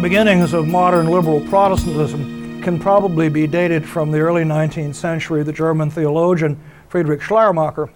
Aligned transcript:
beginnings 0.00 0.54
of 0.54 0.66
modern 0.66 1.08
liberal 1.08 1.42
Protestantism 1.42 2.62
can 2.62 2.78
probably 2.78 3.28
be 3.28 3.46
dated 3.46 3.86
from 3.86 4.10
the 4.10 4.18
early 4.18 4.44
19th 4.44 4.94
century, 4.94 5.42
the 5.42 5.52
German 5.52 5.90
theologian 5.90 6.58
Friedrich 6.88 7.20
Schleiermacher. 7.20 7.90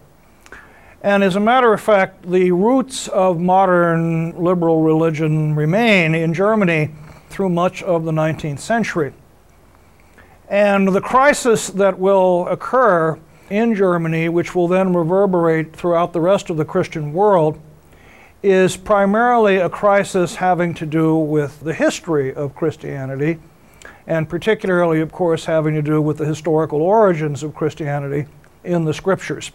And 1.02 1.24
as 1.24 1.36
a 1.36 1.40
matter 1.40 1.72
of 1.72 1.80
fact, 1.80 2.30
the 2.30 2.52
roots 2.52 3.09
of 3.09 3.40
modern 3.40 4.36
liberal 4.36 4.82
religion 4.82 5.54
remain 5.54 6.14
in 6.14 6.34
Germany 6.34 6.90
through 7.30 7.48
much 7.48 7.82
of 7.82 8.04
the 8.04 8.12
19th 8.12 8.60
century. 8.60 9.14
And 10.50 10.88
the 10.88 11.00
crisis 11.00 11.68
that 11.68 11.98
will 11.98 12.46
occur 12.48 13.18
in 13.48 13.74
Germany, 13.74 14.28
which 14.28 14.54
will 14.54 14.68
then 14.68 14.92
reverberate 14.92 15.74
throughout 15.74 16.12
the 16.12 16.20
rest 16.20 16.50
of 16.50 16.59
the 16.59 16.66
Christian 16.66 17.14
world, 17.14 17.59
is 18.44 18.76
primarily 18.76 19.56
a 19.56 19.70
crisis 19.70 20.34
having 20.34 20.74
to 20.74 20.84
do 20.84 21.16
with 21.16 21.60
the 21.60 21.72
history 21.72 22.34
of 22.34 22.54
Christianity, 22.54 23.38
and 24.06 24.28
particularly, 24.28 25.00
of 25.00 25.10
course, 25.10 25.46
having 25.46 25.73
to 25.73 25.80
do 25.80 26.02
with 26.02 26.18
the 26.18 26.26
historical 26.26 26.82
origins 26.82 27.42
of 27.42 27.54
Christianity 27.54 28.26
in 28.62 28.84
the 28.84 28.92
scriptures. 28.92 29.51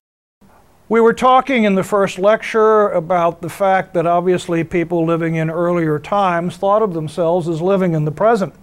We 0.89 1.01
were 1.01 1.13
talking 1.13 1.65
in 1.65 1.75
the 1.75 1.83
first 1.83 2.17
lecture 2.17 2.89
about 2.89 3.43
the 3.43 3.49
fact 3.49 3.93
that 3.93 4.07
obviously 4.07 4.63
people 4.63 5.05
living 5.05 5.35
in 5.35 5.51
earlier 5.51 5.99
times 5.99 6.57
thought 6.57 6.81
of 6.81 6.95
themselves 6.95 7.47
as 7.47 7.61
living 7.61 7.93
in 7.93 8.05
the 8.05 8.11
present. 8.11 8.55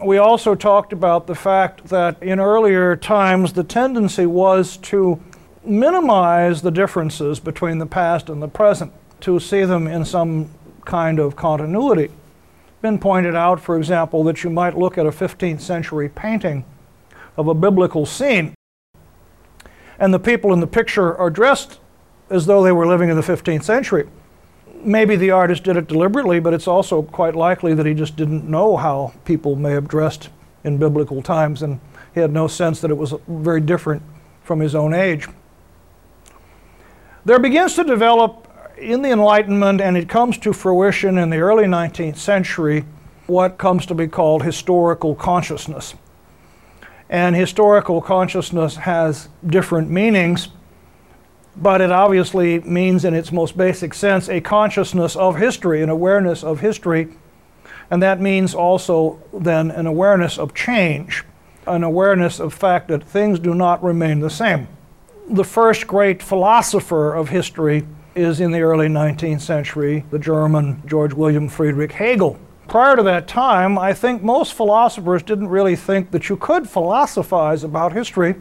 We 0.00 0.16
also 0.16 0.54
talked 0.54 0.92
about 0.92 1.26
the 1.26 1.34
fact 1.34 1.88
that 1.88 2.22
in 2.22 2.38
earlier 2.38 2.94
times 2.94 3.54
the 3.54 3.64
tendency 3.64 4.26
was 4.26 4.76
to 4.76 5.20
minimize 5.64 6.62
the 6.62 6.70
differences 6.70 7.40
between 7.40 7.78
the 7.78 7.86
past 7.86 8.30
and 8.30 8.40
the 8.40 8.46
present 8.46 8.92
to 9.20 9.40
see 9.40 9.64
them 9.64 9.86
in 9.86 10.04
some 10.04 10.50
kind 10.84 11.18
of 11.18 11.36
continuity. 11.36 12.10
Been 12.82 12.98
pointed 12.98 13.34
out, 13.34 13.60
for 13.60 13.76
example, 13.76 14.22
that 14.24 14.44
you 14.44 14.50
might 14.50 14.76
look 14.76 14.98
at 14.98 15.06
a 15.06 15.10
15th 15.10 15.60
century 15.60 16.08
painting 16.08 16.64
of 17.36 17.48
a 17.48 17.54
biblical 17.54 18.06
scene, 18.06 18.54
and 19.98 20.12
the 20.12 20.18
people 20.18 20.52
in 20.52 20.60
the 20.60 20.66
picture 20.66 21.16
are 21.16 21.30
dressed 21.30 21.80
as 22.30 22.46
though 22.46 22.62
they 22.62 22.72
were 22.72 22.86
living 22.86 23.08
in 23.08 23.16
the 23.16 23.22
15th 23.22 23.64
century. 23.64 24.08
Maybe 24.74 25.16
the 25.16 25.30
artist 25.30 25.64
did 25.64 25.76
it 25.76 25.88
deliberately, 25.88 26.38
but 26.38 26.54
it's 26.54 26.68
also 26.68 27.02
quite 27.02 27.34
likely 27.34 27.74
that 27.74 27.86
he 27.86 27.94
just 27.94 28.16
didn't 28.16 28.48
know 28.48 28.76
how 28.76 29.14
people 29.24 29.56
may 29.56 29.72
have 29.72 29.88
dressed 29.88 30.28
in 30.64 30.78
biblical 30.78 31.22
times, 31.22 31.62
and 31.62 31.80
he 32.14 32.20
had 32.20 32.32
no 32.32 32.46
sense 32.46 32.80
that 32.80 32.90
it 32.90 32.96
was 32.96 33.14
very 33.26 33.60
different 33.60 34.02
from 34.42 34.60
his 34.60 34.74
own 34.74 34.94
age. 34.94 35.28
There 37.24 37.38
begins 37.38 37.74
to 37.74 37.84
develop 37.84 38.45
in 38.76 39.02
the 39.02 39.10
Enlightenment, 39.10 39.80
and 39.80 39.96
it 39.96 40.08
comes 40.08 40.38
to 40.38 40.52
fruition 40.52 41.18
in 41.18 41.30
the 41.30 41.38
early 41.38 41.64
19th 41.64 42.16
century, 42.16 42.84
what 43.26 43.58
comes 43.58 43.86
to 43.86 43.94
be 43.94 44.06
called 44.06 44.42
historical 44.42 45.14
consciousness. 45.14 45.94
And 47.08 47.34
historical 47.34 48.00
consciousness 48.00 48.76
has 48.76 49.28
different 49.46 49.90
meanings, 49.90 50.48
but 51.56 51.80
it 51.80 51.90
obviously 51.90 52.60
means, 52.60 53.04
in 53.04 53.14
its 53.14 53.32
most 53.32 53.56
basic 53.56 53.94
sense, 53.94 54.28
a 54.28 54.40
consciousness 54.40 55.16
of 55.16 55.36
history, 55.36 55.82
an 55.82 55.88
awareness 55.88 56.44
of 56.44 56.60
history. 56.60 57.08
And 57.90 58.02
that 58.02 58.20
means 58.20 58.54
also 58.54 59.22
then 59.32 59.70
an 59.70 59.86
awareness 59.86 60.38
of 60.38 60.54
change, 60.54 61.24
an 61.66 61.82
awareness 61.82 62.40
of 62.40 62.52
fact 62.52 62.88
that 62.88 63.04
things 63.04 63.38
do 63.38 63.54
not 63.54 63.82
remain 63.82 64.20
the 64.20 64.30
same. 64.30 64.68
The 65.28 65.44
first 65.44 65.86
great 65.86 66.22
philosopher 66.22 67.14
of 67.14 67.30
history 67.30 67.86
is 68.16 68.40
in 68.40 68.50
the 68.50 68.62
early 68.62 68.88
19th 68.88 69.42
century, 69.42 70.04
the 70.10 70.18
German 70.18 70.82
George 70.86 71.12
William 71.12 71.48
Friedrich 71.48 71.92
Hegel. 71.92 72.38
Prior 72.66 72.96
to 72.96 73.02
that 73.02 73.28
time, 73.28 73.78
I 73.78 73.92
think 73.92 74.22
most 74.22 74.54
philosophers 74.54 75.22
didn't 75.22 75.48
really 75.48 75.76
think 75.76 76.10
that 76.12 76.30
you 76.30 76.36
could 76.36 76.68
philosophize 76.68 77.62
about 77.62 77.92
history 77.92 78.34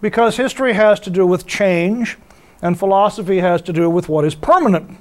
because 0.00 0.36
history 0.36 0.72
has 0.72 0.98
to 1.00 1.10
do 1.10 1.24
with 1.24 1.46
change 1.46 2.18
and 2.62 2.76
philosophy 2.76 3.38
has 3.38 3.62
to 3.62 3.72
do 3.72 3.88
with 3.88 4.08
what 4.08 4.24
is 4.24 4.34
permanent. 4.34 4.98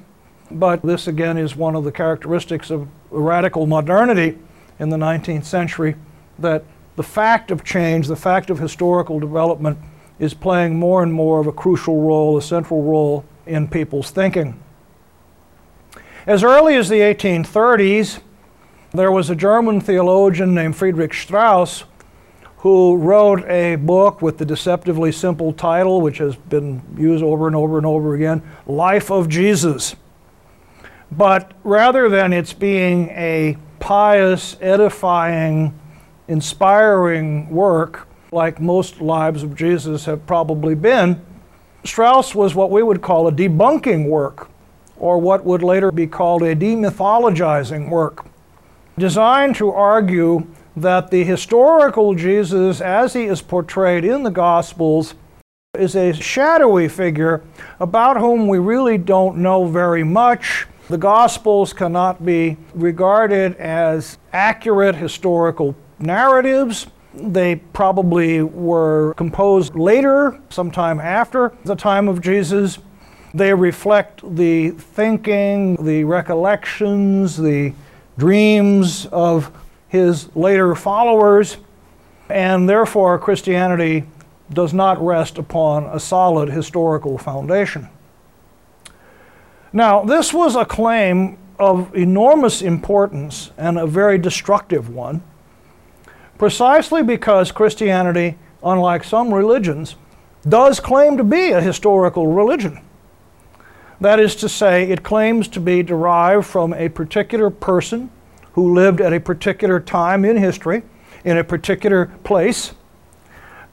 But 0.52 0.84
this 0.84 1.08
again 1.08 1.38
is 1.38 1.56
one 1.56 1.76
of 1.76 1.84
the 1.84 1.92
characteristics 1.92 2.70
of 2.70 2.88
radical 3.10 3.66
modernity 3.66 4.38
in 4.78 4.90
the 4.90 4.98
19th 4.98 5.46
century 5.46 5.96
that 6.38 6.64
the 6.96 7.04
fact 7.04 7.50
of 7.50 7.64
change, 7.64 8.08
the 8.08 8.16
fact 8.16 8.52
of 8.52 8.60
historical 8.60 9.20
development, 9.20 9.80
is 10.20 10.34
playing 10.34 10.78
more 10.78 11.02
and 11.02 11.12
more 11.12 11.40
of 11.40 11.48
a 11.48 11.52
crucial 11.52 12.02
role, 12.02 12.38
a 12.38 12.42
central 12.42 12.84
role 12.84 13.26
in 13.46 13.68
people's 13.68 14.12
thinking. 14.12 14.62
As 16.26 16.44
early 16.44 16.76
as 16.76 16.90
the 16.90 17.00
1830s, 17.00 18.20
there 18.92 19.12
was 19.12 19.30
a 19.30 19.36
German 19.36 19.82
theologian 19.82 20.54
named 20.54 20.76
Friedrich 20.76 21.14
Strauss 21.14 21.84
who 22.58 22.98
wrote 22.98 23.46
a 23.46 23.78
book 23.78 24.22
with 24.22 24.38
the 24.38 24.46
deceptively 24.46 25.12
simple 25.12 25.54
title, 25.54 26.02
which 26.02 26.18
has 26.18 26.36
been 26.36 26.82
used 26.98 27.24
over 27.24 27.48
and 27.48 27.56
over 27.56 27.78
and 27.78 27.86
over 27.86 28.16
again 28.16 28.42
Life 28.68 29.10
of 29.10 29.30
Jesus. 29.30 29.96
But 31.12 31.54
rather 31.64 32.10
than 32.10 32.34
its 32.34 32.54
being 32.54 33.10
a 33.10 33.58
pious, 33.80 34.58
edifying, 34.60 35.80
inspiring 36.28 37.50
work, 37.50 38.08
like 38.32 38.60
most 38.60 39.02
lives 39.02 39.42
of 39.42 39.56
Jesus 39.56 40.06
have 40.06 40.28
probably 40.28 40.76
been, 40.76 41.26
Strauss 41.84 42.35
was 42.35 42.56
what 42.56 42.72
we 42.72 42.84
would 42.84 43.01
call 43.01 43.28
a 43.28 43.31
debunking 43.31 44.07
work, 44.07 44.50
or 44.97 45.17
what 45.17 45.45
would 45.45 45.63
later 45.63 45.91
be 45.91 46.07
called 46.07 46.44
a 46.44 46.56
demythologizing 46.56 47.90
work, 47.90 48.25
designed 48.97 49.56
to 49.56 49.72
argue 49.72 50.45
that 50.75 51.09
the 51.09 51.23
historical 51.23 52.13
Jesus, 52.13 52.81
as 52.81 53.13
he 53.13 53.25
is 53.25 53.41
portrayed 53.41 54.03
in 54.03 54.23
the 54.23 54.31
Gospels, 54.31 55.16
is 55.78 55.95
a 55.95 56.12
shadowy 56.13 56.88
figure 56.88 57.44
about 57.79 58.17
whom 58.17 58.47
we 58.47 58.57
really 58.59 58.97
don't 58.97 59.38
know 59.38 59.66
very 59.66 60.03
much. 60.03 60.67
The 60.90 60.97
Gospels 60.97 61.72
cannot 61.73 62.25
be 62.25 62.57
regarded 62.73 63.56
as 63.57 64.17
accurate 64.34 64.96
historical 64.96 65.75
narratives. 66.00 66.88
They 67.14 67.56
probably 67.56 68.44
were 68.44 69.14
composed 69.16 69.75
later, 69.75 70.40
sometime 70.50 71.00
after 71.00 71.53
the 71.66 71.75
time 71.75 72.08
of 72.08 72.22
Jesus. 72.22 72.80
They 73.34 73.53
reflect 73.53 74.22
the 74.36 74.72
thinking, 74.72 75.75
the 75.84 76.03
recollections, 76.03 77.38
the 77.38 77.74
dreams 78.18 79.08
of 79.08 79.52
his 79.88 80.36
later 80.36 80.75
followers, 80.75 81.58
and 82.30 82.70
therefore 82.70 83.18
Christianity 83.18 84.03
does 84.52 84.74
not 84.74 85.03
rest 85.03 85.38
upon 85.38 85.86
a 85.86 86.00
solid 86.00 86.50
historical 86.50 87.18
foundation. 87.18 87.90
Now, 89.74 90.03
this 90.03 90.34
was 90.34 90.56
a 90.56 90.66
claim 90.66 91.38
of 91.59 91.96
enormous 91.96 92.62
importance 92.62 93.52
and 93.58 93.78
a 93.78 93.86
very 93.86 94.18
destructive 94.18 94.90
one 94.90 95.22
precisely 96.40 97.03
because 97.03 97.52
Christianity, 97.52 98.36
unlike 98.64 99.03
some 99.03 99.32
religions, 99.32 99.96
does 100.47 100.80
claim 100.80 101.18
to 101.18 101.24
be 101.24 101.52
a 101.52 101.62
historical 101.62 102.28
religion. 102.28 102.80
That 104.02 104.22
is 104.22 104.36
to 104.38 104.50
say, 104.50 104.90
it 104.90 105.03
claims 105.03 105.50
to 105.50 105.59
be 105.59 105.84
derived 105.84 106.47
from 106.47 106.74
a 106.74 106.88
particular 106.88 107.50
person 107.50 108.09
who 108.53 108.74
lived 108.74 109.02
at 109.02 109.12
a 109.12 109.20
particular 109.20 109.82
time 109.82 110.24
in 110.24 110.38
history, 110.38 110.84
in 111.26 111.38
a 111.38 111.44
particular 111.44 112.06
place, 112.24 112.74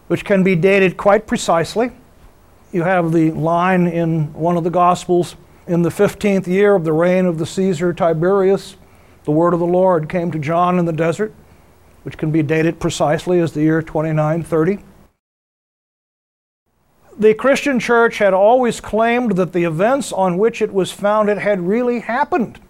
which 0.08 0.24
can 0.24 0.42
be 0.42 0.56
dated 0.56 0.96
quite 0.96 1.28
precisely. 1.28 1.92
You 2.72 2.82
have 2.82 3.12
the 3.12 3.30
line 3.30 3.86
in 3.86 4.32
one 4.32 4.56
of 4.56 4.64
the 4.64 4.70
Gospels 4.70 5.36
in 5.68 5.82
the 5.82 5.90
15th 5.90 6.48
year 6.48 6.74
of 6.74 6.84
the 6.84 6.92
reign 6.92 7.26
of 7.26 7.38
the 7.38 7.46
Caesar 7.46 7.92
Tiberius, 7.92 8.76
the 9.24 9.30
word 9.30 9.54
of 9.54 9.60
the 9.60 9.66
Lord 9.66 10.08
came 10.08 10.32
to 10.32 10.38
John 10.38 10.80
in 10.80 10.84
the 10.84 10.92
desert 10.92 11.32
which 12.06 12.16
can 12.16 12.30
be 12.30 12.40
dated 12.40 12.78
precisely 12.78 13.40
as 13.40 13.50
the 13.50 13.62
year 13.62 13.82
2930. 13.82 14.78
The 17.18 17.34
Christian 17.34 17.80
church 17.80 18.18
had 18.18 18.32
always 18.32 18.80
claimed 18.80 19.32
that 19.32 19.52
the 19.52 19.64
events 19.64 20.12
on 20.12 20.38
which 20.38 20.62
it 20.62 20.72
was 20.72 20.92
founded 20.92 21.38
had 21.38 21.66
really 21.66 21.98
happened. 21.98 22.60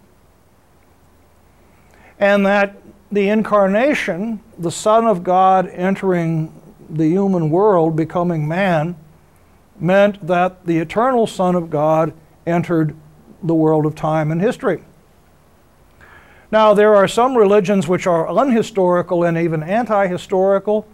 and 2.18 2.46
that 2.46 2.76
the 3.12 3.28
incarnation, 3.28 4.40
the 4.56 4.70
Son 4.70 5.06
of 5.06 5.22
God 5.22 5.68
entering 5.68 6.50
the 6.88 7.06
human 7.06 7.50
world, 7.50 7.94
becoming 7.94 8.48
man, 8.48 8.96
meant 9.78 10.26
that 10.26 10.64
the 10.64 10.78
eternal 10.78 11.26
Son 11.26 11.54
of 11.54 11.68
God 11.68 12.14
entered 12.46 12.96
the 13.42 13.54
world 13.54 13.84
of 13.84 13.94
time 13.94 14.32
and 14.32 14.40
history. 14.40 14.82
Now, 16.52 16.74
there 16.74 16.94
are 16.94 17.08
some 17.08 17.36
religions 17.36 17.88
which 17.88 18.06
are 18.06 18.28
unhistorical 18.28 19.26
and 19.26 19.36
even 19.36 19.62
anti 19.62 20.06
historical, 20.06 20.86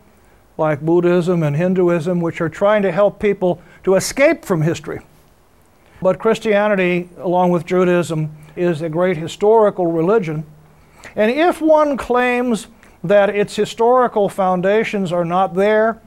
like 0.56 0.81
Buddhism 0.81 1.43
and 1.43 1.56
Hinduism, 1.56 2.20
which 2.20 2.40
are 2.40 2.49
trying 2.49 2.82
to 2.82 2.93
help 2.93 3.20
people 3.20 3.60
to 3.84 3.94
escape 3.94 4.44
from 4.44 4.62
history. 4.62 5.00
But 6.00 6.19
Christianity, 6.19 7.08
along 7.19 7.50
with 7.50 7.66
Judaism, 7.66 8.34
is 8.56 8.82
a 8.82 8.88
great 8.88 9.16
historical 9.16 9.87
religion. 9.87 10.44
And 11.14 11.31
if 11.31 11.60
one 11.60 11.96
claims 11.96 12.69
that 13.05 13.31
its 13.31 13.55
historical 13.55 14.28
foundations 14.28 15.12
are 15.12 15.25
not 15.25 15.55
there, 15.55 16.00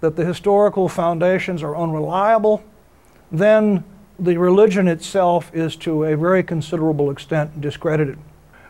that 0.00 0.16
the 0.16 0.24
historical 0.24 0.88
foundations 0.88 1.62
are 1.62 1.76
unreliable, 1.76 2.62
then 3.30 3.84
the 4.18 4.36
religion 4.36 4.88
itself 4.88 5.54
is 5.54 5.76
to 5.76 6.04
a 6.04 6.16
very 6.16 6.42
considerable 6.42 7.10
extent 7.10 7.60
discredited. 7.60 8.18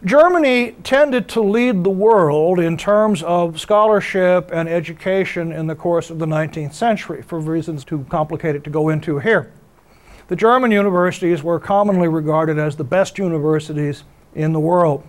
Germany 0.04 0.72
tended 0.84 1.28
to 1.30 1.40
lead 1.40 1.82
the 1.82 1.90
world 1.90 2.60
in 2.60 2.76
terms 2.76 3.20
of 3.24 3.58
scholarship 3.58 4.50
and 4.52 4.68
education 4.68 5.50
in 5.50 5.66
the 5.66 5.74
course 5.74 6.08
of 6.08 6.20
the 6.20 6.26
19th 6.26 6.72
century, 6.72 7.20
for 7.22 7.40
reasons 7.40 7.84
too 7.84 8.06
complicated 8.08 8.62
to 8.62 8.70
go 8.70 8.90
into 8.90 9.18
here. 9.18 9.52
The 10.28 10.36
German 10.36 10.70
universities 10.70 11.42
were 11.42 11.58
commonly 11.58 12.06
regarded 12.06 12.60
as 12.60 12.76
the 12.76 12.84
best 12.84 13.18
universities 13.18 14.04
in 14.36 14.52
the 14.52 14.60
world. 14.60 15.02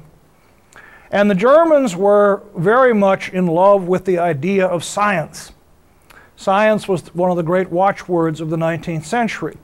And 1.12 1.30
the 1.30 1.36
Germans 1.36 1.96
were 1.96 2.42
very 2.58 2.94
much 2.94 3.30
in 3.30 3.46
love 3.46 3.84
with 3.84 4.06
the 4.06 4.18
idea 4.18 4.66
of 4.66 4.84
science. 4.84 5.52
Science 6.36 6.88
was 6.88 7.14
one 7.14 7.30
of 7.30 7.38
the 7.38 7.44
great 7.44 7.70
watchwords 7.70 8.42
of 8.42 8.50
the 8.50 8.58
19th 8.58 9.04
century. 9.04 9.58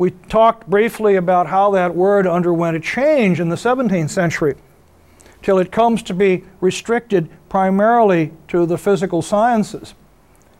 We 0.00 0.12
talked 0.12 0.66
briefly 0.66 1.16
about 1.16 1.48
how 1.48 1.72
that 1.72 1.94
word 1.94 2.26
underwent 2.26 2.74
a 2.74 2.80
change 2.80 3.38
in 3.38 3.50
the 3.50 3.56
17th 3.56 4.08
century 4.08 4.54
till 5.42 5.58
it 5.58 5.70
comes 5.70 6.02
to 6.04 6.14
be 6.14 6.44
restricted 6.62 7.28
primarily 7.50 8.32
to 8.48 8.64
the 8.64 8.78
physical 8.78 9.20
sciences. 9.20 9.92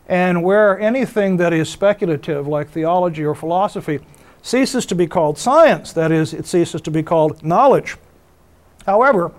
And 0.07 0.43
where 0.43 0.79
anything 0.79 1.39
that 1.39 1.55
is 1.55 1.71
speculative, 1.71 2.47
like 2.47 2.69
theology 2.69 3.25
or 3.25 3.35
philosophy, 3.35 4.01
ceases 4.43 4.85
to 4.85 4.95
be 4.95 5.07
called 5.07 5.39
science, 5.39 5.95
that 5.95 6.13
is, 6.13 6.35
it 6.35 6.45
ceases 6.45 6.83
to 6.83 6.91
be 6.91 7.03
called 7.03 7.43
knowledge. 7.43 7.97
However, 8.85 9.33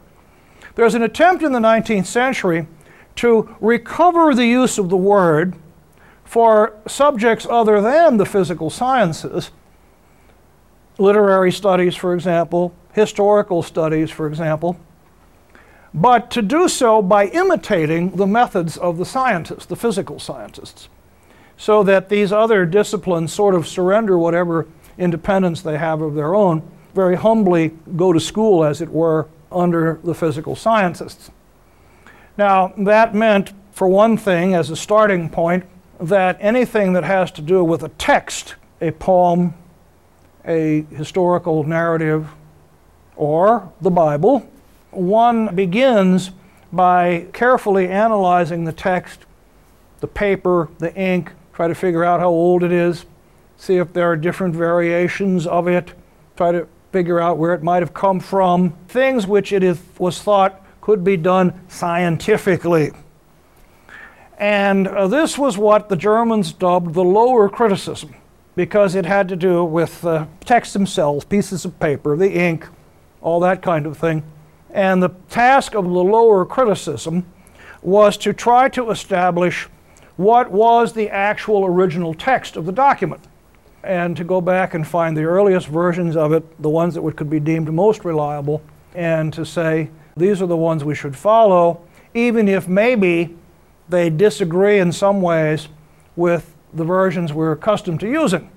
there's 0.74 0.96
an 0.96 1.04
attempt 1.04 1.44
in 1.44 1.52
the 1.52 1.60
19th 1.60 2.08
century 2.08 2.66
to 3.18 3.56
recover 3.62 4.34
the 4.34 4.48
use 4.48 4.80
of 4.80 4.90
the 4.90 4.98
word 4.98 5.54
for 6.26 6.76
subjects 6.88 7.46
other 7.48 7.80
than 7.82 8.18
the 8.18 8.26
physical 8.26 8.72
sciences 8.72 9.52
literary 10.98 11.52
studies, 11.52 11.96
for 11.96 12.14
example, 12.14 12.74
historical 12.94 13.64
studies, 13.64 14.12
for 14.12 14.28
example, 14.28 14.78
but 15.94 16.32
to 16.32 16.42
do 16.42 16.68
so 16.68 17.02
by 17.02 17.28
imitating 17.28 18.12
the 18.12 18.28
methods 18.28 18.78
of 18.78 18.98
the 18.98 19.06
scientists, 19.06 19.66
the 19.66 19.76
physical 19.76 20.20
scientists, 20.20 20.88
so 21.58 21.84
that 21.84 22.10
these 22.10 22.32
other 22.32 22.66
disciplines 22.66 23.34
sort 23.34 23.54
of 23.54 23.68
surrender 23.68 24.18
whatever 24.18 24.68
independence 24.98 25.62
they 25.62 25.78
have 25.78 26.02
of 26.02 26.16
their 26.16 26.34
own, 26.34 26.62
very 26.94 27.16
humbly 27.16 27.72
go 27.96 28.14
to 28.14 28.20
school, 28.20 28.64
as 28.64 28.82
it 28.82 28.90
were, 28.90 29.28
under 29.52 30.00
the 30.04 30.16
physical 30.16 30.56
scientists. 30.56 31.30
Now, 32.38 32.74
that 32.78 33.14
meant, 33.14 33.52
for 33.72 33.88
one 33.88 34.18
thing, 34.18 34.54
as 34.54 34.70
a 34.70 34.76
starting 34.76 35.30
point, 35.30 35.66
that 36.00 36.38
anything 36.40 36.94
that 36.94 37.04
has 37.04 37.32
to 37.32 37.42
do 37.42 37.64
with 37.64 37.84
a 37.84 37.90
text, 37.90 38.56
a 38.80 38.92
poem, 38.92 39.54
a 40.46 40.84
historical 40.92 41.64
narrative 41.64 42.30
or 43.16 43.72
the 43.82 43.92
Bible, 43.92 44.50
one 44.92 45.54
begins 45.56 46.32
by 46.72 47.28
carefully 47.34 47.88
analyzing 47.88 48.64
the 48.64 48.72
text, 48.72 49.26
the 50.00 50.08
paper, 50.08 50.70
the 50.80 50.94
ink, 50.96 51.32
try 51.54 51.68
to 51.68 51.76
figure 51.76 52.04
out 52.04 52.20
how 52.20 52.30
old 52.30 52.64
it 52.64 52.72
is, 52.72 53.06
see 53.58 53.78
if 53.78 53.94
there 53.94 54.10
are 54.10 54.16
different 54.16 54.56
variations 54.56 55.46
of 55.46 55.68
it, 55.68 55.94
try 56.36 56.52
to 56.52 56.68
figure 56.92 57.20
out 57.20 57.38
where 57.38 57.54
it 57.54 57.62
might 57.62 57.82
have 57.82 57.94
come 57.94 58.20
from, 58.20 58.72
things 58.88 59.28
which 59.28 59.54
it 59.54 59.64
is, 59.64 59.80
was 59.98 60.22
thought 60.22 60.66
could 60.82 61.04
be 61.04 61.16
done 61.16 61.54
scientifically. 61.68 62.92
And 64.38 64.88
uh, 64.88 65.08
this 65.08 65.38
was 65.38 65.58
what 65.58 65.90
the 65.90 65.96
Germans 65.96 66.52
dubbed 66.52 66.96
the 66.96 67.04
lower 67.04 67.48
criticism 67.48 68.16
because 68.56 68.96
it 68.96 69.06
had 69.06 69.30
to 69.30 69.36
do 69.36 69.64
with 69.64 70.02
the 70.02 70.28
text 70.46 70.74
themselves, 70.74 71.26
pieces 71.26 71.66
of 71.66 71.80
paper, 71.80 72.18
the 72.18 72.32
ink, 72.32 72.68
all 73.22 73.40
that 73.40 73.62
kind 73.62 73.86
of 73.86 73.98
thing. 73.98 74.24
And 74.72 75.02
the 75.02 75.10
task 75.30 75.76
of 75.76 75.86
the 75.86 75.90
lower 75.90 76.46
criticism 76.46 77.26
was 77.82 78.18
to 78.18 78.34
try 78.34 78.70
to 78.70 78.92
establish 78.92 79.68
what 80.18 80.52
was 80.52 80.94
the 80.94 81.10
actual 81.10 81.66
original 81.66 82.14
text 82.14 82.56
of 82.56 82.66
the 82.66 82.72
document 82.72 83.22
and 83.84 84.16
to 84.16 84.24
go 84.24 84.40
back 84.40 84.74
and 84.74 84.88
find 84.88 85.18
the 85.18 85.24
earliest 85.24 85.68
versions 85.68 86.16
of 86.16 86.34
it, 86.34 86.62
the 86.62 86.70
ones 86.70 86.94
that 86.94 87.02
would, 87.02 87.16
could 87.16 87.30
be 87.30 87.40
deemed 87.40 87.72
most 87.74 88.06
reliable, 88.06 88.62
and 88.94 89.34
to 89.34 89.46
say 89.46 89.90
these 90.16 90.42
are 90.42 90.46
the 90.46 90.58
ones 90.58 90.84
we 90.84 90.94
should 90.94 91.16
follow, 91.16 91.82
even 92.14 92.48
if 92.48 92.68
maybe 92.68 93.36
they 93.90 94.10
disagree 94.10 94.80
in 94.80 94.92
some 94.92 95.22
ways 95.22 95.68
with 96.16 96.51
the 96.74 96.84
versions 96.84 97.34
we're 97.34 97.52
accustomed 97.52 98.00
to 98.00 98.10
using. 98.10 98.50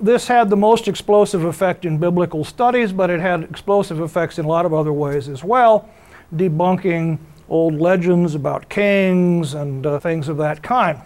This 0.00 0.28
had 0.28 0.48
the 0.48 0.56
most 0.56 0.88
explosive 0.88 1.44
effect 1.44 1.84
in 1.84 1.98
biblical 1.98 2.44
studies, 2.44 2.92
but 2.92 3.10
it 3.10 3.20
had 3.20 3.42
explosive 3.44 4.00
effects 4.00 4.38
in 4.38 4.44
a 4.44 4.48
lot 4.48 4.64
of 4.64 4.72
other 4.72 4.92
ways 4.92 5.28
as 5.28 5.44
well, 5.44 5.88
debunking 6.34 7.18
old 7.48 7.74
legends 7.74 8.34
about 8.34 8.68
kings 8.68 9.54
and 9.54 9.86
uh, 9.86 9.98
things 9.98 10.28
of 10.28 10.36
that 10.38 10.62
kind. 10.62 11.00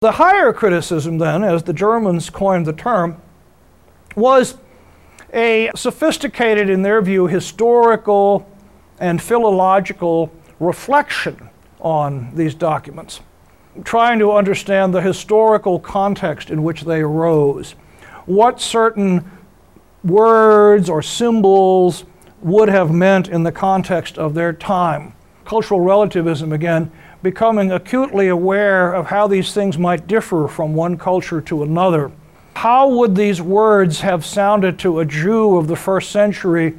The 0.00 0.12
higher 0.12 0.52
criticism, 0.52 1.18
then, 1.18 1.42
as 1.42 1.64
the 1.64 1.72
Germans 1.72 2.30
coined 2.30 2.66
the 2.66 2.72
term, 2.72 3.20
was 4.14 4.56
a 5.34 5.70
sophisticated, 5.74 6.70
in 6.70 6.82
their 6.82 7.02
view, 7.02 7.26
historical 7.26 8.48
and 9.00 9.20
philological 9.20 10.32
reflection 10.60 11.50
on 11.80 12.34
these 12.34 12.54
documents 12.54 13.20
trying 13.84 14.18
to 14.18 14.32
understand 14.32 14.92
the 14.94 15.00
historical 15.00 15.78
context 15.78 16.50
in 16.50 16.62
which 16.62 16.82
they 16.82 17.00
arose, 17.00 17.72
what 18.26 18.60
certain 18.60 19.30
words 20.04 20.88
or 20.88 21.02
symbols 21.02 22.04
would 22.40 22.68
have 22.68 22.90
meant 22.90 23.28
in 23.28 23.42
the 23.42 23.52
context 23.52 24.18
of 24.18 24.34
their 24.34 24.52
time. 24.52 25.12
Cultural 25.44 25.80
relativism, 25.80 26.52
again, 26.52 26.90
becoming 27.22 27.72
acutely 27.72 28.28
aware 28.28 28.92
of 28.92 29.06
how 29.06 29.26
these 29.26 29.52
things 29.52 29.76
might 29.76 30.06
differ 30.06 30.46
from 30.46 30.74
one 30.74 30.96
culture 30.96 31.40
to 31.40 31.62
another. 31.62 32.12
How 32.54 32.88
would 32.88 33.14
these 33.14 33.40
words 33.40 34.00
have 34.00 34.24
sounded 34.24 34.78
to 34.80 35.00
a 35.00 35.04
Jew 35.04 35.56
of 35.56 35.68
the 35.68 35.76
first 35.76 36.10
century 36.10 36.74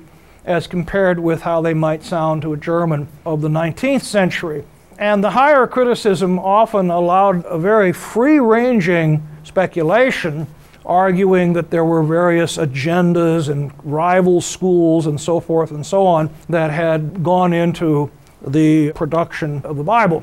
as 0.46 0.68
compared 0.68 1.20
with 1.20 1.42
how 1.42 1.62
they 1.62 1.74
might 1.74 2.04
sound 2.04 2.42
to 2.44 2.54
a 2.54 2.58
German 2.58 3.08
of 3.26 3.42
the 3.42 3.50
19th 3.50 4.04
century? 4.04 4.66
And 5.00 5.24
the 5.24 5.30
higher 5.30 5.66
criticism 5.66 6.38
often 6.38 6.90
allowed 6.90 7.46
a 7.46 7.58
very 7.58 7.94
free 7.94 8.38
ranging 8.40 9.26
speculation, 9.46 10.46
arguing 10.86 11.54
that 11.54 11.70
there 11.70 11.86
were 11.86 12.04
various 12.04 12.58
agendas 12.58 13.48
and 13.48 13.72
rival 13.86 14.42
schools 14.42 15.08
and 15.08 15.20
so 15.20 15.40
forth 15.40 15.72
and 15.72 15.86
so 15.86 16.06
on 16.06 16.30
that 16.50 16.70
had 16.70 17.24
gone 17.24 17.54
into 17.54 18.12
the 18.46 18.92
production 18.92 19.62
of 19.64 19.78
the 19.78 19.84
Bible. 19.84 20.22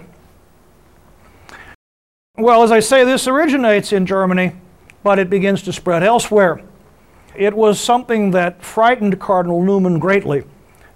Well, 2.37 2.63
as 2.63 2.71
I 2.71 2.81
say, 2.81 3.03
this 3.03 3.27
originates 3.27 3.95
in 3.95 4.05
Germany, 4.05 4.53
but 5.03 5.19
it 5.19 5.31
begins 5.31 5.63
to 5.63 5.73
spread 5.73 6.03
elsewhere. 6.03 6.61
It 7.35 7.55
was 7.55 7.81
something 7.81 8.33
that 8.33 8.63
frightened 8.63 9.19
Cardinal 9.21 9.63
Newman 9.63 9.99
greatly. 9.99 10.45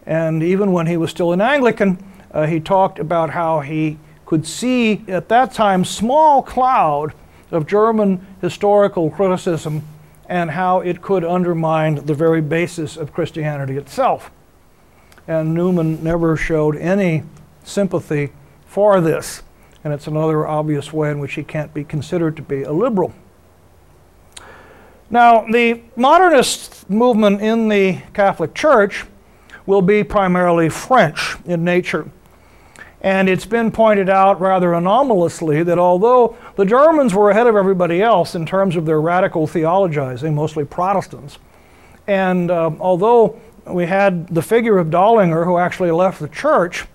And 0.04 0.42
even 0.42 0.72
when 0.72 0.87
he 0.87 0.99
was 0.99 1.10
still 1.10 1.32
an 1.32 1.40
Anglican, 1.40 2.10
uh, 2.32 2.46
he 2.46 2.60
talked 2.60 2.99
about 2.99 3.30
how 3.30 3.60
he 3.60 3.99
could 4.26 4.46
see 4.46 5.04
at 5.08 5.28
that 5.28 5.52
time 5.52 5.84
small 5.84 6.42
cloud 6.42 7.12
of 7.50 7.66
German 7.66 8.25
historical 8.40 9.10
criticism 9.10 9.82
and 10.28 10.52
how 10.52 10.80
it 10.80 11.02
could 11.02 11.25
undermine 11.25 11.96
the 12.06 12.14
very 12.14 12.40
basis 12.40 12.96
of 12.96 13.12
Christianity 13.12 13.76
itself. 13.76 14.30
And 15.26 15.52
Newman 15.52 16.02
never 16.04 16.37
showed 16.37 16.76
any 16.76 17.25
sympathy 17.64 18.32
for 18.64 19.00
this, 19.00 19.42
and 19.82 19.92
it's 19.92 20.06
another 20.06 20.46
obvious 20.46 20.92
way 20.92 21.10
in 21.10 21.18
which 21.18 21.34
he 21.34 21.42
can't 21.42 21.75
be 21.75 21.82
considered 21.82 22.37
to 22.37 22.42
be 22.42 22.62
a 22.62 22.72
liberal. 22.72 23.12
Now, 25.10 25.44
the 25.50 25.82
modernist 25.96 26.88
movement 26.88 27.42
in 27.42 27.68
the 27.68 28.00
Catholic 28.14 28.54
Church 28.54 29.04
will 29.66 29.82
be 29.82 30.04
primarily 30.04 30.68
French 30.68 31.37
in 31.44 31.64
nature. 31.64 32.08
And 33.02 33.28
it's 33.28 33.47
been 33.47 33.71
pointed 33.71 34.11
out 34.11 34.40
rather 34.40 34.75
anomalously 34.75 35.62
that 35.62 35.78
although 35.78 36.37
the 36.57 36.66
Germans 36.66 37.14
were 37.14 37.30
ahead 37.30 37.47
of 37.47 37.57
everybody 37.57 38.02
else 38.02 38.35
in 38.35 38.45
terms 38.45 38.76
of 38.76 38.85
their 38.85 39.00
radical 39.00 39.47
theologizing, 39.47 40.35
mostly 40.35 40.64
Protestants, 40.64 41.38
and 42.07 42.50
uh, 42.50 42.71
although 42.78 43.40
we 43.66 43.87
had 43.87 44.28
the 44.28 44.42
figure 44.42 44.78
of 44.78 44.88
Döllinger 44.88 45.45
who 45.45 45.57
actually 45.57 45.90
left 45.90 46.21
the 46.21 46.28
church, 46.28 46.87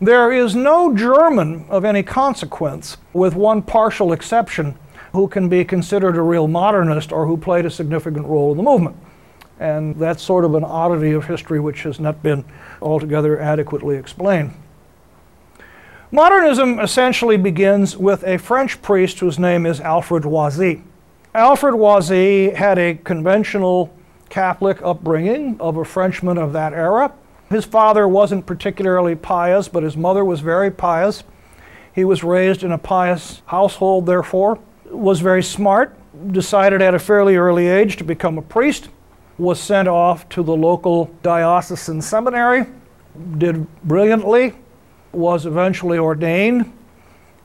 there 0.00 0.32
is 0.32 0.54
no 0.54 0.94
German 0.94 1.66
of 1.68 1.84
any 1.84 2.02
consequence, 2.02 2.96
with 3.12 3.34
one 3.34 3.62
partial 3.62 4.12
exception, 4.12 4.78
who 5.12 5.28
can 5.28 5.48
be 5.48 5.64
considered 5.64 6.16
a 6.16 6.22
real 6.22 6.48
modernist 6.48 7.12
or 7.12 7.26
who 7.26 7.36
played 7.36 7.66
a 7.66 7.70
significant 7.70 8.26
role 8.26 8.50
in 8.50 8.56
the 8.56 8.62
movement. 8.62 8.96
And 9.58 9.96
that's 9.96 10.22
sort 10.22 10.44
of 10.44 10.54
an 10.54 10.64
oddity 10.64 11.12
of 11.12 11.26
history 11.26 11.60
which 11.60 11.82
has 11.82 12.00
not 12.00 12.22
been 12.22 12.44
altogether 12.80 13.38
adequately 13.38 13.96
explained. 13.96 14.54
Modernism 16.12 16.80
essentially 16.80 17.36
begins 17.36 17.96
with 17.96 18.24
a 18.24 18.36
French 18.36 18.82
priest 18.82 19.20
whose 19.20 19.38
name 19.38 19.64
is 19.64 19.80
Alfred 19.80 20.24
Loisy. 20.24 20.82
Alfred 21.36 21.74
Loisy 21.74 22.52
had 22.52 22.80
a 22.80 22.96
conventional 22.96 23.94
Catholic 24.28 24.82
upbringing 24.82 25.56
of 25.60 25.76
a 25.76 25.84
Frenchman 25.84 26.36
of 26.36 26.52
that 26.52 26.72
era. 26.72 27.12
His 27.48 27.64
father 27.64 28.08
wasn't 28.08 28.44
particularly 28.44 29.14
pious, 29.14 29.68
but 29.68 29.84
his 29.84 29.96
mother 29.96 30.24
was 30.24 30.40
very 30.40 30.68
pious. 30.68 31.22
He 31.94 32.04
was 32.04 32.24
raised 32.24 32.64
in 32.64 32.72
a 32.72 32.78
pious 32.78 33.42
household, 33.46 34.06
therefore, 34.06 34.58
was 34.90 35.20
very 35.20 35.44
smart, 35.44 35.96
decided 36.32 36.82
at 36.82 36.92
a 36.92 36.98
fairly 36.98 37.36
early 37.36 37.68
age 37.68 37.96
to 37.98 38.04
become 38.04 38.36
a 38.36 38.42
priest, 38.42 38.88
was 39.38 39.60
sent 39.60 39.86
off 39.86 40.28
to 40.30 40.42
the 40.42 40.56
local 40.56 41.08
diocesan 41.22 42.02
seminary, 42.02 42.66
did 43.38 43.64
brilliantly, 43.84 44.54
was 45.12 45.46
eventually 45.46 45.98
ordained, 45.98 46.72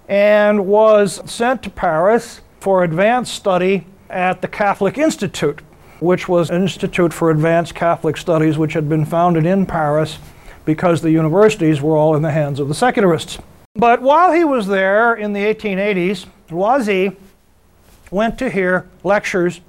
and 0.07 0.65
was 0.67 1.22
sent 1.29 1.63
to 1.63 1.69
Paris 1.69 2.41
for 2.60 2.84
advanced 2.84 3.34
study 3.34 3.88
at 4.10 4.41
the 4.41 4.48
Catholic 4.48 4.98
Institute, 4.98 5.62
which 6.00 6.27
was 6.27 6.50
an 6.50 6.63
institute 6.63 7.13
for 7.13 7.31
advanced 7.31 7.74
Catholic 7.75 8.17
studies 8.17 8.57
which 8.57 8.74
had 8.74 8.88
been 8.88 9.05
founded 9.05 9.45
in 9.45 9.65
Paris 9.65 10.19
because 10.65 11.01
the 11.01 11.12
universities 11.12 11.81
were 11.81 11.95
all 11.95 12.15
in 12.15 12.22
the 12.22 12.31
hands 12.31 12.60
of 12.60 12.67
the 12.67 12.74
secularists. 12.75 13.39
But 13.75 14.01
while 14.01 14.31
he 14.31 14.43
was 14.43 14.67
there 14.67 15.13
in 15.13 15.34
the 15.34 15.41
1880s, 15.41 16.27
Loisy 16.50 17.15
went 18.10 18.38
to 18.39 18.50
hear 18.50 18.88
lectures 19.03 19.62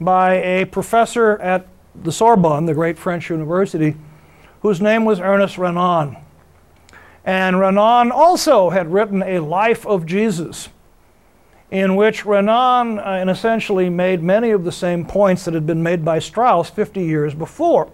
by 0.00 0.34
a 0.34 0.64
professor 0.66 1.38
at 1.38 1.66
the 1.94 2.12
Sorbonne, 2.12 2.66
the 2.66 2.74
great 2.74 2.98
French 2.98 3.30
university, 3.30 3.96
whose 4.60 4.80
name 4.80 5.04
was 5.04 5.20
Ernest 5.20 5.58
Renan. 5.58 6.16
And 7.28 7.60
Renan 7.60 8.10
also 8.10 8.70
had 8.70 8.90
written 8.90 9.22
a 9.22 9.40
life 9.40 9.86
of 9.86 10.06
Jesus, 10.06 10.70
in 11.70 11.94
which 11.94 12.24
Renan 12.24 12.98
uh, 12.98 13.22
essentially 13.28 13.90
made 13.90 14.22
many 14.22 14.48
of 14.48 14.64
the 14.64 14.72
same 14.72 15.04
points 15.04 15.44
that 15.44 15.52
had 15.52 15.66
been 15.66 15.82
made 15.82 16.06
by 16.06 16.20
Strauss 16.20 16.70
50 16.70 17.04
years 17.04 17.34
before. 17.34 17.92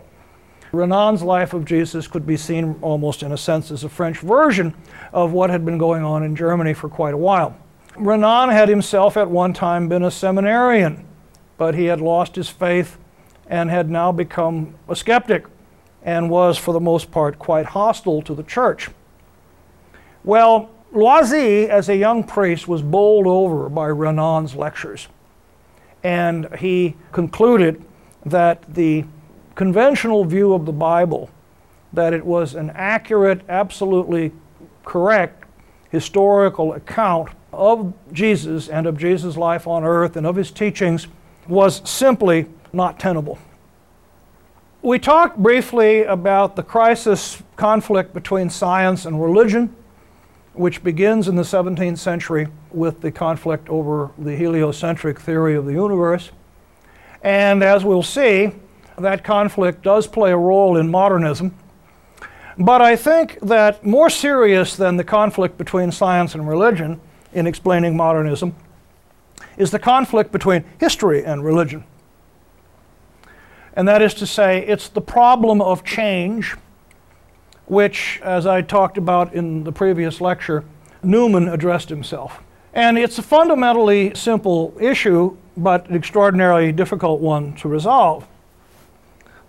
Renan's 0.70 1.20
life 1.20 1.52
of 1.52 1.64
Jesus 1.64 2.06
could 2.06 2.24
be 2.24 2.36
seen 2.36 2.76
almost 2.80 3.24
in 3.24 3.32
a 3.32 3.36
sense 3.36 3.72
as 3.72 3.82
a 3.82 3.88
French 3.88 4.20
version 4.20 4.72
of 5.12 5.32
what 5.32 5.50
had 5.50 5.64
been 5.64 5.78
going 5.78 6.04
on 6.04 6.22
in 6.22 6.36
Germany 6.36 6.72
for 6.72 6.88
quite 6.88 7.14
a 7.14 7.18
while. 7.18 7.56
Renan 7.96 8.50
had 8.50 8.68
himself 8.68 9.16
at 9.16 9.28
one 9.28 9.52
time 9.52 9.88
been 9.88 10.04
a 10.04 10.12
seminarian, 10.12 11.04
but 11.58 11.74
he 11.74 11.86
had 11.86 12.00
lost 12.00 12.36
his 12.36 12.48
faith 12.48 12.98
and 13.48 13.68
had 13.68 13.90
now 13.90 14.12
become 14.12 14.76
a 14.88 14.94
skeptic 14.94 15.46
and 16.04 16.30
was, 16.30 16.56
for 16.56 16.72
the 16.72 16.78
most 16.78 17.10
part, 17.10 17.36
quite 17.40 17.66
hostile 17.66 18.22
to 18.22 18.32
the 18.32 18.44
church. 18.44 18.90
Well, 20.24 20.70
Loisy, 20.92 21.68
as 21.68 21.88
a 21.88 21.96
young 21.96 22.24
priest, 22.24 22.66
was 22.66 22.82
bowled 22.82 23.26
over 23.26 23.68
by 23.68 23.88
Renan's 23.88 24.56
lectures. 24.56 25.08
And 26.02 26.54
he 26.56 26.96
concluded 27.12 27.84
that 28.24 28.74
the 28.74 29.04
conventional 29.54 30.24
view 30.24 30.54
of 30.54 30.66
the 30.66 30.72
Bible, 30.72 31.30
that 31.92 32.12
it 32.12 32.24
was 32.24 32.54
an 32.54 32.70
accurate, 32.70 33.42
absolutely 33.48 34.32
correct 34.84 35.44
historical 35.90 36.72
account 36.72 37.28
of 37.52 37.94
Jesus 38.12 38.68
and 38.68 38.86
of 38.86 38.98
Jesus' 38.98 39.36
life 39.36 39.66
on 39.66 39.84
earth 39.84 40.16
and 40.16 40.26
of 40.26 40.34
his 40.34 40.50
teachings 40.50 41.06
was 41.46 41.88
simply 41.88 42.46
not 42.72 42.98
tenable. 42.98 43.38
We 44.82 44.98
talked 44.98 45.38
briefly 45.38 46.02
about 46.02 46.56
the 46.56 46.62
crisis 46.62 47.42
conflict 47.56 48.12
between 48.12 48.50
science 48.50 49.06
and 49.06 49.22
religion, 49.22 49.74
which 50.54 50.82
begins 50.82 51.28
in 51.28 51.36
the 51.36 51.42
17th 51.42 51.98
century 51.98 52.48
with 52.70 53.00
the 53.00 53.10
conflict 53.10 53.68
over 53.68 54.10
the 54.16 54.36
heliocentric 54.36 55.20
theory 55.20 55.56
of 55.56 55.66
the 55.66 55.72
universe. 55.72 56.30
And 57.22 57.62
as 57.62 57.84
we'll 57.84 58.02
see, 58.02 58.52
that 58.98 59.24
conflict 59.24 59.82
does 59.82 60.06
play 60.06 60.30
a 60.30 60.36
role 60.36 60.76
in 60.76 60.90
modernism. 60.90 61.54
But 62.56 62.80
I 62.80 62.94
think 62.94 63.40
that 63.40 63.84
more 63.84 64.08
serious 64.08 64.76
than 64.76 64.96
the 64.96 65.04
conflict 65.04 65.58
between 65.58 65.90
science 65.90 66.34
and 66.34 66.48
religion 66.48 67.00
in 67.32 67.46
explaining 67.46 67.96
modernism 67.96 68.54
is 69.56 69.72
the 69.72 69.78
conflict 69.78 70.30
between 70.30 70.64
history 70.78 71.24
and 71.24 71.44
religion. 71.44 71.84
And 73.74 73.88
that 73.88 74.02
is 74.02 74.14
to 74.14 74.26
say, 74.26 74.64
it's 74.64 74.88
the 74.88 75.00
problem 75.00 75.60
of 75.60 75.82
change, 75.82 76.54
which, 77.66 78.20
as 78.22 78.46
I 78.46 78.62
talked 78.62 78.98
about 78.98 79.34
in 79.34 79.64
the 79.64 79.72
previous 79.72 80.20
lecture, 80.20 80.64
Newman 81.02 81.48
addressed 81.48 81.88
himself. 81.88 82.42
And 82.72 82.98
it's 82.98 83.18
a 83.18 83.22
fundamentally 83.22 84.12
simple 84.14 84.76
issue, 84.80 85.36
but 85.56 85.88
an 85.88 85.94
extraordinarily 85.94 86.72
difficult 86.72 87.20
one 87.20 87.54
to 87.56 87.68
resolve. 87.68 88.26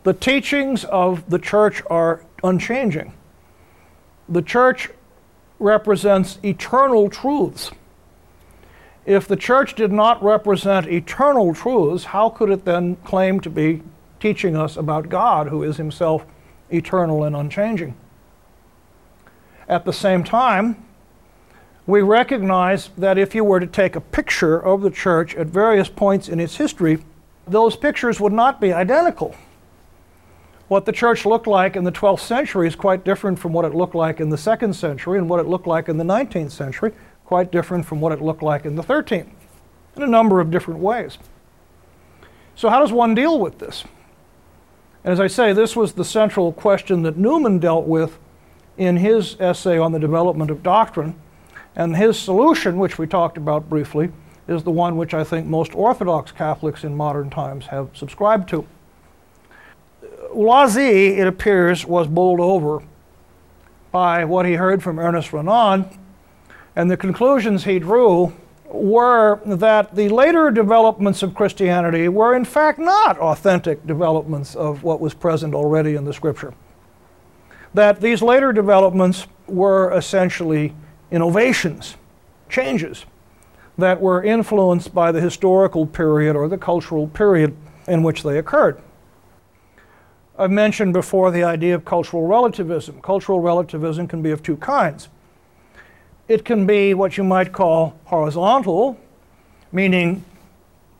The 0.03 0.13
teachings 0.13 0.86
of 0.86 1.27
the 1.29 1.39
church 1.39 1.81
are 1.89 2.24
unchanging. 2.43 3.13
The 4.29 4.43
church 4.43 4.89
represents 5.57 6.38
eternal 6.43 7.10
truths. 7.10 7.72
If 9.05 9.27
the 9.27 9.36
church 9.36 9.75
did 9.75 9.91
not 9.91 10.24
represent 10.24 10.88
eternal 10.88 11.53
truths, 11.53 12.05
how 12.05 12.29
could 12.29 12.50
it 12.50 12.65
then 12.65 12.98
claim 12.98 13.39
to 13.41 13.50
be 13.50 13.81
teaching 14.19 14.55
us 14.55 14.77
about 14.77 15.10
God, 15.10 15.48
who 15.48 15.63
is 15.63 15.77
himself 15.77 16.25
eternal 16.69 17.24
and 17.24 17.36
unchanging? 17.36 17.95
At 19.67 19.86
the 19.86 19.93
same 19.93 20.24
time, 20.24 20.84
we 21.88 22.01
recognize 22.01 22.89
that 22.98 23.17
if 23.17 23.36
you 23.36 23.43
were 23.43 23.60
to 23.60 23.67
take 23.67 23.95
a 23.95 24.01
picture 24.01 24.60
of 24.60 24.81
the 24.81 24.89
church 24.89 25.36
at 25.36 25.48
various 25.48 25.89
points 25.89 26.29
in 26.29 26.39
its 26.39 26.57
history, 26.57 27.03
those 27.48 27.75
pictures 27.75 28.19
would 28.19 28.34
not 28.34 28.60
be 28.60 28.74
identical. 28.74 29.36
What 30.67 30.86
the 30.86 30.91
church 30.91 31.25
looked 31.25 31.45
like 31.45 31.75
in 31.75 31.84
the 31.84 31.91
12th 31.91 32.22
century 32.22 32.67
is 32.67 32.75
quite 32.75 33.05
different 33.05 33.38
from 33.38 33.53
what 33.53 33.65
it 33.65 33.75
looked 33.75 33.93
like 33.93 34.19
in 34.19 34.29
the 34.29 34.38
second 34.38 34.74
century, 34.74 35.19
and 35.19 35.29
what 35.29 35.39
it 35.39 35.45
looked 35.45 35.67
like 35.67 35.88
in 35.88 35.98
the 35.98 36.03
19th 36.03 36.51
century, 36.51 36.91
quite 37.24 37.51
different 37.51 37.86
from 37.86 38.01
what 38.01 38.12
it 38.12 38.22
looked 38.22 38.41
like 38.41 38.65
in 38.65 38.75
the 38.75 38.84
13th, 38.84 39.29
in 39.95 40.03
a 40.03 40.07
number 40.07 40.39
of 40.39 40.50
different 40.50 40.79
ways. 40.79 41.19
So, 42.55 42.69
how 42.69 42.79
does 42.79 42.91
one 42.91 43.13
deal 43.13 43.39
with 43.39 43.60
this? 43.60 43.84
And 45.03 45.12
as 45.12 45.19
I 45.19 45.27
say, 45.27 45.53
this 45.53 45.75
was 45.75 45.93
the 45.93 46.05
central 46.05 46.51
question 46.51 47.03
that 47.03 47.15
Newman 47.15 47.60
dealt 47.60 47.86
with 47.86 48.17
in 48.77 48.98
his 48.98 49.39
essay 49.39 49.77
on 49.77 49.91
the 49.91 50.00
development 50.00 50.51
of 50.51 50.63
doctrine. 50.63 51.15
And 51.75 51.96
his 51.96 52.17
solution, 52.17 52.77
which 52.77 52.98
we 52.98 53.08
talked 53.08 53.38
about 53.38 53.70
briefly, 53.70 54.12
is 54.48 54.63
the 54.63 54.72
one 54.72 54.98
which 54.98 55.13
I 55.13 55.24
think 55.24 55.48
most 55.48 55.75
Orthodox 55.75 56.32
Catholics 56.32 56.84
in 56.84 56.96
modern 56.96 57.29
times 57.29 57.67
have 57.67 57.89
subscribed 57.94 58.48
to. 58.50 58.65
Loisy, 60.34 61.17
it 61.17 61.27
appears, 61.27 61.86
was 61.86 62.08
bowled 62.08 62.39
over 62.39 62.84
by 63.91 64.25
what 64.25 64.46
he 64.46 64.53
heard 64.53 64.84
from 64.84 65.00
Ernest 65.00 65.32
Renan, 65.32 65.86
and 66.75 66.91
the 66.91 66.98
conclusions 66.98 67.63
he 67.63 67.79
drew 67.79 68.34
were 68.65 69.39
that 69.46 69.96
the 69.96 70.10
later 70.10 70.51
developments 70.51 71.24
of 71.24 71.34
Christianity 71.34 72.10
were 72.10 72.36
in 72.36 72.44
fact 72.44 72.77
not 72.77 73.17
authentic 73.20 73.86
developments 73.88 74.55
of 74.55 74.84
what 74.84 75.00
was 75.00 75.13
present 75.13 75.53
already 75.53 75.96
in 75.96 76.03
the 76.03 76.13
scripture. 76.13 76.53
That 77.75 78.00
these 78.00 78.22
later 78.22 78.53
developments 78.53 79.27
were 79.48 79.91
essentially 79.91 80.74
innovations, 81.12 81.98
changes 82.48 83.05
that 83.77 84.00
were 84.00 84.24
influenced 84.24 84.96
by 84.96 85.12
the 85.12 85.20
historical 85.20 85.86
period 85.86 86.38
or 86.38 86.48
the 86.48 86.58
cultural 86.58 87.10
period 87.10 87.53
in 87.86 88.01
which 88.01 88.24
they 88.24 88.38
occurred. 88.38 88.82
I've 90.39 90.51
mentioned 90.51 90.94
before 90.94 91.32
the 91.32 91.44
idea 91.44 91.75
of 91.75 91.84
cultural 91.84 92.25
relativism. 92.25 93.01
Cultural 93.01 93.41
relativism 93.41 94.08
can 94.08 94.22
be 94.22 94.32
of 94.32 94.41
two 94.41 94.55
kinds. 94.55 95.10
It 96.29 96.46
can 96.46 96.65
be 96.65 96.94
what 96.94 97.17
you 97.17 97.25
might 97.25 97.51
call 97.51 98.00
horizontal, 98.05 98.98
meaning 99.74 100.24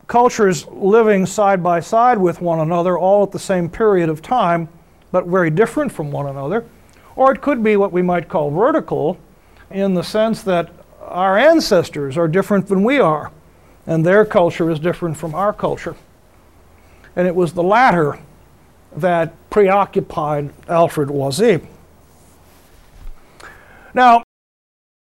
cultures 0.08 0.66
living 0.66 1.24
side 1.24 1.62
by 1.62 1.80
side 1.80 2.18
with 2.18 2.42
one 2.42 2.60
another 2.60 2.98
all 2.98 3.22
at 3.22 3.32
the 3.32 3.38
same 3.38 3.70
period 3.70 4.10
of 4.10 4.20
time, 4.20 4.68
but 5.16 5.24
very 5.28 5.48
different 5.48 5.90
from 5.90 6.10
one 6.10 6.26
another. 6.26 6.62
Or 7.14 7.32
it 7.32 7.40
could 7.40 7.64
be 7.64 7.78
what 7.78 7.90
we 7.90 8.02
might 8.02 8.28
call 8.28 8.50
vertical, 8.50 9.18
in 9.70 9.94
the 9.94 10.02
sense 10.02 10.42
that 10.42 10.68
our 11.00 11.38
ancestors 11.38 12.18
are 12.18 12.28
different 12.28 12.66
than 12.68 12.84
we 12.84 12.98
are, 12.98 13.32
and 13.86 14.04
their 14.04 14.26
culture 14.26 14.70
is 14.70 14.78
different 14.78 15.16
from 15.16 15.34
our 15.34 15.54
culture. 15.54 15.96
And 17.16 17.26
it 17.26 17.34
was 17.34 17.54
the 17.54 17.62
latter 17.62 18.18
that 18.94 19.32
preoccupied 19.48 20.52
Alfred 20.68 21.08
Loisy. 21.08 21.66
Now, 23.94 24.22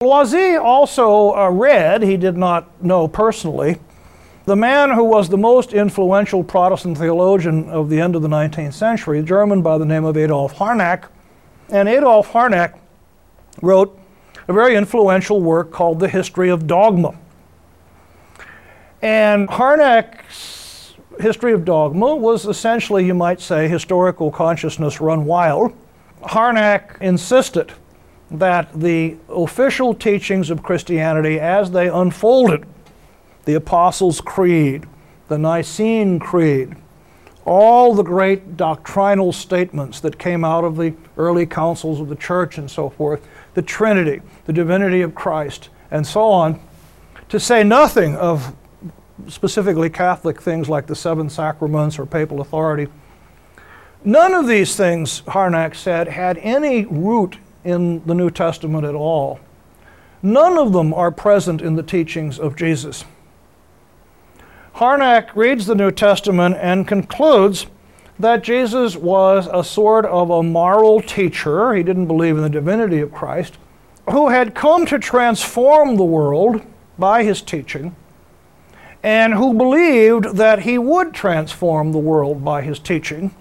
Loisy 0.01 0.63
also 0.63 1.35
uh, 1.35 1.51
read, 1.51 2.05
he 2.05 2.17
did 2.17 2.37
not 2.37 2.85
know 2.85 3.09
personally, 3.09 3.81
the 4.47 4.57
man 4.57 4.91
who 4.91 5.05
was 5.05 5.29
the 5.29 5.39
most 5.39 5.73
influential 5.73 6.45
Protestant 6.45 6.99
theologian 6.99 7.69
of 7.71 7.89
the 7.89 8.01
end 8.01 8.15
of 8.15 8.23
the 8.23 8.29
19th 8.29 8.75
century, 8.75 9.21
a 9.21 9.23
German 9.23 9.63
by 9.63 9.79
the 9.79 9.87
name 9.87 10.05
of 10.05 10.17
Adolf 10.17 10.55
Harnack. 10.55 11.09
And 11.71 11.89
Adolf 11.89 12.31
Harnack 12.31 12.79
wrote 13.63 13.99
a 14.47 14.53
very 14.53 14.77
influential 14.77 15.41
work 15.41 15.73
called 15.73 15.99
The 15.99 16.09
History 16.09 16.51
of 16.51 16.67
Dogma. 16.67 17.19
And 19.01 19.49
Harnack's 19.49 20.95
History 21.21 21.53
of 21.53 21.65
Dogma 21.65 22.15
was 22.15 22.45
essentially, 22.45 23.07
you 23.07 23.15
might 23.15 23.41
say, 23.41 23.67
historical 23.67 24.31
consciousness 24.31 25.01
run 25.01 25.25
wild. 25.25 25.73
Harnack 26.23 27.01
insisted 27.01 27.73
that 28.31 28.79
the 28.79 29.17
official 29.29 29.95
teachings 29.95 30.51
of 30.51 30.63
Christianity 30.63 31.41
as 31.41 31.71
they 31.71 31.89
unfolded 31.89 32.67
the 33.45 33.55
Apostles' 33.55 34.21
Creed, 34.21 34.87
the 35.29 35.39
Nicene 35.39 36.19
Creed, 36.19 36.77
all 37.45 37.95
the 37.95 38.03
great 38.03 38.57
doctrinal 38.57 39.33
statements 39.33 40.01
that 40.01 40.19
came 40.19 40.45
out 40.45 40.65
of 40.65 40.77
the 40.77 40.95
early 41.17 41.47
councils 41.47 42.01
of 42.01 42.09
the 42.09 42.17
church 42.17 42.57
and 42.59 42.71
so 42.71 42.89
forth, 42.89 43.27
the 43.55 43.63
Trinity, 43.63 44.23
the 44.47 44.53
divinity 44.53 45.03
of 45.03 45.15
Christ, 45.15 45.69
and 45.91 46.07
so 46.07 46.23
on, 46.23 46.61
to 47.29 47.39
say 47.39 47.63
nothing 47.63 48.17
of 48.17 48.55
specifically 49.29 49.91
Catholic 49.91 50.41
things 50.41 50.69
like 50.69 50.87
the 50.87 50.97
seven 50.97 51.29
sacraments 51.29 51.99
or 51.99 52.07
papal 52.07 52.41
authority. 52.41 52.91
None 54.05 54.35
of 54.35 54.47
these 54.47 54.77
things, 54.77 55.23
Harnack 55.23 55.75
said, 55.75 56.09
had 56.09 56.39
any 56.39 56.85
root 56.85 57.39
in 57.65 58.05
the 58.05 58.15
New 58.15 58.31
Testament 58.31 58.85
at 58.85 58.95
all. 58.95 59.41
None 60.23 60.59
of 60.59 60.73
them 60.73 60.93
are 60.93 61.11
present 61.11 61.63
in 61.63 61.77
the 61.77 61.83
teachings 61.83 62.39
of 62.39 62.57
Jesus. 62.57 63.05
Harnack 64.77 65.35
reads 65.35 65.67
the 65.67 65.75
New 65.75 65.91
Testament 65.91 66.57
and 66.61 66.87
concludes 66.89 67.67
that 68.19 68.43
Jesus 68.43 68.97
was 68.97 69.49
a 69.53 69.65
sort 69.65 70.05
of 70.07 70.31
a 70.31 70.43
moral 70.43 71.01
teacher. 71.01 71.75
He 71.75 71.83
didn't 71.83 72.07
believe 72.07 72.37
in 72.37 72.43
the 72.43 72.49
divinity 72.49 73.01
of 73.01 73.13
Christ, 73.13 73.59
who 74.11 74.29
had 74.29 74.55
come 74.55 74.87
to 74.87 74.99
transform 74.99 75.97
the 75.97 76.05
world 76.05 76.63
by 76.99 77.25
his 77.25 77.43
teaching, 77.43 77.95
and 79.03 79.35
who 79.35 79.55
believed 79.55 80.37
that 80.37 80.61
he 80.61 80.79
would 80.79 81.13
transform 81.15 81.93
the 81.93 81.99
world 81.99 82.45
by 82.45 82.63
his 82.63 82.79
teaching 82.79 83.35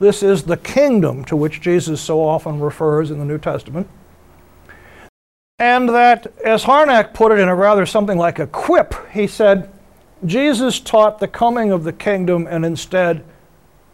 this 0.00 0.22
is 0.22 0.44
the 0.44 0.56
kingdom 0.56 1.26
to 1.26 1.36
which 1.36 1.60
Jesus 1.60 2.00
so 2.00 2.24
often 2.24 2.58
refers 2.58 3.10
in 3.10 3.18
the 3.18 3.24
New 3.24 3.36
Testament. 3.36 3.86
And 5.58 5.90
that, 5.90 6.26
as 6.42 6.64
Harnack 6.64 7.12
put 7.12 7.32
it 7.32 7.38
in 7.38 7.48
a 7.48 7.54
rather 7.54 7.84
something 7.84 8.16
like 8.16 8.38
a 8.38 8.46
quip, 8.46 8.94
he 9.12 9.26
said, 9.26 9.70
Jesus 10.24 10.80
taught 10.80 11.18
the 11.18 11.28
coming 11.28 11.72
of 11.72 11.84
the 11.84 11.92
kingdom, 11.92 12.46
and 12.46 12.64
instead 12.64 13.24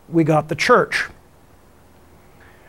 we 0.09 0.25
got 0.25 0.49
the 0.49 0.55
church. 0.55 1.07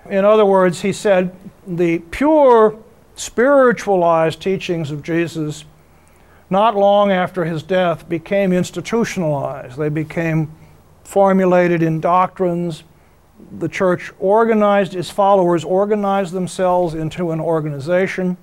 In 0.10 0.24
other 0.24 0.46
words, 0.46 0.82
he 0.82 0.94
said, 0.94 1.36
the 1.66 2.00
pure 2.00 2.78
spiritualized 3.16 4.42
teachings 4.42 4.92
of 4.92 5.04
Jesus, 5.04 5.66
not 6.50 6.76
long 6.76 7.12
after 7.12 7.46
his 7.46 7.64
death, 7.64 8.08
became 8.08 8.54
institutionalized. 8.54 9.78
They 9.78 9.90
became 9.90 10.52
formulated 11.04 11.82
in 11.82 12.00
doctrines, 12.00 12.84
the 13.60 13.70
church 13.70 14.12
organized, 14.20 14.96
its 14.96 15.10
followers 15.10 15.64
organized 15.64 16.34
themselves 16.34 16.94
into 16.94 17.32
an 17.32 17.40
organization. 17.40 18.38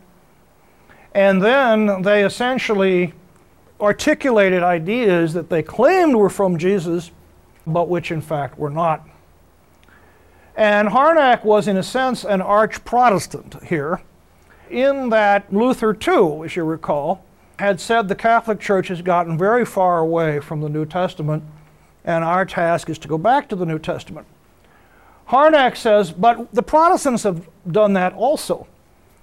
And 1.14 1.42
then 1.42 2.02
they 2.02 2.24
essentially 2.24 3.12
articulated 3.80 4.62
ideas 4.62 5.32
that 5.34 5.50
they 5.50 5.62
claimed 5.62 6.16
were 6.16 6.30
from 6.30 6.58
Jesus, 6.58 7.10
but 7.66 7.88
which 7.88 8.10
in 8.10 8.20
fact 8.20 8.58
were 8.58 8.70
not. 8.70 9.06
And 10.56 10.88
Harnack 10.88 11.44
was, 11.44 11.66
in 11.66 11.76
a 11.76 11.82
sense, 11.82 12.24
an 12.24 12.40
arch 12.40 12.84
Protestant 12.84 13.56
here, 13.64 14.02
in 14.70 15.08
that 15.10 15.52
Luther, 15.52 15.92
too, 15.92 16.44
as 16.44 16.54
you 16.54 16.64
recall, 16.64 17.24
had 17.58 17.80
said 17.80 18.08
the 18.08 18.14
Catholic 18.14 18.60
Church 18.60 18.88
has 18.88 19.02
gotten 19.02 19.36
very 19.36 19.64
far 19.64 19.98
away 19.98 20.40
from 20.40 20.60
the 20.60 20.68
New 20.68 20.86
Testament, 20.86 21.42
and 22.04 22.24
our 22.24 22.44
task 22.44 22.88
is 22.88 22.98
to 22.98 23.08
go 23.08 23.18
back 23.18 23.48
to 23.48 23.56
the 23.56 23.66
New 23.66 23.78
Testament. 23.78 24.26
Harnack 25.28 25.76
says, 25.76 26.12
but 26.12 26.52
the 26.54 26.62
Protestants 26.62 27.22
have 27.22 27.48
done 27.70 27.92
that 27.94 28.12
also, 28.12 28.66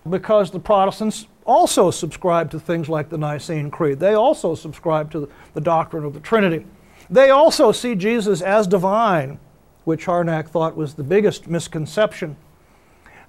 because 0.09 0.51
the 0.51 0.59
Protestants 0.59 1.27
also 1.51 1.91
subscribe 1.91 2.49
to 2.51 2.59
things 2.59 2.87
like 2.87 3.09
the 3.09 3.17
Nicene 3.17 3.69
Creed. 3.69 3.99
They 3.99 4.13
also 4.13 4.55
subscribe 4.55 5.11
to 5.11 5.29
the 5.53 5.61
doctrine 5.61 6.05
of 6.05 6.13
the 6.13 6.19
Trinity. 6.21 6.65
They 7.09 7.29
also 7.29 7.73
see 7.73 7.93
Jesus 7.93 8.41
as 8.41 8.67
divine, 8.67 9.37
which 9.83 10.05
Harnack 10.05 10.47
thought 10.47 10.77
was 10.77 10.93
the 10.93 11.03
biggest 11.03 11.49
misconception. 11.49 12.37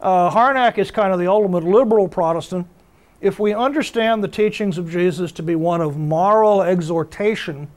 Uh, 0.01 0.31
Harnack 0.31 0.79
is 0.79 0.91
kind 0.93 1.13
of 1.13 1.19
the 1.19 1.27
ultimate 1.27 1.65
liberal 1.65 2.09
Protestant. 2.09 2.67
If 3.21 3.41
we 3.41 3.53
understand 3.53 4.23
the 4.23 4.29
teachings 4.29 4.79
of 4.79 4.91
Jesus 4.91 5.33
to 5.33 5.43
be 5.43 5.57
one 5.57 5.81
of 5.81 5.97
moral 5.97 6.63
exhortation, 6.63 7.69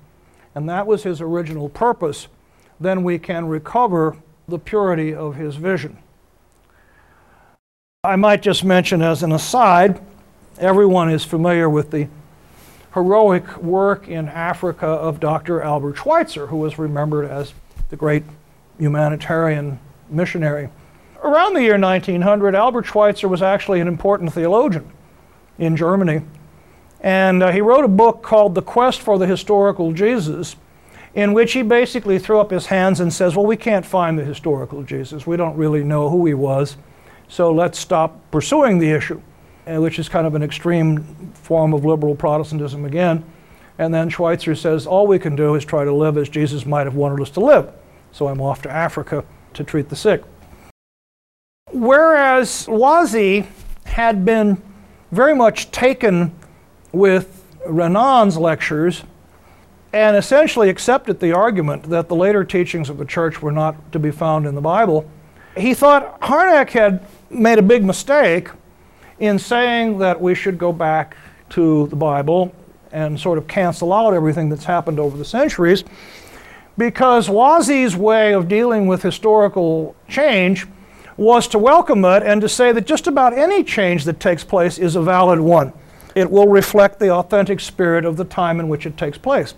and 0.54 0.70
that 0.70 0.86
was 0.86 1.04
his 1.04 1.22
original 1.22 1.70
purpose, 1.70 2.28
then 2.80 3.04
we 3.04 3.18
can 3.18 3.48
recover 3.48 4.18
the 4.48 4.60
purity 4.60 5.14
of 5.14 5.36
his 5.36 5.56
vision. 5.56 5.98
I 8.04 8.16
might 8.16 8.44
just 8.44 8.64
mention 8.64 9.02
as 9.02 9.24
an 9.24 9.32
aside, 9.32 10.00
everyone 10.58 11.10
is 11.10 11.24
familiar 11.24 11.70
with 11.70 11.92
the 11.92 12.08
heroic 12.94 13.58
work 13.58 14.08
in 14.08 14.30
Africa 14.30 14.88
of 14.88 15.20
Dr. 15.20 15.62
Albert 15.62 15.98
Schweitzer, 15.98 16.48
who 16.48 16.58
was 16.58 16.80
remembered 16.80 17.30
as 17.30 17.54
the 17.90 17.96
great 17.96 18.24
humanitarian 18.80 19.80
missionary. 20.10 20.70
Around 21.24 21.56
the 21.56 21.62
year 21.62 21.78
1900, 21.78 22.56
Albert 22.56 22.86
Schweitzer 22.86 23.28
was 23.28 23.42
actually 23.42 23.82
an 23.82 23.88
important 23.88 24.34
theologian 24.34 24.90
in 25.58 25.76
Germany. 25.76 26.22
And 27.02 27.44
uh, 27.44 27.52
he 27.52 27.62
wrote 27.62 27.86
a 27.86 27.90
book 27.90 28.24
called 28.24 28.56
The 28.56 28.62
Quest 28.62 29.02
for 29.02 29.18
the 29.18 29.28
Historical 29.28 29.92
Jesus, 29.92 30.56
in 31.14 31.34
which 31.34 31.54
he 31.54 31.62
basically 31.62 32.20
threw 32.20 32.40
up 32.40 32.52
his 32.52 32.68
hands 32.68 33.00
and 33.00 33.14
says, 33.14 33.36
Well, 33.36 33.46
we 33.46 33.58
can't 33.58 33.86
find 33.86 34.18
the 34.18 34.24
historical 34.24 34.84
Jesus. 34.84 35.28
We 35.28 35.38
don't 35.38 35.56
really 35.56 35.84
know 35.84 36.10
who 36.10 36.26
he 36.26 36.34
was, 36.34 36.78
so 37.28 37.52
let's 37.52 37.80
stop 37.80 38.20
pursuing 38.32 38.80
the 38.80 38.92
issue, 38.92 39.22
Uh, 39.68 39.82
which 39.82 39.98
is 39.98 40.08
kind 40.08 40.28
of 40.28 40.36
an 40.36 40.44
extreme 40.44 41.04
form 41.34 41.74
of 41.74 41.84
liberal 41.84 42.14
Protestantism 42.14 42.86
again. 42.86 43.26
And 43.80 43.92
then 43.92 44.10
Schweitzer 44.10 44.54
says, 44.54 44.86
All 44.86 45.08
we 45.08 45.18
can 45.18 45.36
do 45.36 45.56
is 45.56 45.66
try 45.66 45.84
to 45.84 45.92
live 45.92 46.18
as 46.18 46.30
Jesus 46.30 46.68
might 46.68 46.86
have 46.86 46.94
wanted 46.94 47.20
us 47.20 47.32
to 47.32 47.40
live. 47.40 47.72
So 48.12 48.28
I'm 48.28 48.40
off 48.42 48.62
to 48.62 48.70
Africa 48.70 49.26
to 49.56 49.64
treat 49.64 49.90
the 49.90 49.96
sick. 49.96 50.22
Whereas 51.72 52.68
Loisy 52.68 53.48
had 53.86 54.24
been 54.24 54.62
very 55.12 55.34
much 55.34 55.72
taken 55.72 56.36
with 56.92 57.44
Renan's 57.68 58.38
lectures 58.38 59.04
and 59.92 60.16
essentially 60.16 60.70
accepted 60.70 61.20
the 61.20 61.32
argument 61.32 61.90
that 61.90 62.08
the 62.08 62.16
later 62.16 62.44
teachings 62.44 62.88
of 62.88 63.00
the 63.00 63.06
church 63.06 63.42
were 63.42 63.52
not 63.52 63.92
to 63.94 63.98
be 63.98 64.12
found 64.12 64.46
in 64.46 64.54
the 64.54 64.62
Bible. 64.62 65.10
He 65.58 65.74
thought 65.74 66.22
Harnack 66.22 66.70
had 66.70 67.04
made 67.32 67.58
a 67.58 67.64
big 67.64 67.84
mistake 67.84 68.50
in 69.20 69.40
saying 69.40 69.98
that 70.00 70.20
we 70.20 70.36
should 70.36 70.58
go 70.58 70.72
back 70.72 71.16
to 71.50 71.88
the 71.88 71.96
Bible 71.96 72.54
and 72.92 73.20
sort 73.20 73.38
of 73.38 73.48
cancel 73.48 73.94
out 73.94 74.14
everything 74.14 74.50
that's 74.50 74.66
happened 74.66 75.00
over 75.00 75.18
the 75.18 75.26
centuries 75.26 75.84
because 76.78 77.30
Loisy's 77.30 77.96
way 77.96 78.34
of 78.34 78.48
dealing 78.48 78.88
with 78.88 79.02
historical 79.02 79.96
change 80.08 80.68
was 81.18 81.48
to 81.48 81.58
welcome 81.58 82.04
it 82.04 82.24
and 82.24 82.42
to 82.42 82.50
say 82.50 82.72
that 82.74 82.86
just 82.86 83.08
about 83.08 83.34
any 83.34 83.64
change 83.64 84.04
that 84.04 84.20
takes 84.20 84.44
place 84.44 84.78
is 84.78 84.96
a 84.96 85.02
valid 85.02 85.40
one. 85.40 85.72
It 86.14 86.30
will 86.30 86.48
reflect 86.48 87.00
the 87.00 87.12
authentic 87.12 87.60
spirit 87.60 88.04
of 88.06 88.18
the 88.18 88.26
time 88.26 88.60
in 88.60 88.68
which 88.68 88.86
it 88.86 88.98
takes 88.98 89.18
place. 89.18 89.54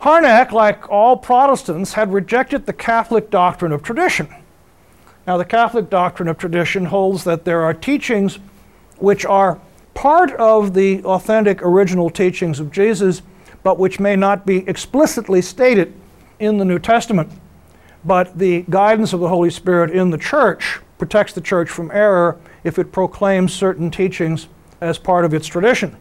Harnack, 0.00 0.52
like 0.52 0.90
all 0.90 1.16
Protestants, 1.16 1.94
had 1.94 2.12
rejected 2.12 2.66
the 2.66 2.72
Catholic 2.72 3.30
doctrine 3.30 3.72
of 3.72 3.82
tradition. 3.82 4.28
Now, 5.26 5.38
the 5.38 5.44
Catholic 5.44 5.88
doctrine 5.88 6.28
of 6.28 6.36
tradition 6.38 6.86
holds 6.86 7.24
that 7.24 7.44
there 7.44 7.62
are 7.62 7.72
teachings 7.72 8.38
which 8.98 9.24
are 9.24 9.58
part 9.94 10.32
of 10.32 10.74
the 10.74 11.02
authentic 11.04 11.62
original 11.62 12.10
teachings 12.10 12.60
of 12.60 12.70
Jesus, 12.70 13.22
but 13.62 13.78
which 13.78 13.98
may 13.98 14.16
not 14.16 14.44
be 14.44 14.68
explicitly 14.68 15.40
stated 15.40 15.94
in 16.38 16.58
the 16.58 16.64
New 16.64 16.78
Testament. 16.78 17.30
but 18.04 18.38
the 18.38 18.64
guidance 18.68 19.12
of 19.12 19.20
the 19.20 19.28
Holy 19.28 19.50
Spirit 19.50 19.90
in 19.90 20.10
the 20.10 20.18
church 20.18 20.80
protects 20.98 21.32
the 21.32 21.40
church 21.40 21.70
from 21.70 21.90
error 21.90 22.38
if 22.62 22.78
it 22.78 22.92
proclaims 22.92 23.52
certain 23.52 23.90
teachings 23.90 24.48
as 24.80 24.98
part 24.98 25.24
of 25.24 25.32
its 25.32 25.46
tradition. 25.46 25.96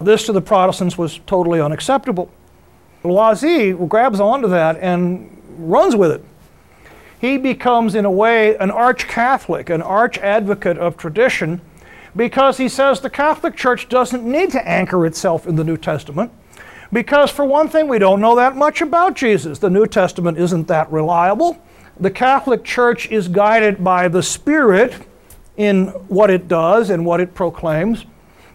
This 0.00 0.26
to 0.26 0.32
the 0.32 0.40
Protestants 0.40 0.96
was 0.96 1.18
totally 1.26 1.60
unacceptable. 1.60 2.30
Loisy 3.02 3.72
grabs 3.88 4.20
onto 4.20 4.48
that 4.48 4.76
and 4.80 5.42
runs 5.58 5.96
with 5.96 6.12
it. 6.12 6.24
He 7.20 7.36
becomes, 7.36 7.94
in 7.94 8.04
a 8.04 8.10
way, 8.10 8.56
an 8.56 8.70
arch 8.70 9.08
Catholic, 9.08 9.70
an 9.70 9.82
arch 9.82 10.18
advocate 10.18 10.78
of 10.78 10.96
tradition, 10.96 11.60
because 12.14 12.58
he 12.58 12.68
says 12.68 13.00
the 13.00 13.10
Catholic 13.10 13.56
Church 13.56 13.88
doesn't 13.88 14.24
need 14.24 14.50
to 14.52 14.68
anchor 14.68 15.04
itself 15.04 15.46
in 15.46 15.56
the 15.56 15.64
New 15.64 15.76
Testament. 15.76 16.30
Because, 16.92 17.30
for 17.30 17.44
one 17.44 17.68
thing, 17.68 17.86
we 17.86 17.98
don't 17.98 18.20
know 18.20 18.34
that 18.36 18.56
much 18.56 18.80
about 18.80 19.14
Jesus. 19.14 19.58
The 19.58 19.68
New 19.68 19.86
Testament 19.86 20.38
isn't 20.38 20.68
that 20.68 20.90
reliable. 20.90 21.58
The 22.00 22.10
Catholic 22.10 22.64
Church 22.64 23.10
is 23.10 23.28
guided 23.28 23.82
by 23.84 24.08
the 24.08 24.22
Spirit 24.22 24.94
in 25.56 25.88
what 26.08 26.30
it 26.30 26.48
does 26.48 26.88
and 26.88 27.04
what 27.04 27.20
it 27.20 27.34
proclaims, 27.34 28.06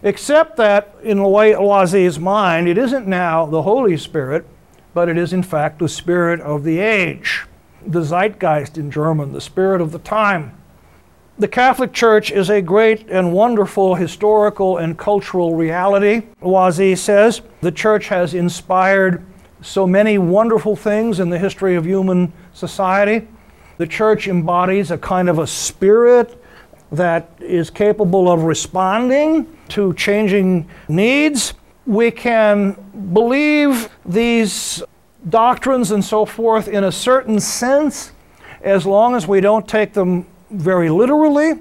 except 0.02 0.56
that, 0.56 0.96
in 1.02 1.18
Loisy's 1.18 2.18
mind, 2.18 2.66
it 2.66 2.78
isn't 2.78 3.06
now 3.06 3.44
the 3.46 3.62
Holy 3.62 3.96
Spirit, 3.98 4.46
but 4.94 5.08
it 5.08 5.18
is, 5.18 5.32
in 5.32 5.42
fact, 5.42 5.78
the 5.78 5.88
Spirit 5.88 6.40
of 6.40 6.64
the 6.64 6.78
age, 6.78 7.44
the 7.86 8.02
Zeitgeist 8.02 8.78
in 8.78 8.90
German, 8.90 9.32
the 9.32 9.40
Spirit 9.40 9.80
of 9.80 9.92
the 9.92 9.98
time. 9.98 10.56
The 11.38 11.48
Catholic 11.48 11.92
Church 11.92 12.30
is 12.30 12.48
a 12.48 12.62
great 12.62 13.08
and 13.08 13.32
wonderful 13.32 13.96
historical 13.96 14.78
and 14.78 14.96
cultural 14.96 15.56
reality. 15.56 16.22
Loisy 16.40 16.96
says 16.96 17.42
the 17.60 17.72
Church 17.72 18.06
has 18.08 18.34
inspired 18.34 19.24
so 19.60 19.86
many 19.86 20.16
wonderful 20.18 20.76
things 20.76 21.18
in 21.18 21.30
the 21.30 21.38
history 21.38 21.74
of 21.74 21.84
human 21.84 22.32
society. 22.52 23.26
The 23.78 23.86
Church 23.86 24.28
embodies 24.28 24.92
a 24.92 24.98
kind 24.98 25.28
of 25.28 25.40
a 25.40 25.46
spirit 25.46 26.40
that 26.92 27.30
is 27.40 27.70
capable 27.70 28.30
of 28.30 28.44
responding 28.44 29.56
to 29.70 29.92
changing 29.94 30.68
needs. 30.88 31.54
We 31.86 32.12
can 32.12 32.72
believe 33.12 33.88
these 34.06 34.82
doctrines 35.28 35.90
and 35.90 36.04
so 36.04 36.24
forth 36.24 36.68
in 36.68 36.84
a 36.84 36.92
certain 36.92 37.40
sense 37.40 38.12
as 38.62 38.86
long 38.86 39.14
as 39.14 39.26
we 39.26 39.40
don't 39.40 39.68
take 39.68 39.92
them 39.92 40.26
very 40.50 40.88
literally, 40.88 41.52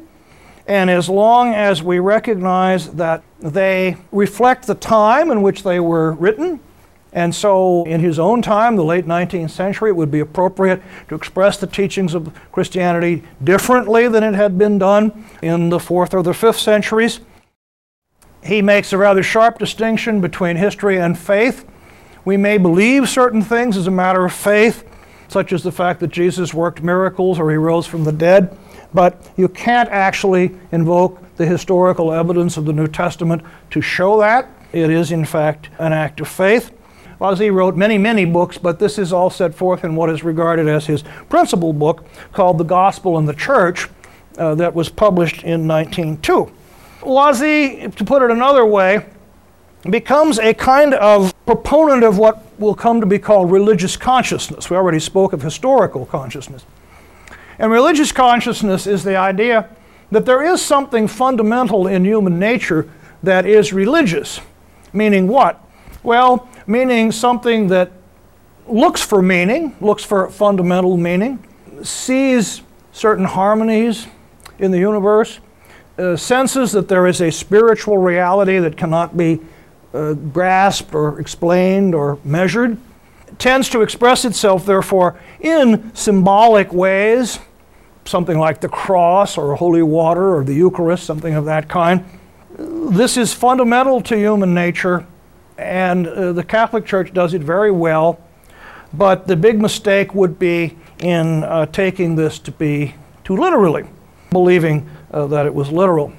and 0.68 0.90
as 0.90 1.10
long 1.10 1.54
as 1.54 1.84
we 1.84 2.00
recognize 2.00 2.92
that 2.92 3.24
they 3.40 3.98
reflect 4.12 4.68
the 4.68 4.76
time 4.76 5.32
in 5.32 5.42
which 5.42 5.64
they 5.64 5.80
were 5.80 6.14
written, 6.14 6.60
and 7.12 7.34
so 7.34 7.84
in 7.84 8.00
his 8.00 8.18
own 8.18 8.42
time, 8.42 8.76
the 8.76 8.84
late 8.84 9.06
19th 9.06 9.52
century, 9.52 9.92
it 9.92 9.96
would 9.96 10.10
be 10.10 10.20
appropriate 10.20 10.82
to 11.10 11.16
express 11.16 11.58
the 11.58 11.68
teachings 11.68 12.16
of 12.16 12.34
Christianity 12.52 13.24
differently 13.44 14.08
than 14.08 14.24
it 14.24 14.34
had 14.34 14.58
been 14.58 14.80
done 14.80 15.26
in 15.42 15.70
the 15.70 15.80
fourth 15.80 16.14
or 16.14 16.24
the 16.24 16.34
fifth 16.34 16.58
centuries. 16.58 17.20
He 18.44 18.62
makes 18.62 18.92
a 18.94 18.98
rather 18.98 19.22
sharp 19.22 19.60
distinction 19.60 20.22
between 20.22 20.56
history 20.56 20.98
and 20.98 21.18
faith. 21.18 21.66
We 22.26 22.38
may 22.38 22.58
believe 22.58 23.10
certain 23.10 23.42
things 23.42 23.78
as 23.78 23.88
a 23.88 23.92
matter 23.92 24.26
of 24.26 24.34
faith, 24.34 24.88
such 25.28 25.52
as 25.52 25.64
the 25.64 25.72
fact 25.72 26.00
that 26.00 26.08
Jesus 26.08 26.54
worked 26.54 26.82
miracles 26.82 27.40
or 27.40 27.50
he 27.52 27.58
rose 27.58 27.86
from 27.86 28.04
the 28.04 28.12
dead 28.12 28.58
but 28.94 29.32
you 29.38 29.48
can't 29.48 29.90
actually 29.90 30.52
invoke 30.72 31.20
the 31.36 31.46
historical 31.46 32.14
evidence 32.14 32.58
of 32.58 32.66
the 32.66 32.74
New 32.74 32.88
Testament 32.88 33.42
to 33.72 33.82
show 33.82 34.20
that. 34.20 34.48
It 34.72 34.90
is, 34.90 35.12
in 35.12 35.26
fact, 35.26 35.70
an 35.80 35.94
act 35.94 36.22
of 36.22 36.28
faith. 36.28 36.72
Loisy 37.20 37.54
wrote 37.54 37.76
many, 37.76 37.98
many 37.98 38.26
books, 38.26 38.58
but 38.58 38.80
this 38.80 38.98
is 38.98 39.14
all 39.14 39.30
set 39.30 39.56
forth 39.56 39.84
in 39.84 39.96
what 39.96 40.10
is 40.10 40.24
regarded 40.24 40.68
as 40.68 40.86
his 40.86 41.04
principal 41.30 41.74
book 41.74 42.06
called 42.34 42.58
The 42.58 42.64
Gospel 42.64 43.18
and 43.18 43.28
the 43.28 43.34
Church, 43.34 43.88
uh, 44.38 44.56
that 44.56 44.74
was 44.74 44.90
published 44.90 45.44
in 45.44 45.68
1902. 45.68 46.52
Loisy, 47.02 47.96
to 47.96 48.04
put 48.04 48.22
it 48.22 48.32
another 48.32 48.66
way, 48.66 49.06
becomes 49.90 50.40
a 50.40 50.54
kind 50.54 50.94
of 50.94 51.34
proponent 51.46 52.04
of 52.04 52.18
what 52.18 52.44
will 52.60 52.76
come 52.76 53.02
to 53.02 53.06
be 53.06 53.20
called 53.20 53.52
religious 53.52 53.98
consciousness. 53.98 54.70
We 54.70 54.78
already 54.78 55.00
spoke 55.00 55.34
of 55.34 55.42
historical 55.42 56.06
consciousness. 56.06 56.66
And 57.60 57.72
religious 57.72 58.12
consciousness 58.12 58.88
is 58.88 59.04
the 59.04 59.16
idea 59.16 59.70
that 60.12 60.26
there 60.26 60.44
is 60.44 60.62
something 60.62 61.08
fundamental 61.08 61.88
in 61.88 62.06
human 62.06 62.40
nature 62.40 62.90
that 63.22 63.46
is 63.46 63.74
religious. 63.74 64.40
Meaning 64.94 65.28
what? 65.28 65.62
Well, 66.02 66.48
meaning 66.68 67.12
something 67.12 67.68
that 67.68 67.92
looks 68.68 69.02
for 69.02 69.22
meaning, 69.22 69.76
looks 69.82 70.04
for 70.04 70.30
fundamental 70.30 70.98
meaning, 70.98 71.46
sees 71.82 72.62
certain 72.92 73.26
harmonies 73.26 74.08
in 74.60 74.72
the 74.72 74.80
universe, 74.80 75.40
uh, 75.98 76.16
senses 76.16 76.72
that 76.72 76.88
there 76.88 77.08
is 77.08 77.22
a 77.22 77.32
spiritual 77.32 77.98
reality 77.98 78.60
that 78.60 78.78
cannot 78.78 79.18
be 79.18 79.40
uh, 79.94 80.14
grasped 80.14 80.94
or 80.94 81.20
explained 81.20 81.94
or 81.94 82.18
measured, 82.24 82.78
tends 83.40 83.70
to 83.70 83.82
express 83.82 84.26
itself, 84.26 84.66
therefore, 84.66 85.20
in 85.40 85.94
symbolic 85.96 86.72
ways, 86.74 87.40
something 88.06 88.38
like 88.38 88.62
the 88.62 88.70
cross 88.70 89.38
or 89.38 89.56
holy 89.56 89.84
water 89.84 90.36
or 90.36 90.44
the 90.44 90.54
Eucharist, 90.54 91.06
something 91.06 91.36
of 91.36 91.46
that 91.46 91.68
kind. 91.68 92.04
This 92.58 93.18
is 93.18 93.34
fundamental 93.34 94.02
to 94.02 94.18
human 94.18 94.54
nature, 94.54 95.06
and 95.58 96.08
uh, 96.08 96.34
the 96.34 96.44
Catholic 96.44 96.86
Church 96.86 97.14
does 97.14 97.34
it 97.34 97.42
very 97.42 97.72
well. 97.72 98.20
But 98.94 99.26
the 99.26 99.36
big 99.36 99.60
mistake 99.60 100.14
would 100.14 100.38
be 100.38 100.78
in 101.00 101.44
uh, 101.44 101.66
taking 101.68 102.16
this 102.16 102.38
to 102.40 102.52
be 102.52 102.94
too 103.24 103.36
literally, 103.36 103.86
believing 104.32 104.88
uh, 105.12 105.26
that 105.28 105.46
it 105.48 105.54
was 105.54 105.72
literal. 105.72 106.14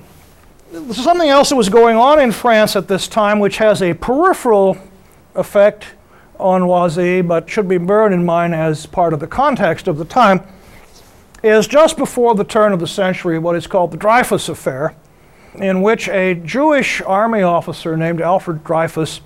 Something 0.75 1.29
else 1.29 1.51
that 1.51 1.57
was 1.57 1.69
going 1.69 1.97
on 1.97 2.19
in 2.19 2.33
France 2.33 2.75
at 2.75 2.89
this 2.89 3.07
time, 3.07 3.39
which 3.39 3.59
has 3.59 3.81
a 3.81 3.95
peripheral 3.95 4.77
effect 5.37 5.87
on 6.41 6.63
Loisy, 6.63 7.23
but 7.25 7.49
should 7.49 7.69
be 7.69 7.79
borne 7.79 8.13
in 8.13 8.25
mind 8.25 8.57
as 8.57 8.85
part 8.85 9.13
of 9.13 9.21
the 9.21 9.29
context 9.29 9.87
of 9.87 9.99
the 9.99 10.05
time, 10.05 10.43
is 11.45 11.69
just 11.69 11.97
before 11.97 12.35
the 12.35 12.43
turn 12.43 12.73
of 12.73 12.81
the 12.81 12.89
century 12.89 13.39
what 13.39 13.55
is 13.55 13.69
called 13.69 13.93
the 13.93 13.97
Dreyfus 13.97 14.49
Affair, 14.49 14.97
in 15.55 15.81
which 15.81 16.09
a 16.09 16.35
Jewish 16.35 17.01
army 17.03 17.43
officer 17.43 17.97
named 17.97 18.21
Alfred 18.21 18.65
Dreyfus 18.65 19.21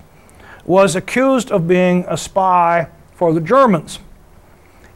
was 0.65 0.95
accused 0.95 1.51
of 1.51 1.67
being 1.67 2.05
a 2.07 2.15
spy 2.15 2.89
for 3.15 3.33
the 3.33 3.41
Germans. 3.41 3.97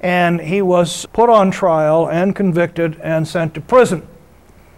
And 0.02 0.40
he 0.40 0.62
was 0.62 1.08
put 1.14 1.32
on 1.32 1.50
trial 1.50 2.08
and 2.08 2.36
convicted 2.36 3.00
and 3.02 3.28
sent 3.28 3.56
to 3.56 3.62
prison. 3.62 4.08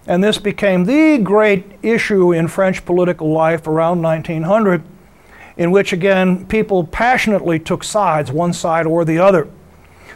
And 0.08 0.24
this 0.24 0.38
became 0.38 0.86
the 0.86 1.18
great 1.18 1.66
issue 1.82 2.32
in 2.32 2.48
French 2.48 2.86
political 2.86 3.32
life 3.32 3.68
around 3.68 4.02
1900, 4.02 4.84
in 5.58 5.72
which 5.72 5.94
again 5.94 6.46
people 6.46 6.84
passionately 6.84 7.60
took 7.60 7.84
sides, 7.84 8.32
one 8.32 8.54
side 8.54 8.86
or 8.86 9.04
the 9.04 9.18
other 9.18 9.48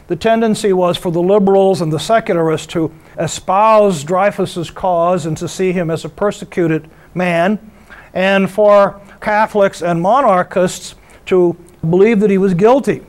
the 0.10 0.16
tendency 0.16 0.74
was 0.74 0.98
for 0.98 1.12
the 1.12 1.22
liberals 1.22 1.82
and 1.82 1.94
the 1.94 2.00
secularists 2.00 2.66
to 2.66 2.92
espouse 3.20 4.04
Dreyfus's 4.04 4.72
cause 4.72 5.28
and 5.28 5.38
to 5.38 5.48
see 5.48 5.72
him 5.72 5.92
as 5.92 6.04
a 6.04 6.10
persecuted 6.10 6.90
man, 7.14 7.60
and 8.12 8.50
for 8.50 9.00
Catholics 9.22 9.84
and 9.84 10.02
monarchists 10.02 10.96
to 11.28 11.56
believe 11.88 12.22
that 12.22 12.32
he 12.32 12.40
was 12.40 12.56
guilty. 12.56 13.06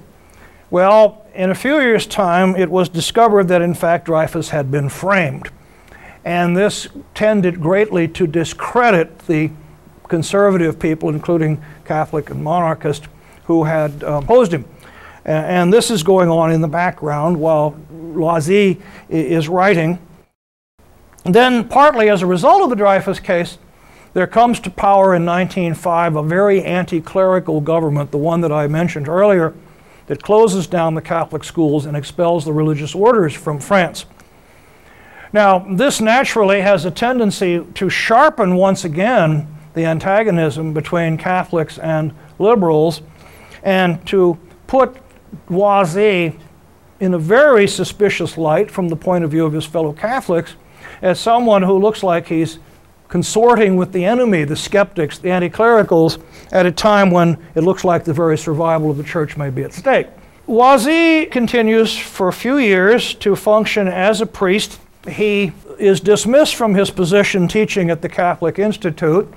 Well, 0.68 1.26
in 1.34 1.48
a 1.48 1.54
few 1.54 1.80
years' 1.80 2.06
time, 2.06 2.54
it 2.54 2.70
was 2.70 2.90
discovered 2.90 3.48
that 3.48 3.62
in 3.62 3.72
fact 3.72 4.04
Dreyfus 4.04 4.50
had 4.50 4.70
been 4.70 4.90
framed. 4.90 5.48
And 6.24 6.56
this 6.56 6.88
tended 7.14 7.60
greatly 7.60 8.06
to 8.08 8.26
discredit 8.26 9.18
the 9.20 9.50
conservative 10.08 10.78
people, 10.78 11.08
including 11.08 11.62
Catholic 11.84 12.30
and 12.30 12.42
monarchist, 12.42 13.06
who 13.44 13.64
had 13.64 14.04
uh, 14.04 14.20
opposed 14.22 14.52
him. 14.52 14.64
And 15.24 15.72
this 15.72 15.90
is 15.90 16.02
going 16.02 16.28
on 16.28 16.50
in 16.50 16.60
the 16.60 16.68
background 16.68 17.38
while 17.38 17.76
Loisy 17.92 18.80
is 19.08 19.48
writing. 19.48 19.98
Then, 21.24 21.68
partly 21.68 22.08
as 22.08 22.22
a 22.22 22.26
result 22.26 22.62
of 22.62 22.70
the 22.70 22.76
Dreyfus 22.76 23.20
case, 23.20 23.58
there 24.12 24.26
comes 24.26 24.58
to 24.60 24.70
power 24.70 25.14
in 25.14 25.24
1905 25.24 26.16
a 26.16 26.22
very 26.22 26.64
anti 26.64 27.00
clerical 27.00 27.60
government, 27.60 28.10
the 28.10 28.18
one 28.18 28.40
that 28.40 28.50
I 28.50 28.66
mentioned 28.66 29.08
earlier, 29.08 29.54
that 30.06 30.22
closes 30.22 30.66
down 30.66 30.94
the 30.94 31.02
Catholic 31.02 31.44
schools 31.44 31.86
and 31.86 31.96
expels 31.96 32.44
the 32.44 32.52
religious 32.52 32.94
orders 32.94 33.34
from 33.34 33.60
France. 33.60 34.06
Now, 35.32 35.60
this 35.60 36.00
naturally 36.00 36.60
has 36.60 36.84
a 36.84 36.90
tendency 36.90 37.64
to 37.74 37.88
sharpen 37.88 38.56
once 38.56 38.84
again 38.84 39.46
the 39.74 39.84
antagonism 39.84 40.72
between 40.72 41.16
Catholics 41.16 41.78
and 41.78 42.12
liberals 42.38 43.02
and 43.62 44.04
to 44.08 44.38
put 44.66 44.96
Loisy 45.48 46.38
in 46.98 47.14
a 47.14 47.18
very 47.18 47.66
suspicious 47.68 48.36
light 48.36 48.70
from 48.70 48.88
the 48.88 48.96
point 48.96 49.24
of 49.24 49.30
view 49.30 49.46
of 49.46 49.52
his 49.52 49.64
fellow 49.64 49.92
Catholics 49.92 50.56
as 51.02 51.20
someone 51.20 51.62
who 51.62 51.78
looks 51.78 52.02
like 52.02 52.26
he's 52.26 52.58
consorting 53.08 53.76
with 53.76 53.92
the 53.92 54.04
enemy, 54.04 54.44
the 54.44 54.56
skeptics, 54.56 55.18
the 55.18 55.30
anti 55.30 55.48
clericals, 55.48 56.18
at 56.52 56.66
a 56.66 56.72
time 56.72 57.10
when 57.10 57.36
it 57.54 57.62
looks 57.62 57.84
like 57.84 58.04
the 58.04 58.12
very 58.12 58.36
survival 58.36 58.90
of 58.90 58.96
the 58.96 59.04
church 59.04 59.36
may 59.36 59.50
be 59.50 59.62
at 59.62 59.72
stake. 59.72 60.06
Loisy 60.46 61.30
continues 61.30 61.96
for 61.96 62.28
a 62.28 62.32
few 62.32 62.58
years 62.58 63.14
to 63.14 63.36
function 63.36 63.86
as 63.88 64.20
a 64.20 64.26
priest. 64.26 64.78
He 65.08 65.52
is 65.78 66.00
dismissed 66.00 66.54
from 66.54 66.74
his 66.74 66.90
position 66.90 67.48
teaching 67.48 67.90
at 67.90 68.02
the 68.02 68.08
Catholic 68.08 68.58
Institute. 68.58 69.32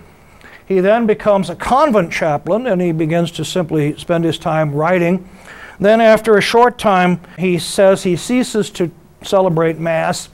He 0.65 0.79
then 0.79 1.05
becomes 1.05 1.49
a 1.49 1.55
convent 1.55 2.11
chaplain 2.11 2.67
and 2.67 2.81
he 2.81 2.91
begins 2.91 3.31
to 3.31 3.45
simply 3.45 3.97
spend 3.97 4.25
his 4.25 4.37
time 4.37 4.73
writing. 4.73 5.27
Then, 5.79 6.01
after 6.01 6.37
a 6.37 6.41
short 6.41 6.77
time, 6.77 7.19
he 7.37 7.57
says 7.59 8.03
he 8.03 8.15
ceases 8.15 8.69
to 8.71 8.91
celebrate 9.21 9.79
Mass. 9.79 10.29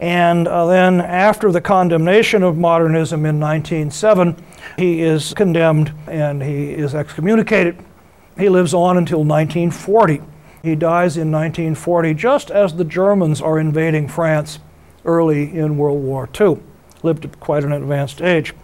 And 0.00 0.48
uh, 0.48 0.66
then, 0.66 1.00
after 1.00 1.52
the 1.52 1.60
condemnation 1.60 2.42
of 2.42 2.56
modernism 2.56 3.26
in 3.26 3.38
1907, 3.38 4.36
he 4.76 5.02
is 5.02 5.34
condemned 5.34 5.92
and 6.06 6.42
he 6.42 6.72
is 6.72 6.94
excommunicated. 6.94 7.78
He 8.36 8.48
lives 8.48 8.74
on 8.74 8.96
until 8.96 9.24
1940. 9.24 10.20
He 10.64 10.74
dies 10.74 11.18
in 11.18 11.30
1940 11.30 12.14
just 12.14 12.50
as 12.50 12.74
the 12.74 12.86
Germans 12.86 13.42
are 13.42 13.58
invading 13.58 14.08
France 14.08 14.60
early 15.04 15.54
in 15.54 15.76
World 15.76 16.02
War 16.02 16.26
II. 16.40 16.58
Lived 17.02 17.26
at 17.26 17.38
quite 17.38 17.64
an 17.64 17.72
advanced 17.72 18.22
age. 18.22 18.54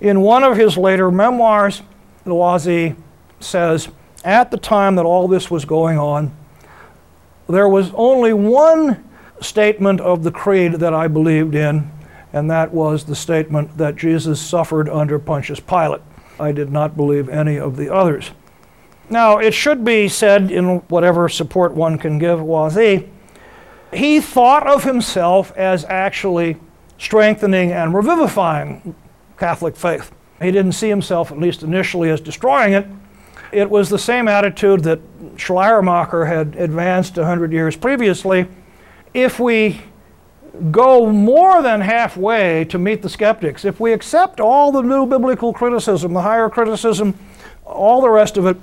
In 0.00 0.22
one 0.22 0.44
of 0.44 0.56
his 0.56 0.78
later 0.78 1.10
memoirs, 1.10 1.82
Loisy 2.24 2.96
says, 3.38 3.90
At 4.24 4.50
the 4.50 4.56
time 4.56 4.94
that 4.94 5.04
all 5.04 5.28
this 5.28 5.50
was 5.50 5.66
going 5.66 5.98
on, 5.98 6.34
there 7.50 7.68
was 7.68 7.90
only 7.92 8.32
one 8.32 9.04
statement 9.42 10.00
of 10.00 10.22
the 10.22 10.32
creed 10.32 10.74
that 10.74 10.94
I 10.94 11.06
believed 11.06 11.54
in, 11.54 11.92
and 12.32 12.50
that 12.50 12.72
was 12.72 13.04
the 13.04 13.14
statement 13.14 13.76
that 13.76 13.96
Jesus 13.96 14.40
suffered 14.40 14.88
under 14.88 15.18
Pontius 15.18 15.60
Pilate. 15.60 16.00
I 16.40 16.52
did 16.52 16.72
not 16.72 16.96
believe 16.96 17.28
any 17.28 17.58
of 17.58 17.76
the 17.76 17.92
others. 17.92 18.30
Now, 19.10 19.38
it 19.38 19.52
should 19.52 19.84
be 19.84 20.08
said 20.08 20.50
in 20.50 20.78
whatever 20.88 21.28
support 21.28 21.74
one 21.74 21.98
can 21.98 22.18
give 22.18 22.38
Loisy, 22.40 23.08
he 23.92 24.20
thought 24.20 24.66
of 24.66 24.84
himself 24.84 25.52
as 25.56 25.84
actually 25.84 26.56
strengthening 26.98 27.72
and 27.72 27.94
revivifying 27.94 28.94
Catholic 29.36 29.76
faith. 29.76 30.12
He 30.40 30.50
didn't 30.50 30.72
see 30.72 30.88
himself, 30.88 31.30
at 31.30 31.38
least 31.38 31.62
initially, 31.62 32.10
as 32.10 32.20
destroying 32.20 32.72
it. 32.72 32.86
It 33.52 33.68
was 33.68 33.90
the 33.90 33.98
same 33.98 34.28
attitude 34.28 34.82
that 34.84 35.00
Schleiermacher 35.36 36.24
had 36.24 36.56
advanced 36.56 37.16
100 37.16 37.52
years 37.52 37.76
previously. 37.76 38.46
If 39.12 39.38
we 39.38 39.82
go 40.70 41.10
more 41.10 41.62
than 41.62 41.80
halfway 41.80 42.64
to 42.66 42.78
meet 42.78 43.02
the 43.02 43.08
skeptics, 43.08 43.64
if 43.64 43.78
we 43.78 43.92
accept 43.92 44.40
all 44.40 44.72
the 44.72 44.82
new 44.82 45.06
biblical 45.06 45.52
criticism, 45.52 46.14
the 46.14 46.22
higher 46.22 46.48
criticism, 46.48 47.18
all 47.64 48.00
the 48.00 48.08
rest 48.08 48.36
of 48.36 48.46
it, 48.46 48.56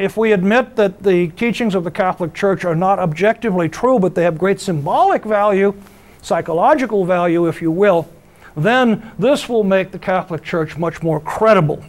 if 0.00 0.16
we 0.16 0.32
admit 0.32 0.76
that 0.76 1.02
the 1.02 1.28
teachings 1.28 1.74
of 1.74 1.84
the 1.84 1.90
Catholic 1.90 2.32
Church 2.32 2.64
are 2.64 2.74
not 2.74 2.98
objectively 2.98 3.68
true, 3.68 3.98
but 3.98 4.14
they 4.14 4.24
have 4.24 4.38
great 4.38 4.58
symbolic 4.58 5.24
value, 5.24 5.74
psychological 6.22 7.04
value, 7.04 7.46
if 7.46 7.60
you 7.60 7.70
will, 7.70 8.08
then 8.56 9.12
this 9.18 9.48
will 9.48 9.62
make 9.62 9.90
the 9.90 9.98
Catholic 9.98 10.42
Church 10.42 10.76
much 10.76 11.02
more 11.02 11.20
credible. 11.20 11.84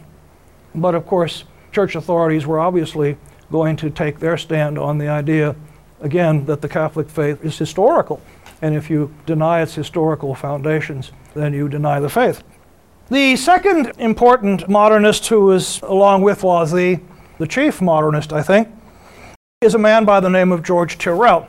But 0.74 0.94
of 0.94 1.06
course, 1.06 1.44
church 1.72 1.96
authorities 1.96 2.46
were 2.46 2.60
obviously 2.60 3.16
going 3.50 3.76
to 3.76 3.90
take 3.90 4.18
their 4.18 4.36
stand 4.36 4.78
on 4.78 4.98
the 4.98 5.08
idea, 5.08 5.56
again, 6.00 6.44
that 6.46 6.60
the 6.60 6.68
Catholic 6.68 7.08
faith 7.08 7.44
is 7.44 7.58
historical. 7.58 8.20
And 8.60 8.74
if 8.74 8.90
you 8.90 9.12
deny 9.26 9.62
its 9.62 9.74
historical 9.74 10.34
foundations, 10.34 11.12
then 11.34 11.52
you 11.52 11.68
deny 11.68 11.98
the 11.98 12.08
faith. 12.08 12.42
The 13.10 13.36
second 13.36 13.92
important 13.98 14.68
modernist 14.68 15.26
who 15.28 15.50
is, 15.50 15.80
along 15.82 16.22
with 16.22 16.42
Loisy, 16.42 17.00
the 17.42 17.48
chief 17.48 17.82
modernist, 17.82 18.32
I 18.32 18.40
think, 18.40 18.68
is 19.62 19.74
a 19.74 19.78
man 19.78 20.04
by 20.04 20.20
the 20.20 20.30
name 20.30 20.52
of 20.52 20.62
George 20.62 20.96
Tyrrell. 20.96 21.48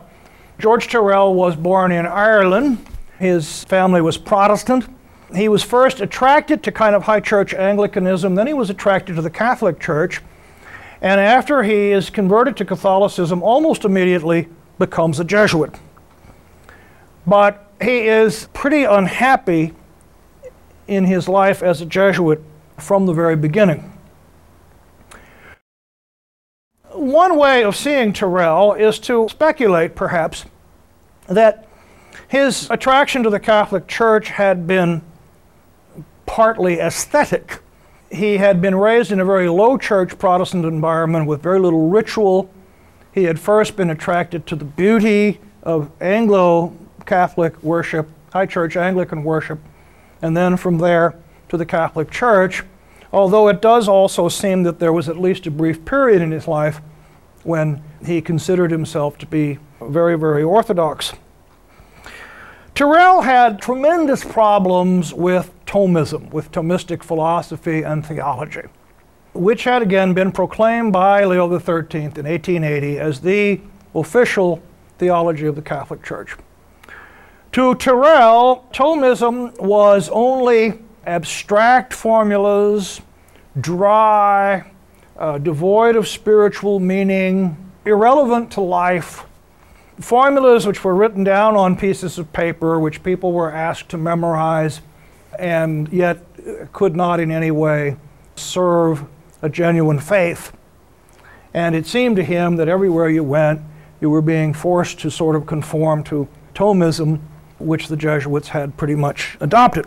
George 0.57 0.87
Tyrrell 0.87 1.35
was 1.35 1.55
born 1.55 1.91
in 1.91 2.07
Ireland. 2.07 2.83
His 3.19 3.63
family 3.65 4.01
was 4.01 4.17
Protestant. 4.17 4.87
He 5.35 5.47
was 5.49 5.61
first 5.61 6.01
attracted 6.01 6.63
to 6.63 6.71
kind 6.71 6.95
of 6.95 7.03
high 7.03 7.19
church 7.19 7.53
Anglicanism, 7.53 8.33
then 8.33 8.47
he 8.47 8.55
was 8.55 8.71
attracted 8.71 9.17
to 9.17 9.21
the 9.21 9.29
Catholic 9.29 9.79
Church. 9.79 10.19
And 10.99 11.21
after 11.21 11.61
he 11.61 11.91
is 11.91 12.09
converted 12.09 12.57
to 12.57 12.65
Catholicism, 12.65 13.43
almost 13.43 13.85
immediately 13.85 14.47
becomes 14.79 15.19
a 15.19 15.23
Jesuit. 15.23 15.75
But 17.27 17.71
he 17.79 18.07
is 18.07 18.47
pretty 18.53 18.83
unhappy 18.83 19.75
in 20.87 21.05
his 21.05 21.29
life 21.29 21.61
as 21.61 21.81
a 21.81 21.85
Jesuit 21.85 22.41
from 22.79 23.05
the 23.05 23.13
very 23.13 23.35
beginning 23.35 23.92
one 27.23 27.37
way 27.39 27.63
of 27.63 27.73
seeing 27.73 28.11
Tyrrell 28.11 28.73
is 28.73 28.99
to 28.99 29.29
speculate, 29.29 29.95
perhaps, 29.95 30.43
that 31.27 31.69
his 32.27 32.69
attraction 32.69 33.23
to 33.23 33.29
the 33.29 33.39
Catholic 33.39 33.87
Church 33.87 34.27
had 34.27 34.67
been 34.67 35.01
partly 36.25 36.81
aesthetic. 36.81 37.61
He 38.11 38.39
had 38.39 38.61
been 38.61 38.75
raised 38.75 39.09
in 39.09 39.21
a 39.21 39.25
very 39.25 39.47
low 39.47 39.77
church 39.77 40.19
Protestant 40.19 40.65
environment 40.65 41.25
with 41.25 41.41
very 41.41 41.61
little 41.61 41.87
ritual. 41.87 42.49
He 43.13 43.23
had 43.23 43.39
first 43.39 43.77
been 43.77 43.89
attracted 43.89 44.45
to 44.47 44.57
the 44.57 44.65
beauty 44.65 45.39
of 45.61 45.89
Anglo 46.01 46.75
Catholic 47.05 47.63
worship, 47.63 48.09
high 48.33 48.47
church 48.47 48.75
Anglican 48.75 49.23
worship, 49.23 49.59
and 50.21 50.35
then 50.35 50.57
from 50.57 50.77
there 50.77 51.15
to 51.47 51.55
the 51.55 51.65
Catholic 51.65 52.11
Church. 52.11 52.63
Although 53.13 53.47
it 53.47 53.61
does 53.61 53.87
also 53.87 54.27
seem 54.27 54.63
that 54.63 54.79
there 54.79 54.91
was 54.91 55.07
at 55.07 55.17
least 55.17 55.47
a 55.47 55.51
brief 55.51 55.85
period 55.85 56.21
in 56.21 56.31
his 56.31 56.49
life 56.49 56.81
when 57.43 57.81
he 58.05 58.21
considered 58.21 58.71
himself 58.71 59.17
to 59.19 59.25
be 59.25 59.59
very, 59.81 60.17
very 60.17 60.43
orthodox. 60.43 61.13
Tyrrell 62.75 63.21
had 63.21 63.61
tremendous 63.61 64.23
problems 64.23 65.13
with 65.13 65.51
Thomism, 65.65 66.31
with 66.31 66.51
Thomistic 66.51 67.03
philosophy 67.03 67.83
and 67.83 68.05
theology, 68.05 68.63
which 69.33 69.63
had 69.63 69.81
again 69.81 70.13
been 70.13 70.31
proclaimed 70.31 70.91
by 70.91 71.23
Leo 71.23 71.47
XIII 71.47 72.01
in 72.01 72.25
1880 72.25 72.99
as 72.99 73.21
the 73.21 73.61
official 73.93 74.61
theology 74.97 75.45
of 75.45 75.55
the 75.55 75.61
Catholic 75.61 76.03
Church. 76.03 76.35
To 77.51 77.75
Tyrrell, 77.75 78.67
Thomism 78.73 79.55
was 79.59 80.09
only 80.09 80.79
abstract 81.05 81.93
formulas, 81.93 83.01
dry, 83.59 84.71
uh, 85.17 85.37
devoid 85.37 85.95
of 85.95 86.07
spiritual 86.07 86.79
meaning, 86.79 87.71
irrelevant 87.85 88.51
to 88.51 88.61
life. 88.61 89.25
Formulas 89.99 90.65
which 90.65 90.83
were 90.83 90.95
written 90.95 91.23
down 91.23 91.55
on 91.55 91.75
pieces 91.75 92.17
of 92.17 92.33
paper, 92.33 92.79
which 92.79 93.03
people 93.03 93.31
were 93.31 93.51
asked 93.51 93.89
to 93.89 93.97
memorize, 93.97 94.81
and 95.37 95.91
yet 95.93 96.25
could 96.71 96.95
not 96.95 97.19
in 97.19 97.31
any 97.31 97.51
way 97.51 97.95
serve 98.35 99.05
a 99.41 99.49
genuine 99.49 99.99
faith. 99.99 100.51
And 101.53 101.75
it 101.75 101.85
seemed 101.85 102.15
to 102.15 102.23
him 102.23 102.55
that 102.55 102.67
everywhere 102.67 103.09
you 103.09 103.23
went, 103.23 103.61
you 104.01 104.09
were 104.09 104.21
being 104.21 104.53
forced 104.53 104.99
to 105.01 105.11
sort 105.11 105.35
of 105.35 105.45
conform 105.45 106.03
to 106.05 106.27
Thomism, 106.55 107.19
which 107.59 107.87
the 107.87 107.95
Jesuits 107.95 108.49
had 108.49 108.75
pretty 108.77 108.95
much 108.95 109.37
adopted. 109.39 109.85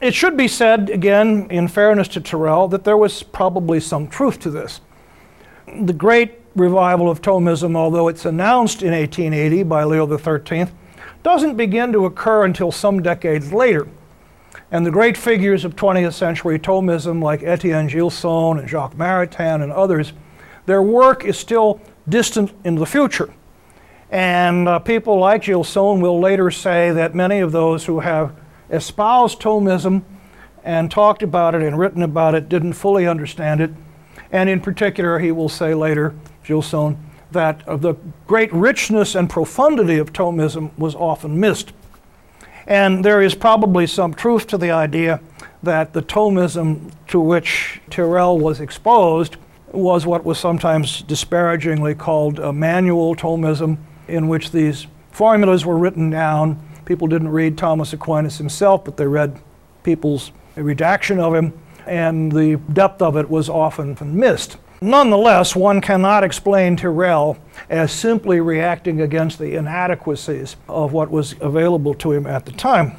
It 0.00 0.14
should 0.14 0.36
be 0.36 0.46
said, 0.46 0.90
again, 0.90 1.46
in 1.50 1.68
fairness 1.68 2.08
to 2.08 2.20
Tyrrell, 2.20 2.68
that 2.68 2.84
there 2.84 2.98
was 2.98 3.22
probably 3.22 3.80
some 3.80 4.08
truth 4.08 4.38
to 4.40 4.50
this. 4.50 4.82
The 5.80 5.94
great 5.94 6.40
revival 6.54 7.10
of 7.10 7.22
Thomism, 7.22 7.74
although 7.74 8.08
it's 8.08 8.26
announced 8.26 8.82
in 8.82 8.92
1880 8.92 9.62
by 9.62 9.84
Leo 9.84 10.06
XIII, 10.06 10.66
doesn't 11.22 11.56
begin 11.56 11.92
to 11.92 12.04
occur 12.04 12.44
until 12.44 12.70
some 12.70 13.02
decades 13.02 13.52
later. 13.52 13.88
And 14.70 14.84
the 14.84 14.90
great 14.90 15.16
figures 15.16 15.64
of 15.64 15.76
20th 15.76 16.12
century 16.12 16.58
Thomism, 16.58 17.22
like 17.22 17.42
Etienne 17.42 17.86
Gilson 17.86 18.58
and 18.58 18.68
Jacques 18.68 18.96
Maritain 18.96 19.62
and 19.62 19.72
others, 19.72 20.12
their 20.66 20.82
work 20.82 21.24
is 21.24 21.38
still 21.38 21.80
distant 22.08 22.52
in 22.64 22.74
the 22.74 22.86
future. 22.86 23.32
And 24.10 24.68
uh, 24.68 24.78
people 24.78 25.18
like 25.18 25.44
Gilson 25.44 26.00
will 26.00 26.20
later 26.20 26.50
say 26.50 26.90
that 26.92 27.14
many 27.14 27.40
of 27.40 27.52
those 27.52 27.86
who 27.86 28.00
have 28.00 28.34
espoused 28.70 29.40
Thomism 29.40 30.02
and 30.64 30.90
talked 30.90 31.22
about 31.22 31.54
it 31.54 31.62
and 31.62 31.78
written 31.78 32.02
about 32.02 32.34
it, 32.34 32.48
didn't 32.48 32.72
fully 32.72 33.06
understand 33.06 33.60
it. 33.60 33.70
And 34.32 34.48
in 34.48 34.60
particular, 34.60 35.18
he 35.20 35.30
will 35.30 35.48
say 35.48 35.74
later, 35.74 36.14
Gilson, 36.44 36.98
that 37.30 37.64
the 37.66 37.94
great 38.26 38.52
richness 38.52 39.14
and 39.14 39.30
profundity 39.30 39.98
of 39.98 40.12
Thomism 40.12 40.76
was 40.78 40.94
often 40.94 41.38
missed. 41.38 41.72
And 42.66 43.04
there 43.04 43.22
is 43.22 43.34
probably 43.34 43.86
some 43.86 44.14
truth 44.14 44.46
to 44.48 44.58
the 44.58 44.72
idea 44.72 45.20
that 45.62 45.92
the 45.92 46.02
Thomism 46.02 46.92
to 47.08 47.20
which 47.20 47.80
Tyrrell 47.90 48.38
was 48.38 48.60
exposed 48.60 49.36
was 49.70 50.06
what 50.06 50.24
was 50.24 50.38
sometimes 50.38 51.02
disparagingly 51.02 51.94
called 51.94 52.38
a 52.38 52.52
manual 52.52 53.14
Thomism, 53.14 53.78
in 54.08 54.28
which 54.28 54.50
these 54.50 54.86
formulas 55.10 55.64
were 55.64 55.78
written 55.78 56.10
down 56.10 56.60
People 56.86 57.08
didn't 57.08 57.28
read 57.28 57.58
Thomas 57.58 57.92
Aquinas 57.92 58.38
himself, 58.38 58.84
but 58.84 58.96
they 58.96 59.06
read 59.06 59.38
people's 59.82 60.32
redaction 60.54 61.18
of 61.18 61.34
him, 61.34 61.52
and 61.84 62.32
the 62.32 62.56
depth 62.72 63.02
of 63.02 63.16
it 63.16 63.28
was 63.28 63.48
often 63.48 63.96
missed. 64.18 64.56
Nonetheless, 64.80 65.56
one 65.56 65.80
cannot 65.80 66.22
explain 66.22 66.76
Tyrrell 66.76 67.38
as 67.68 67.90
simply 67.90 68.40
reacting 68.40 69.00
against 69.00 69.38
the 69.38 69.56
inadequacies 69.56 70.56
of 70.68 70.92
what 70.92 71.10
was 71.10 71.34
available 71.40 71.94
to 71.94 72.12
him 72.12 72.26
at 72.26 72.46
the 72.46 72.52
time. 72.52 72.92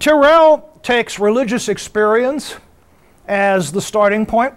Tyrrell 0.00 0.78
takes 0.82 1.18
religious 1.18 1.68
experience 1.68 2.56
as 3.26 3.72
the 3.72 3.80
starting 3.80 4.26
point. 4.26 4.54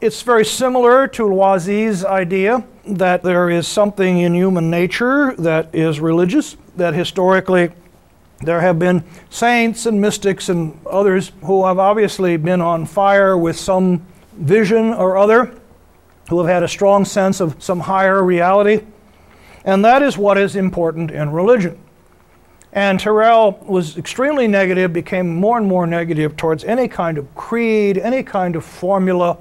It's 0.00 0.22
very 0.22 0.46
similar 0.46 1.06
to 1.08 1.24
Loisy's 1.24 2.06
idea 2.06 2.64
that 2.86 3.22
there 3.22 3.50
is 3.50 3.68
something 3.68 4.20
in 4.20 4.34
human 4.34 4.70
nature 4.70 5.34
that 5.36 5.74
is 5.74 6.00
religious, 6.00 6.56
that 6.76 6.94
historically 6.94 7.70
there 8.40 8.62
have 8.62 8.78
been 8.78 9.04
saints 9.28 9.84
and 9.84 10.00
mystics 10.00 10.48
and 10.48 10.80
others 10.86 11.32
who 11.42 11.66
have 11.66 11.78
obviously 11.78 12.38
been 12.38 12.62
on 12.62 12.86
fire 12.86 13.36
with 13.36 13.58
some 13.58 14.06
vision 14.38 14.94
or 14.94 15.18
other, 15.18 15.54
who 16.30 16.38
have 16.38 16.48
had 16.48 16.62
a 16.62 16.68
strong 16.68 17.04
sense 17.04 17.38
of 17.38 17.62
some 17.62 17.80
higher 17.80 18.24
reality. 18.24 18.80
And 19.66 19.84
that 19.84 20.00
is 20.00 20.16
what 20.16 20.38
is 20.38 20.56
important 20.56 21.10
in 21.10 21.28
religion. 21.28 21.78
And 22.72 22.98
Tyrrell 22.98 23.62
was 23.68 23.98
extremely 23.98 24.48
negative, 24.48 24.94
became 24.94 25.28
more 25.28 25.58
and 25.58 25.66
more 25.66 25.86
negative 25.86 26.38
towards 26.38 26.64
any 26.64 26.88
kind 26.88 27.18
of 27.18 27.34
creed, 27.34 27.98
any 27.98 28.22
kind 28.22 28.56
of 28.56 28.64
formula, 28.64 29.36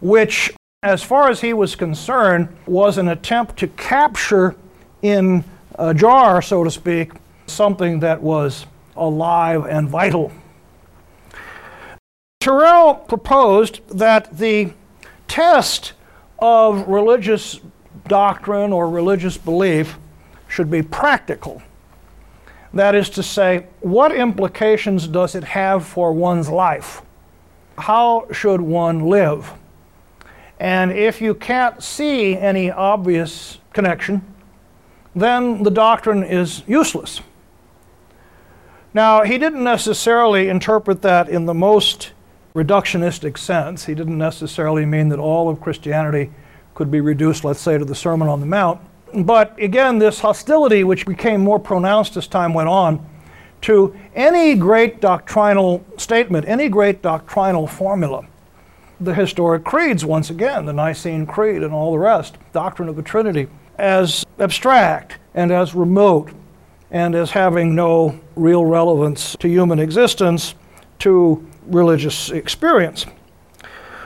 which, 0.00 0.52
as 0.82 1.02
far 1.02 1.30
as 1.30 1.40
he 1.40 1.52
was 1.52 1.74
concerned, 1.74 2.48
was 2.66 2.98
an 2.98 3.08
attempt 3.08 3.56
to 3.58 3.68
capture 3.68 4.54
in 5.02 5.44
a 5.78 5.94
jar, 5.94 6.40
so 6.42 6.64
to 6.64 6.70
speak, 6.70 7.12
something 7.46 8.00
that 8.00 8.22
was 8.22 8.66
alive 8.96 9.66
and 9.66 9.88
vital. 9.88 10.32
Tyrrell 12.40 12.94
proposed 12.94 13.80
that 13.88 14.38
the 14.38 14.72
test 15.28 15.92
of 16.38 16.86
religious 16.86 17.60
doctrine 18.06 18.72
or 18.72 18.88
religious 18.88 19.36
belief 19.36 19.98
should 20.48 20.70
be 20.70 20.82
practical. 20.82 21.62
That 22.72 22.94
is 22.94 23.10
to 23.10 23.22
say, 23.22 23.66
what 23.80 24.14
implications 24.14 25.08
does 25.08 25.34
it 25.34 25.44
have 25.44 25.86
for 25.86 26.12
one's 26.12 26.48
life? 26.48 27.02
How 27.78 28.26
should 28.32 28.60
one 28.60 29.06
live? 29.06 29.52
And 30.58 30.92
if 30.92 31.20
you 31.20 31.34
can't 31.34 31.82
see 31.82 32.36
any 32.36 32.70
obvious 32.70 33.58
connection, 33.72 34.22
then 35.14 35.62
the 35.62 35.70
doctrine 35.70 36.22
is 36.22 36.62
useless. 36.66 37.20
Now, 38.94 39.24
he 39.24 39.36
didn't 39.36 39.62
necessarily 39.62 40.48
interpret 40.48 41.02
that 41.02 41.28
in 41.28 41.44
the 41.44 41.54
most 41.54 42.12
reductionistic 42.54 43.36
sense. 43.36 43.84
He 43.84 43.94
didn't 43.94 44.16
necessarily 44.16 44.86
mean 44.86 45.10
that 45.10 45.18
all 45.18 45.50
of 45.50 45.60
Christianity 45.60 46.30
could 46.74 46.90
be 46.90 47.00
reduced, 47.00 47.44
let's 47.44 47.60
say, 47.60 47.76
to 47.76 47.84
the 47.84 47.94
Sermon 47.94 48.28
on 48.28 48.40
the 48.40 48.46
Mount. 48.46 48.80
But 49.14 49.58
again, 49.60 49.98
this 49.98 50.20
hostility, 50.20 50.82
which 50.84 51.04
became 51.04 51.42
more 51.42 51.58
pronounced 51.58 52.16
as 52.16 52.26
time 52.26 52.54
went 52.54 52.70
on, 52.70 53.06
to 53.62 53.94
any 54.14 54.54
great 54.54 55.00
doctrinal 55.00 55.84
statement, 55.98 56.46
any 56.48 56.68
great 56.68 57.02
doctrinal 57.02 57.66
formula. 57.66 58.26
The 58.98 59.14
historic 59.14 59.62
creeds, 59.62 60.06
once 60.06 60.30
again, 60.30 60.64
the 60.64 60.72
Nicene 60.72 61.26
Creed 61.26 61.62
and 61.62 61.72
all 61.72 61.92
the 61.92 61.98
rest, 61.98 62.38
doctrine 62.52 62.88
of 62.88 62.96
the 62.96 63.02
Trinity, 63.02 63.46
as 63.76 64.24
abstract 64.38 65.18
and 65.34 65.52
as 65.52 65.74
remote 65.74 66.32
and 66.90 67.14
as 67.14 67.32
having 67.32 67.74
no 67.74 68.18
real 68.36 68.64
relevance 68.64 69.36
to 69.40 69.48
human 69.48 69.78
existence, 69.78 70.54
to 71.00 71.46
religious 71.66 72.30
experience. 72.30 73.04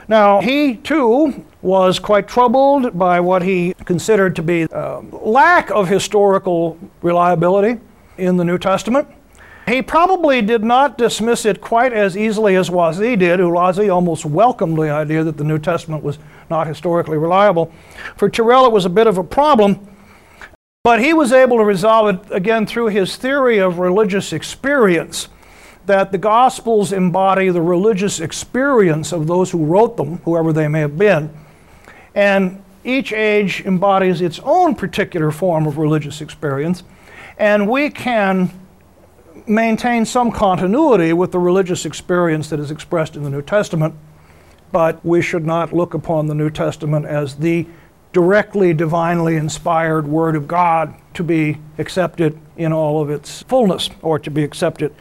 Now, 0.08 0.40
he 0.40 0.74
too 0.74 1.44
was 1.62 2.00
quite 2.00 2.26
troubled 2.26 2.98
by 2.98 3.20
what 3.20 3.42
he 3.42 3.74
considered 3.84 4.34
to 4.36 4.42
be 4.42 4.62
a 4.62 5.00
lack 5.12 5.70
of 5.70 5.88
historical 5.88 6.76
reliability 7.00 7.78
in 8.18 8.36
the 8.36 8.44
New 8.44 8.58
Testament. 8.58 9.06
He 9.70 9.82
probably 9.82 10.42
did 10.42 10.64
not 10.64 10.98
dismiss 10.98 11.46
it 11.46 11.60
quite 11.60 11.92
as 11.92 12.16
easily 12.16 12.56
as 12.56 12.70
Loisy 12.70 13.16
did, 13.16 13.38
who 13.38 13.52
Loisy 13.52 13.88
almost 13.88 14.24
welcomed 14.24 14.76
the 14.76 14.90
idea 14.90 15.22
that 15.22 15.36
the 15.36 15.44
New 15.44 15.60
Testament 15.60 16.02
was 16.02 16.18
not 16.50 16.66
historically 16.66 17.16
reliable. 17.16 17.72
For 18.16 18.28
Tyrrell, 18.28 18.66
it 18.66 18.72
was 18.72 18.84
a 18.84 18.90
bit 18.90 19.06
of 19.06 19.16
a 19.16 19.22
problem, 19.22 19.86
but 20.82 21.00
he 21.00 21.14
was 21.14 21.32
able 21.32 21.58
to 21.58 21.64
resolve 21.64 22.16
it 22.16 22.32
again 22.32 22.66
through 22.66 22.88
his 22.88 23.14
theory 23.14 23.58
of 23.58 23.78
religious 23.78 24.32
experience 24.32 25.28
that 25.86 26.10
the 26.10 26.18
Gospels 26.18 26.92
embody 26.92 27.48
the 27.48 27.62
religious 27.62 28.18
experience 28.18 29.12
of 29.12 29.28
those 29.28 29.52
who 29.52 29.64
wrote 29.64 29.96
them, 29.96 30.16
whoever 30.24 30.52
they 30.52 30.66
may 30.66 30.80
have 30.80 30.98
been. 30.98 31.32
And 32.12 32.60
each 32.82 33.12
age 33.12 33.60
embodies 33.64 34.20
its 34.20 34.40
own 34.40 34.74
particular 34.74 35.30
form 35.30 35.68
of 35.68 35.78
religious 35.78 36.20
experience. 36.20 36.82
And 37.38 37.70
we 37.70 37.88
can 37.88 38.59
maintain 39.50 40.04
some 40.04 40.30
continuity 40.30 41.12
with 41.12 41.32
the 41.32 41.38
religious 41.38 41.84
experience 41.84 42.48
that 42.50 42.60
is 42.60 42.70
expressed 42.70 43.16
in 43.16 43.24
the 43.24 43.30
New 43.30 43.42
Testament, 43.42 43.94
but 44.70 45.04
we 45.04 45.20
should 45.20 45.44
not 45.44 45.72
look 45.72 45.92
upon 45.92 46.26
the 46.26 46.34
New 46.34 46.50
Testament 46.50 47.04
as 47.04 47.34
the 47.34 47.66
directly 48.12 48.72
divinely 48.72 49.36
inspired 49.36 50.06
Word 50.06 50.36
of 50.36 50.46
God 50.46 50.94
to 51.14 51.24
be 51.24 51.58
accepted 51.78 52.38
in 52.56 52.72
all 52.72 53.02
of 53.02 53.10
its 53.10 53.42
fullness 53.42 53.90
or 54.02 54.18
to 54.20 54.30
be 54.30 54.44
accepted 54.44 54.94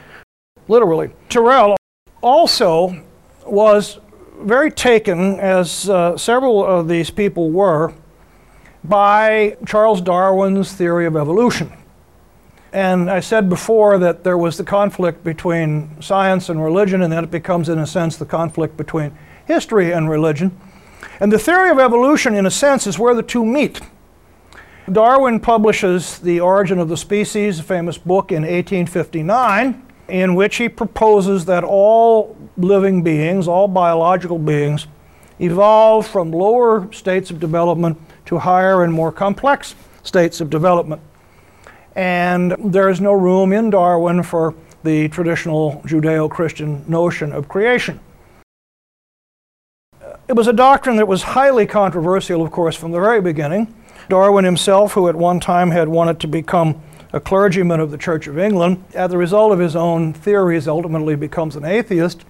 literally. 0.68 1.12
Tyrrell 1.30 1.78
also 2.22 3.02
was 3.46 4.00
very 4.42 4.72
taken, 4.72 5.40
as 5.40 5.90
uh, 5.90 6.18
several 6.18 6.66
of 6.66 6.88
these 6.88 7.10
people 7.10 7.52
were, 7.52 7.94
by 8.84 9.58
Charles 9.68 10.02
Darwin's 10.02 10.74
theory 10.74 11.06
of 11.06 11.16
evolution. 11.16 11.72
And 12.72 13.10
I 13.10 13.20
said 13.20 13.50
before 13.50 13.98
that 13.98 14.24
there 14.24 14.38
was 14.38 14.58
the 14.58 14.64
conflict 14.64 15.24
between 15.24 16.02
science 16.02 16.50
and 16.50 16.64
religion, 16.64 17.02
and 17.02 17.12
then 17.12 17.24
it 17.24 17.32
becomes, 17.32 17.70
in 17.70 17.80
a 17.80 17.88
sense, 17.88 18.18
the 18.18 18.26
conflict 18.26 18.78
between 18.78 19.18
history 19.46 19.92
and 19.92 20.10
religion. 20.10 20.58
And 21.20 21.32
the 21.32 21.40
theory 21.40 21.70
of 21.70 21.80
evolution, 21.80 22.36
in 22.36 22.46
a 22.46 22.52
sense, 22.52 22.86
is 22.86 23.00
where 23.00 23.16
the 23.16 23.24
two 23.24 23.46
meet. 23.46 23.82
Darwin 24.92 25.40
publishes 25.40 26.20
The 26.20 26.40
Origin 26.40 26.80
of 26.80 26.90
the 26.90 26.98
Species, 26.98 27.60
a 27.60 27.64
famous 27.64 27.98
book, 27.98 28.32
in 28.32 28.44
1859 28.44 29.86
in 30.10 30.36
which 30.36 30.58
he 30.58 30.68
proposes 30.68 31.46
that 31.46 31.64
all 31.64 32.36
living 32.58 33.04
beings, 33.04 33.48
all 33.48 33.68
biological 33.68 34.40
beings, 34.40 34.88
evolve 35.40 36.06
from 36.06 36.32
lower 36.32 36.92
states 36.92 37.32
of 37.32 37.40
development 37.40 37.98
to 38.26 38.38
higher 38.38 38.84
and 38.84 38.92
more 38.92 39.12
complex 39.12 39.76
states 40.04 40.42
of 40.42 40.50
development. 40.50 41.02
And 42.00 42.56
there 42.72 42.88
is 42.88 43.02
no 43.02 43.12
room 43.12 43.52
in 43.52 43.72
Darwin 43.72 44.24
for 44.24 44.56
the 44.84 45.10
traditional 45.10 45.82
Judeo 45.86 46.30
Christian 46.30 46.86
notion 46.88 47.34
of 47.34 47.50
creation. 47.50 48.00
It 50.30 50.34
was 50.34 50.48
a 50.48 50.54
doctrine 50.54 50.96
that 50.96 51.10
was 51.10 51.24
highly 51.24 51.66
controversial, 51.66 52.42
of 52.42 52.52
course, 52.52 52.78
from 52.78 52.92
the 52.92 53.02
very 53.02 53.20
beginning. 53.20 53.76
Darwin 54.08 54.46
himself, 54.46 54.94
who 54.94 55.10
at 55.10 55.16
one 55.18 55.42
time 55.42 55.72
had 55.72 55.90
wanted 55.90 56.22
to 56.22 56.28
become 56.30 56.82
a 57.12 57.20
clergyman 57.20 57.82
of 57.82 57.92
the 57.92 57.98
Church 57.98 58.28
of 58.28 58.40
England, 58.40 58.82
as 58.94 59.12
a 59.12 59.18
result 59.18 59.52
of 59.52 59.60
his 59.60 59.76
own 59.76 60.14
theories, 60.14 60.70
ultimately 60.70 61.18
becomes 61.18 61.58
an 61.58 61.66
atheist. 61.66 62.24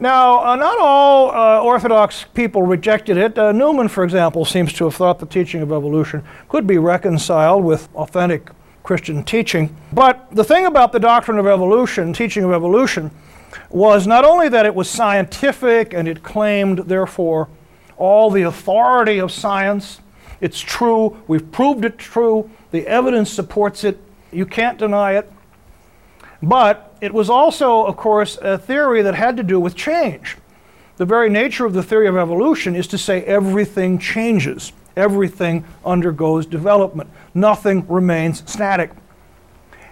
Now, 0.00 0.44
uh, 0.44 0.56
not 0.56 0.80
all 0.80 1.30
uh, 1.30 1.62
Orthodox 1.62 2.24
people 2.34 2.64
rejected 2.64 3.16
it. 3.16 3.38
Uh, 3.38 3.52
Newman, 3.52 3.86
for 3.86 4.02
example, 4.02 4.44
seems 4.44 4.72
to 4.72 4.86
have 4.86 4.96
thought 4.96 5.20
the 5.20 5.26
teaching 5.26 5.62
of 5.62 5.70
evolution 5.70 6.24
could 6.48 6.66
be 6.66 6.78
reconciled 6.78 7.62
with 7.62 7.88
authentic 7.94 8.50
Christian 8.82 9.22
teaching. 9.22 9.74
But 9.92 10.34
the 10.34 10.44
thing 10.44 10.66
about 10.66 10.92
the 10.92 11.00
doctrine 11.00 11.38
of 11.38 11.46
evolution, 11.46 12.12
teaching 12.12 12.44
of 12.44 12.52
evolution, 12.52 13.10
was 13.70 14.06
not 14.06 14.24
only 14.24 14.48
that 14.48 14.66
it 14.66 14.74
was 14.74 14.88
scientific 14.88 15.92
and 15.92 16.08
it 16.08 16.22
claimed, 16.22 16.80
therefore, 16.80 17.48
all 17.96 18.30
the 18.30 18.42
authority 18.42 19.18
of 19.18 19.30
science. 19.30 20.00
It's 20.40 20.60
true, 20.60 21.22
we've 21.28 21.52
proved 21.52 21.84
it 21.84 21.98
true, 21.98 22.50
the 22.70 22.86
evidence 22.86 23.30
supports 23.30 23.84
it. 23.84 23.98
You 24.32 24.46
can't 24.46 24.78
deny 24.78 25.12
it. 25.12 25.30
But 26.42 26.96
it 27.00 27.14
was 27.14 27.30
also, 27.30 27.84
of 27.84 27.96
course, 27.96 28.36
a 28.42 28.58
theory 28.58 29.02
that 29.02 29.14
had 29.14 29.36
to 29.36 29.42
do 29.42 29.60
with 29.60 29.76
change. 29.76 30.36
The 30.96 31.04
very 31.04 31.30
nature 31.30 31.64
of 31.64 31.72
the 31.72 31.82
theory 31.82 32.08
of 32.08 32.16
evolution 32.16 32.74
is 32.74 32.86
to 32.88 32.98
say 32.98 33.22
everything 33.22 33.98
changes, 33.98 34.72
everything 34.96 35.64
undergoes 35.84 36.46
development, 36.46 37.10
nothing 37.34 37.86
remains 37.88 38.48
static. 38.50 38.90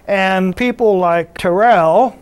And 0.07 0.57
people 0.57 0.99
like 0.99 1.37
Tyrrell 1.37 2.19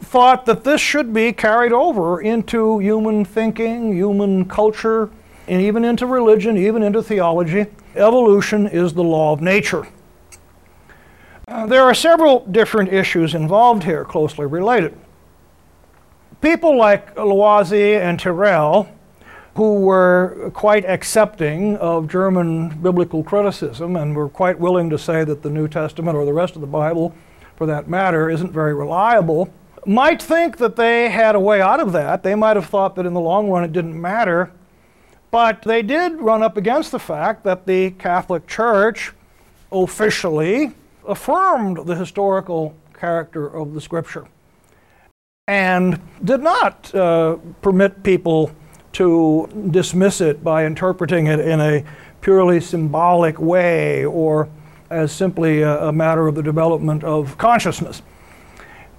thought 0.00 0.46
that 0.46 0.64
this 0.64 0.80
should 0.80 1.12
be 1.12 1.32
carried 1.32 1.72
over 1.72 2.20
into 2.20 2.78
human 2.78 3.24
thinking, 3.24 3.92
human 3.92 4.44
culture, 4.44 5.10
and 5.48 5.60
even 5.62 5.84
into 5.84 6.06
religion, 6.06 6.56
even 6.56 6.82
into 6.82 7.02
theology 7.02 7.66
evolution 7.96 8.66
is 8.66 8.92
the 8.92 9.02
law 9.02 9.32
of 9.32 9.40
nature. 9.40 9.86
Uh, 11.48 11.66
there 11.66 11.82
are 11.82 11.94
several 11.94 12.44
different 12.46 12.92
issues 12.92 13.34
involved 13.34 13.84
here, 13.84 14.04
closely 14.04 14.46
related. 14.46 14.96
People 16.40 16.76
like 16.76 17.14
Loisy 17.14 17.98
and 17.98 18.18
Tyrrell 18.18 18.88
who 19.56 19.80
were 19.80 20.50
quite 20.52 20.84
accepting 20.84 21.76
of 21.78 22.08
German 22.08 22.68
biblical 22.82 23.24
criticism 23.24 23.96
and 23.96 24.14
were 24.14 24.28
quite 24.28 24.58
willing 24.58 24.90
to 24.90 24.98
say 24.98 25.24
that 25.24 25.42
the 25.42 25.48
New 25.48 25.66
Testament 25.66 26.14
or 26.14 26.26
the 26.26 26.32
rest 26.32 26.56
of 26.56 26.60
the 26.60 26.66
Bible, 26.66 27.14
for 27.56 27.66
that 27.66 27.88
matter, 27.88 28.28
isn't 28.28 28.52
very 28.52 28.74
reliable, 28.74 29.50
might 29.86 30.20
think 30.20 30.58
that 30.58 30.76
they 30.76 31.08
had 31.08 31.34
a 31.34 31.40
way 31.40 31.62
out 31.62 31.80
of 31.80 31.92
that. 31.92 32.22
They 32.22 32.34
might 32.34 32.56
have 32.56 32.66
thought 32.66 32.96
that 32.96 33.06
in 33.06 33.14
the 33.14 33.20
long 33.20 33.48
run 33.48 33.64
it 33.64 33.72
didn't 33.72 33.98
matter. 33.98 34.52
But 35.30 35.62
they 35.62 35.80
did 35.80 36.20
run 36.20 36.42
up 36.42 36.58
against 36.58 36.92
the 36.92 36.98
fact 36.98 37.42
that 37.44 37.66
the 37.66 37.92
Catholic 37.92 38.46
Church 38.46 39.12
officially 39.72 40.72
affirmed 41.08 41.86
the 41.86 41.96
historical 41.96 42.76
character 42.92 43.46
of 43.46 43.72
the 43.72 43.80
Scripture 43.80 44.26
and 45.48 45.98
did 46.22 46.42
not 46.42 46.94
uh, 46.94 47.36
permit 47.62 48.02
people 48.02 48.50
to 48.96 49.46
dismiss 49.70 50.22
it 50.22 50.42
by 50.42 50.64
interpreting 50.64 51.26
it 51.26 51.38
in 51.38 51.60
a 51.60 51.84
purely 52.22 52.60
symbolic 52.60 53.38
way 53.38 54.06
or 54.06 54.48
as 54.88 55.12
simply 55.12 55.60
a, 55.60 55.88
a 55.88 55.92
matter 55.92 56.26
of 56.26 56.34
the 56.34 56.42
development 56.42 57.04
of 57.04 57.36
consciousness. 57.36 58.00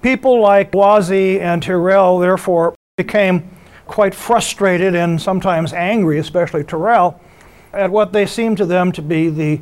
People 0.00 0.40
like 0.40 0.70
Loisy 0.70 1.40
and 1.40 1.60
Tyrrell, 1.60 2.20
therefore, 2.20 2.76
became 2.96 3.50
quite 3.88 4.14
frustrated 4.14 4.94
and 4.94 5.20
sometimes 5.20 5.72
angry, 5.72 6.18
especially 6.18 6.62
Tyrrell, 6.62 7.20
at 7.72 7.90
what 7.90 8.12
they 8.12 8.24
seemed 8.24 8.56
to 8.58 8.66
them 8.66 8.92
to 8.92 9.02
be 9.02 9.28
the 9.28 9.60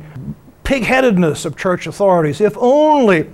pigheadedness 0.63 1.45
of 1.45 1.57
church 1.57 1.87
authorities. 1.87 2.41
If 2.41 2.55
only 2.57 3.27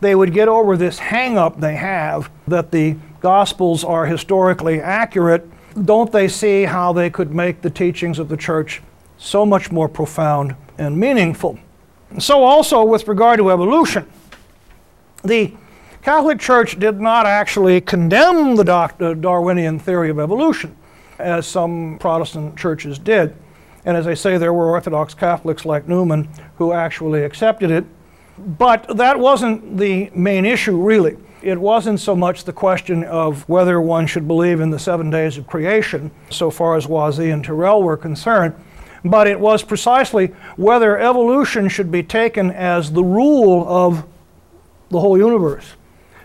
they 0.00 0.16
would 0.16 0.32
get 0.32 0.48
over 0.48 0.76
this 0.76 0.98
hang 0.98 1.38
up 1.38 1.60
they 1.60 1.76
have 1.76 2.28
that 2.48 2.72
the 2.72 2.96
Gospels 3.20 3.84
are 3.84 4.06
historically 4.06 4.80
accurate 4.80 5.48
don't 5.84 6.10
they 6.10 6.28
see 6.28 6.64
how 6.64 6.92
they 6.92 7.10
could 7.10 7.34
make 7.34 7.62
the 7.62 7.70
teachings 7.70 8.18
of 8.18 8.28
the 8.28 8.36
church 8.36 8.82
so 9.18 9.46
much 9.46 9.70
more 9.70 9.88
profound 9.88 10.54
and 10.78 10.98
meaningful? 10.98 11.58
So, 12.18 12.42
also 12.42 12.84
with 12.84 13.06
regard 13.06 13.38
to 13.38 13.50
evolution, 13.50 14.10
the 15.22 15.52
Catholic 16.02 16.40
Church 16.40 16.78
did 16.78 17.00
not 17.00 17.26
actually 17.26 17.80
condemn 17.80 18.56
the 18.56 18.64
Darwinian 19.20 19.78
theory 19.78 20.10
of 20.10 20.18
evolution, 20.18 20.74
as 21.18 21.46
some 21.46 21.98
Protestant 22.00 22.56
churches 22.56 22.98
did. 22.98 23.36
And 23.84 23.96
as 23.96 24.06
I 24.06 24.14
say, 24.14 24.38
there 24.38 24.52
were 24.52 24.70
Orthodox 24.70 25.14
Catholics 25.14 25.64
like 25.64 25.86
Newman 25.86 26.28
who 26.56 26.72
actually 26.72 27.22
accepted 27.22 27.70
it. 27.70 27.84
But 28.38 28.96
that 28.96 29.18
wasn't 29.18 29.76
the 29.78 30.10
main 30.14 30.44
issue, 30.46 30.76
really 30.80 31.16
it 31.42 31.58
wasn't 31.60 32.00
so 32.00 32.14
much 32.14 32.44
the 32.44 32.52
question 32.52 33.04
of 33.04 33.48
whether 33.48 33.80
one 33.80 34.06
should 34.06 34.28
believe 34.28 34.60
in 34.60 34.70
the 34.70 34.78
seven 34.78 35.10
days 35.10 35.38
of 35.38 35.46
creation, 35.46 36.10
so 36.30 36.50
far 36.50 36.76
as 36.76 36.86
Loisy 36.86 37.32
and 37.32 37.44
Tyrrell 37.44 37.82
were 37.82 37.96
concerned, 37.96 38.54
but 39.04 39.26
it 39.26 39.40
was 39.40 39.62
precisely 39.62 40.28
whether 40.56 40.98
evolution 40.98 41.68
should 41.68 41.90
be 41.90 42.02
taken 42.02 42.50
as 42.50 42.92
the 42.92 43.04
rule 43.04 43.66
of 43.66 44.04
the 44.90 45.00
whole 45.00 45.16
universe. 45.16 45.74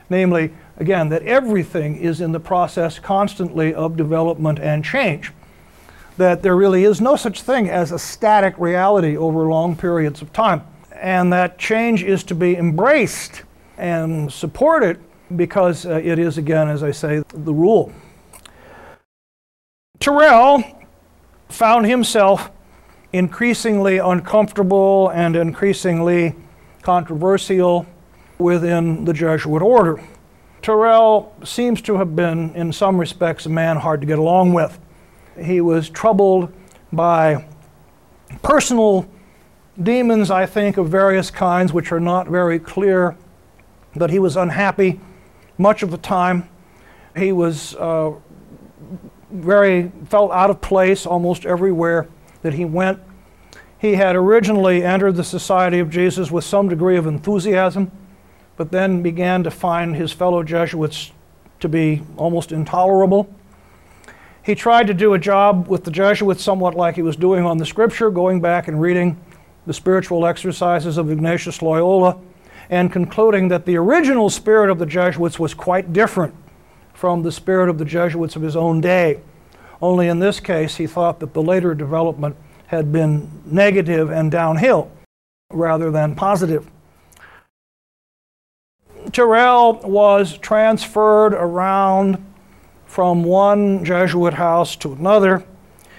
Namely, 0.09 0.53
again, 0.77 1.09
that 1.09 1.23
everything 1.23 1.95
is 1.95 2.19
in 2.19 2.31
the 2.31 2.39
process 2.39 2.99
constantly 2.99 3.73
of 3.73 3.95
development 3.95 4.59
and 4.59 4.83
change. 4.83 5.31
That 6.17 6.43
there 6.43 6.55
really 6.55 6.83
is 6.83 6.99
no 6.99 7.15
such 7.15 7.41
thing 7.41 7.69
as 7.69 7.91
a 7.91 7.99
static 7.99 8.55
reality 8.57 9.17
over 9.17 9.47
long 9.47 9.75
periods 9.75 10.21
of 10.21 10.31
time. 10.33 10.63
And 10.93 11.31
that 11.33 11.57
change 11.57 12.03
is 12.03 12.23
to 12.25 12.35
be 12.35 12.55
embraced 12.55 13.43
and 13.77 14.31
support 14.31 14.83
it 14.83 14.99
because 15.35 15.85
uh, 15.85 16.01
it 16.03 16.19
is, 16.19 16.37
again, 16.37 16.69
as 16.69 16.83
I 16.83 16.91
say, 16.91 17.23
the 17.29 17.53
rule. 17.53 17.91
Tyrrell 19.99 20.63
found 21.49 21.85
himself 21.85 22.51
increasingly 23.13 23.97
uncomfortable 23.97 25.09
and 25.09 25.35
increasingly 25.35 26.35
controversial 26.81 27.85
within 28.37 29.05
the 29.05 29.13
Jesuit 29.13 29.61
order. 29.61 30.01
Tyrrell 30.61 31.33
seems 31.43 31.81
to 31.83 31.97
have 31.97 32.15
been, 32.15 32.53
in 32.55 32.73
some 32.73 32.97
respects, 32.97 33.45
a 33.45 33.49
man 33.49 33.77
hard 33.77 34.01
to 34.01 34.07
get 34.07 34.19
along 34.19 34.53
with. 34.53 34.77
He 35.41 35.61
was 35.61 35.89
troubled 35.89 36.51
by 36.91 37.45
personal 38.41 39.07
demons, 39.81 40.31
I 40.31 40.45
think, 40.45 40.77
of 40.77 40.89
various 40.89 41.29
kinds, 41.29 41.71
which 41.71 41.91
are 41.91 41.99
not 41.99 42.27
very 42.27 42.59
clear, 42.59 43.15
but 43.95 44.09
he 44.09 44.19
was 44.19 44.35
unhappy 44.35 44.99
much 45.57 45.83
of 45.83 45.91
the 45.91 45.97
time. 45.97 46.49
He 47.15 47.31
was 47.31 47.75
uh, 47.75 48.13
very, 49.31 49.91
felt 50.05 50.31
out 50.31 50.49
of 50.49 50.61
place 50.61 51.05
almost 51.05 51.45
everywhere 51.45 52.07
that 52.41 52.53
he 52.53 52.65
went. 52.65 52.99
He 53.77 53.95
had 53.95 54.15
originally 54.15 54.83
entered 54.83 55.15
the 55.15 55.23
Society 55.23 55.79
of 55.79 55.89
Jesus 55.89 56.31
with 56.31 56.43
some 56.43 56.69
degree 56.69 56.97
of 56.97 57.07
enthusiasm, 57.07 57.91
but 58.57 58.71
then 58.71 59.01
began 59.01 59.43
to 59.43 59.51
find 59.51 59.95
his 59.95 60.11
fellow 60.11 60.43
Jesuits 60.43 61.11
to 61.59 61.69
be 61.69 62.01
almost 62.17 62.51
intolerable. 62.51 63.33
He 64.43 64.55
tried 64.55 64.87
to 64.87 64.93
do 64.93 65.13
a 65.13 65.19
job 65.19 65.67
with 65.67 65.83
the 65.83 65.91
Jesuits 65.91 66.43
somewhat 66.43 66.75
like 66.75 66.95
he 66.95 67.01
was 67.01 67.15
doing 67.15 67.45
on 67.45 67.57
the 67.57 67.65
scripture, 67.65 68.09
going 68.11 68.41
back 68.41 68.67
and 68.67 68.79
reading 68.79 69.19
the 69.65 69.73
spiritual 69.73 70.25
exercises 70.25 70.97
of 70.97 71.09
Ignatius 71.09 71.61
Loyola 71.61 72.19
and 72.69 72.91
concluding 72.91 73.47
that 73.49 73.65
the 73.65 73.77
original 73.77 74.29
spirit 74.29 74.69
of 74.69 74.79
the 74.79 74.85
Jesuits 74.85 75.39
was 75.39 75.53
quite 75.53 75.93
different 75.93 76.33
from 76.93 77.23
the 77.23 77.31
spirit 77.31 77.69
of 77.69 77.77
the 77.77 77.85
Jesuits 77.85 78.35
of 78.35 78.41
his 78.41 78.55
own 78.55 78.81
day. 78.81 79.19
Only 79.81 80.07
in 80.07 80.19
this 80.19 80.39
case, 80.39 80.77
he 80.77 80.87
thought 80.87 81.19
that 81.19 81.33
the 81.33 81.41
later 81.41 81.75
development 81.75 82.35
had 82.67 82.91
been 82.91 83.29
negative 83.45 84.09
and 84.09 84.31
downhill 84.31 84.89
rather 85.51 85.91
than 85.91 86.15
positive. 86.15 86.69
Tyrrell 89.11 89.81
was 89.83 90.37
transferred 90.37 91.33
around 91.33 92.23
from 92.85 93.23
one 93.23 93.85
Jesuit 93.85 94.33
house 94.33 94.75
to 94.77 94.93
another. 94.93 95.45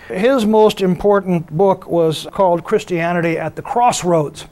His 0.08 0.44
most 0.46 0.80
important 0.80 1.50
book 1.50 1.86
was 1.86 2.26
called 2.32 2.64
Christianity 2.64 3.38
at 3.38 3.54
the 3.54 3.62
Crossroads 3.62 4.46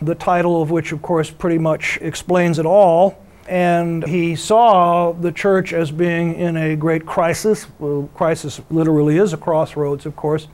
the 0.00 0.14
title 0.14 0.60
of 0.60 0.70
which, 0.70 0.92
of 0.92 1.02
course, 1.02 1.30
pretty 1.30 1.58
much 1.58 1.98
explains 2.00 2.58
it 2.58 2.66
all. 2.66 3.18
And 3.48 4.04
he 4.04 4.34
saw 4.34 5.12
the 5.12 5.30
church 5.30 5.72
as 5.72 5.90
being 5.90 6.34
in 6.34 6.56
a 6.56 6.74
great 6.74 7.06
crisis. 7.06 7.66
Well, 7.78 8.10
crisis 8.14 8.60
literally 8.70 9.18
is 9.18 9.32
a 9.32 9.36
crossroads, 9.36 10.04
of 10.04 10.16
course. 10.16 10.48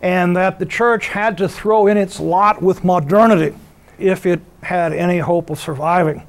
And 0.00 0.36
that 0.36 0.58
the 0.58 0.66
church 0.66 1.08
had 1.08 1.36
to 1.38 1.48
throw 1.48 1.86
in 1.86 1.96
its 1.96 2.18
lot 2.18 2.62
with 2.62 2.82
modernity 2.84 3.54
if 3.98 4.26
it 4.26 4.40
had 4.62 4.92
any 4.92 5.18
hope 5.18 5.50
of 5.50 5.60
surviving. 5.60 6.26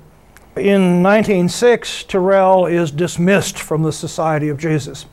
In 0.56 1.04
1906, 1.04 2.04
Tyrrell 2.06 2.66
is 2.66 2.92
dismissed 2.92 3.58
from 3.60 3.84
the 3.84 3.92
Society 3.92 4.50
of 4.50 4.58
Jesus. 4.58 5.06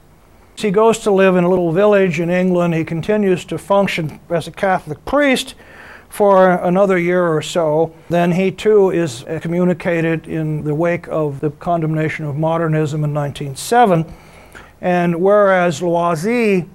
He 0.57 0.71
goes 0.71 0.99
to 1.01 1.11
live 1.11 1.35
in 1.35 1.45
a 1.45 1.49
little 1.49 1.73
village 1.73 2.21
in 2.21 2.31
England. 2.31 2.75
He 2.75 2.85
continues 2.85 3.45
to 3.47 3.59
function 3.59 4.21
as 4.31 4.47
a 4.47 4.53
Catholic 4.53 5.05
priest 5.05 5.55
for 6.13 6.51
another 6.51 6.99
year 6.99 7.27
or 7.27 7.41
so, 7.41 7.95
then 8.11 8.33
he 8.33 8.51
too 8.51 8.91
is 8.91 9.25
communicated 9.41 10.29
in 10.29 10.63
the 10.63 10.75
wake 10.75 11.09
of 11.09 11.41
the 11.41 11.49
condemnation 11.53 12.27
of 12.27 12.37
modernism 12.37 13.03
in 13.03 13.15
1907. 13.15 14.05
And 14.83 15.23
whereas 15.23 15.81
Loisy 15.81 16.69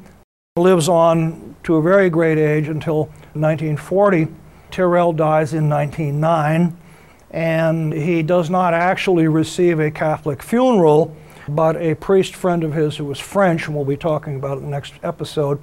lives 0.58 0.90
on 0.90 1.56
to 1.62 1.76
a 1.76 1.84
very 1.84 2.10
great 2.10 2.40
age 2.40 2.68
until 2.68 3.10
1940, 3.34 4.28
Tyrrell 4.72 5.14
dies 5.14 5.54
in 5.54 5.70
1909, 5.70 6.76
and 7.30 7.94
he 7.94 8.24
does 8.24 8.50
not 8.50 8.74
actually 8.74 9.28
receive 9.28 9.80
a 9.80 9.92
Catholic 9.92 10.42
funeral, 10.42 11.16
but 11.48 11.78
a 11.78 11.94
priest 11.94 12.36
friend 12.36 12.64
of 12.64 12.74
his 12.74 12.98
who 12.98 13.06
was 13.06 13.20
French, 13.20 13.68
and 13.68 13.76
we'll 13.76 13.86
be 13.86 13.98
talking 13.98 14.36
about 14.36 14.58
it 14.58 14.62
in 14.62 14.66
the 14.66 14.72
next 14.72 14.96
episode, 15.04 15.62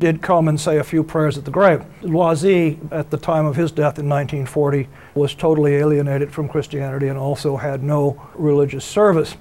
did 0.00 0.20
come 0.20 0.48
and 0.48 0.60
say 0.60 0.78
a 0.78 0.82
few 0.82 1.04
prayers 1.04 1.38
at 1.38 1.44
the 1.44 1.52
grave. 1.52 1.84
Loisy, 2.02 2.78
at 2.90 3.12
the 3.12 3.16
time 3.16 3.46
of 3.46 3.54
his 3.54 3.70
death 3.70 3.96
in 3.96 4.08
1940, 4.08 4.88
was 5.14 5.36
totally 5.36 5.76
alienated 5.76 6.32
from 6.32 6.48
Christianity 6.48 7.06
and 7.06 7.16
also 7.16 7.56
had 7.56 7.80
no 7.80 8.20
religious 8.34 8.84
service. 8.84 9.36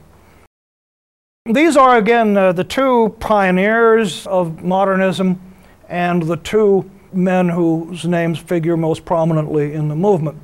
These 1.45 1.76
are, 1.76 1.97
again, 1.97 2.38
uh, 2.38 2.51
the 2.51 2.64
two 2.64 3.16
pioneers 3.20 4.28
of 4.28 4.64
modernism 4.64 5.41
and 5.89 6.22
the 6.22 6.38
two 6.38 6.88
men 7.12 7.49
whose 7.49 8.06
names 8.06 8.38
figure 8.38 8.78
most 8.78 9.06
prominently 9.06 9.74
in 9.74 9.88
the 9.88 9.95
movement. 9.95 10.38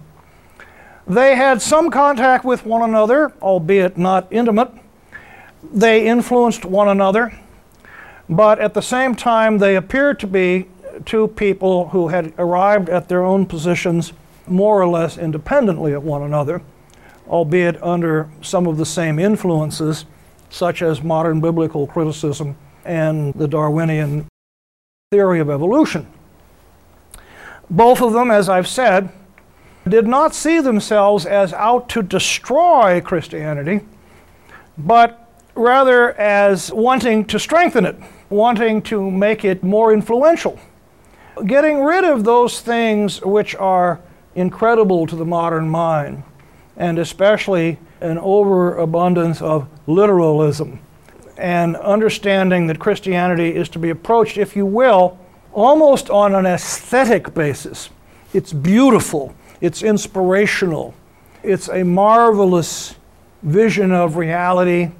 They 1.06 1.36
had 1.36 1.62
some 1.62 1.92
contact 1.92 2.44
with 2.44 2.66
one 2.66 2.82
another, 2.82 3.32
albeit 3.44 3.96
not 3.96 4.28
intimate. 4.32 4.72
They 5.72 6.08
influenced 6.08 6.66
one 6.66 6.90
another. 6.90 7.40
But 8.30 8.60
at 8.60 8.76
the 8.76 8.82
same 8.82 9.16
time, 9.16 9.58
they 9.58 9.76
appear 9.76 10.14
to 10.14 10.28
be 10.28 10.68
two 11.06 11.30
people 11.30 11.90
who 11.90 12.10
had 12.10 12.34
arrived 12.38 12.88
at 12.88 13.10
their 13.10 13.24
own 13.24 13.48
positions 13.48 14.14
more 14.48 14.80
or 14.82 14.88
less 14.88 15.18
independently 15.18 15.94
of 15.94 16.04
one 16.04 16.22
another, 16.22 16.62
albeit 17.28 17.82
under 17.82 18.30
some 18.42 18.68
of 18.68 18.78
the 18.78 18.86
same 18.86 19.18
influences, 19.18 20.06
such 20.50 20.82
as 20.82 21.02
modern 21.02 21.42
biblical 21.42 21.88
criticism 21.88 22.56
and 22.86 23.34
the 23.34 23.48
Darwinian 23.48 24.28
theory 25.12 25.40
of 25.40 25.50
evolution. 25.50 26.08
Both 27.70 28.02
of 28.02 28.14
them, 28.14 28.32
as 28.32 28.50
I've 28.50 28.68
said, 28.68 29.10
did 29.88 30.08
not 30.08 30.36
see 30.36 30.60
themselves 30.60 31.26
as 31.26 31.54
out 31.54 31.90
to 31.90 32.04
destroy 32.04 33.02
Christianity, 33.02 33.82
but 34.78 35.32
rather 35.56 36.14
as 36.20 36.72
wanting 36.72 37.26
to 37.26 37.40
strengthen 37.40 37.86
it, 37.86 37.96
wanting 38.30 38.82
to 38.84 39.10
make 39.10 39.44
it 39.44 39.64
more 39.64 39.94
influential, 39.94 40.60
getting 41.46 41.84
rid 41.84 42.04
of 42.04 42.24
those 42.24 42.62
things 42.62 43.22
which 43.22 43.56
are 43.56 44.00
incredible 44.36 45.08
to 45.08 45.16
the 45.16 45.26
modern 45.26 45.68
mind, 45.68 46.24
and 46.78 47.00
especially 47.00 47.78
an 48.02 48.18
overabundance 48.20 49.42
of 49.42 49.68
literalism, 49.88 50.80
and 51.38 51.76
understanding 51.78 52.68
that 52.68 52.80
Christianity 52.80 53.56
is 53.56 53.70
to 53.70 53.80
be 53.80 53.90
approached, 53.90 54.38
if 54.38 54.56
you 54.56 54.66
will, 54.66 55.18
almost 55.54 56.10
on 56.10 56.36
an 56.36 56.46
aesthetic 56.46 57.34
basis. 57.34 57.90
It's 58.34 58.54
beautiful, 58.54 59.34
it's 59.60 59.82
inspirational, 59.82 60.94
it's 61.44 61.68
a 61.70 61.84
marvelous 61.84 62.96
vision 63.42 63.92
of 63.92 64.18
reality. 64.18 64.92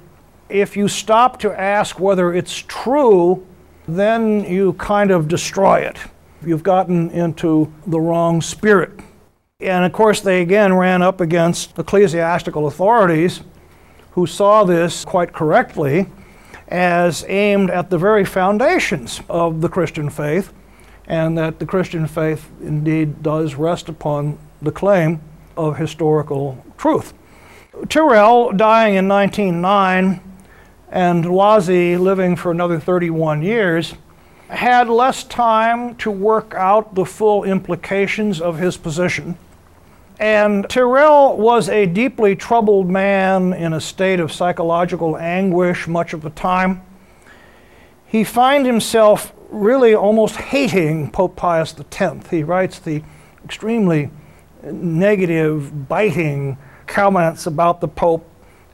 If 0.50 0.76
you 0.76 0.88
stop 0.88 1.38
to 1.40 1.52
ask 1.52 2.00
whether 2.00 2.34
it's 2.34 2.56
true, 2.56 3.46
then 3.86 4.44
you 4.44 4.72
kind 4.74 5.12
of 5.12 5.28
destroy 5.28 5.80
it. 5.80 5.96
You've 6.44 6.64
gotten 6.64 7.10
into 7.10 7.72
the 7.86 8.00
wrong 8.00 8.40
spirit. 8.40 8.98
And 9.60 9.84
of 9.84 9.92
course, 9.92 10.20
they 10.20 10.42
again 10.42 10.74
ran 10.74 11.02
up 11.02 11.20
against 11.20 11.78
ecclesiastical 11.78 12.66
authorities 12.66 13.42
who 14.12 14.26
saw 14.26 14.64
this 14.64 15.04
quite 15.04 15.32
correctly 15.32 16.06
as 16.66 17.24
aimed 17.28 17.70
at 17.70 17.90
the 17.90 17.98
very 17.98 18.24
foundations 18.24 19.20
of 19.28 19.60
the 19.60 19.68
Christian 19.68 20.10
faith, 20.10 20.52
and 21.06 21.36
that 21.36 21.58
the 21.58 21.66
Christian 21.66 22.06
faith 22.06 22.48
indeed 22.60 23.22
does 23.22 23.54
rest 23.54 23.88
upon 23.88 24.38
the 24.62 24.72
claim 24.72 25.20
of 25.56 25.76
historical 25.76 26.64
truth. 26.78 27.12
Tyrrell 27.88 28.52
dying 28.52 28.94
in 28.94 29.06
1909 29.08 30.20
and 30.90 31.24
Loisy 31.24 31.98
living 31.98 32.36
for 32.36 32.50
another 32.50 32.80
31 32.80 33.42
years 33.42 33.94
had 34.48 34.88
less 34.88 35.22
time 35.22 35.94
to 35.96 36.10
work 36.10 36.54
out 36.54 36.94
the 36.94 37.04
full 37.04 37.44
implications 37.44 38.40
of 38.40 38.58
his 38.58 38.76
position. 38.76 39.38
And 40.18 40.68
Tyrrell 40.68 41.36
was 41.36 41.68
a 41.68 41.86
deeply 41.86 42.36
troubled 42.36 42.90
man 42.90 43.54
in 43.54 43.72
a 43.72 43.80
state 43.80 44.20
of 44.20 44.32
psychological 44.32 45.16
anguish 45.16 45.86
much 45.86 46.12
of 46.12 46.20
the 46.20 46.30
time. 46.30 46.82
He 48.06 48.24
finds 48.24 48.66
himself 48.66 49.32
really 49.48 49.94
almost 49.94 50.36
hating 50.36 51.10
Pope 51.10 51.36
Pius 51.36 51.74
X. 51.78 52.28
He 52.28 52.42
writes 52.42 52.78
the 52.80 53.02
extremely 53.44 54.10
negative, 54.62 55.88
biting 55.88 56.58
comments 56.86 57.46
about 57.46 57.80
the 57.80 57.88
Pope, 57.88 58.28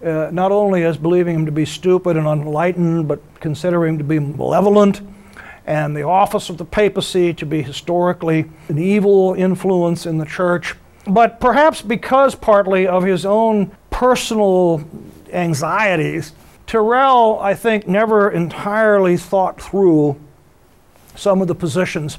uh, 0.06 0.30
not 0.32 0.52
only 0.52 0.84
as 0.84 0.96
believing 0.96 1.34
him 1.34 1.46
to 1.46 1.52
be 1.52 1.64
stupid 1.64 2.16
and 2.16 2.26
unenlightened, 2.26 3.08
but 3.08 3.20
considering 3.40 3.94
him 3.94 3.98
to 3.98 4.04
be 4.04 4.18
malevolent 4.18 5.00
and 5.66 5.96
the 5.96 6.02
office 6.02 6.48
of 6.48 6.58
the 6.58 6.64
papacy 6.64 7.34
to 7.34 7.44
be 7.44 7.60
historically 7.60 8.48
an 8.68 8.78
evil 8.78 9.34
influence 9.34 10.06
in 10.06 10.18
the 10.18 10.24
church. 10.24 10.76
But 11.08 11.40
perhaps 11.40 11.82
because 11.82 12.36
partly 12.36 12.86
of 12.86 13.02
his 13.02 13.26
own 13.26 13.76
personal 13.90 14.84
anxieties, 15.32 16.32
Tyrrell, 16.66 17.38
I 17.40 17.54
think, 17.54 17.88
never 17.88 18.30
entirely 18.30 19.16
thought 19.16 19.60
through 19.60 20.20
some 21.16 21.42
of 21.42 21.48
the 21.48 21.54
positions 21.54 22.18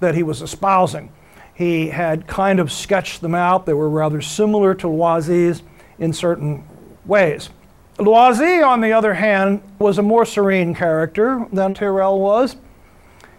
that 0.00 0.14
he 0.14 0.22
was 0.22 0.42
espousing. 0.42 1.12
He 1.54 1.88
had 1.88 2.26
kind 2.26 2.58
of 2.58 2.72
sketched 2.72 3.20
them 3.20 3.34
out. 3.34 3.66
They 3.66 3.74
were 3.74 3.88
rather 3.88 4.20
similar 4.20 4.74
to 4.76 4.88
Loisy's 4.88 5.62
in 5.98 6.12
certain 6.12 6.64
ways. 7.04 7.50
Loisy, 7.98 8.66
on 8.66 8.80
the 8.80 8.92
other 8.92 9.14
hand, 9.14 9.62
was 9.78 9.98
a 9.98 10.02
more 10.02 10.24
serene 10.24 10.74
character 10.74 11.46
than 11.52 11.74
Tyrrell 11.74 12.18
was. 12.18 12.56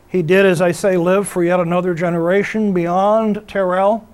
He 0.07 0.22
did, 0.22 0.45
as 0.45 0.61
I 0.61 0.72
say, 0.72 0.95
live 0.95 1.28
for 1.28 1.43
yet 1.43 1.59
another 1.59 1.93
generation 1.95 2.74
beyond 2.74 3.43
Tyrrell. 3.47 4.07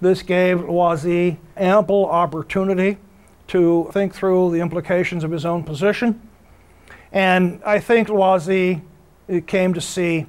This 0.00 0.22
gave 0.22 0.60
Loisy 0.60 1.36
ample 1.56 2.06
opportunity 2.06 2.96
to 3.48 3.90
think 3.92 4.14
through 4.14 4.52
the 4.52 4.60
implications 4.60 5.22
of 5.22 5.30
his 5.30 5.44
own 5.44 5.62
position. 5.62 6.20
And 7.12 7.62
I 7.64 7.78
think 7.78 8.08
Loisy 8.08 8.80
uh, 9.28 9.40
came 9.46 9.74
to 9.74 9.80
see 9.80 10.26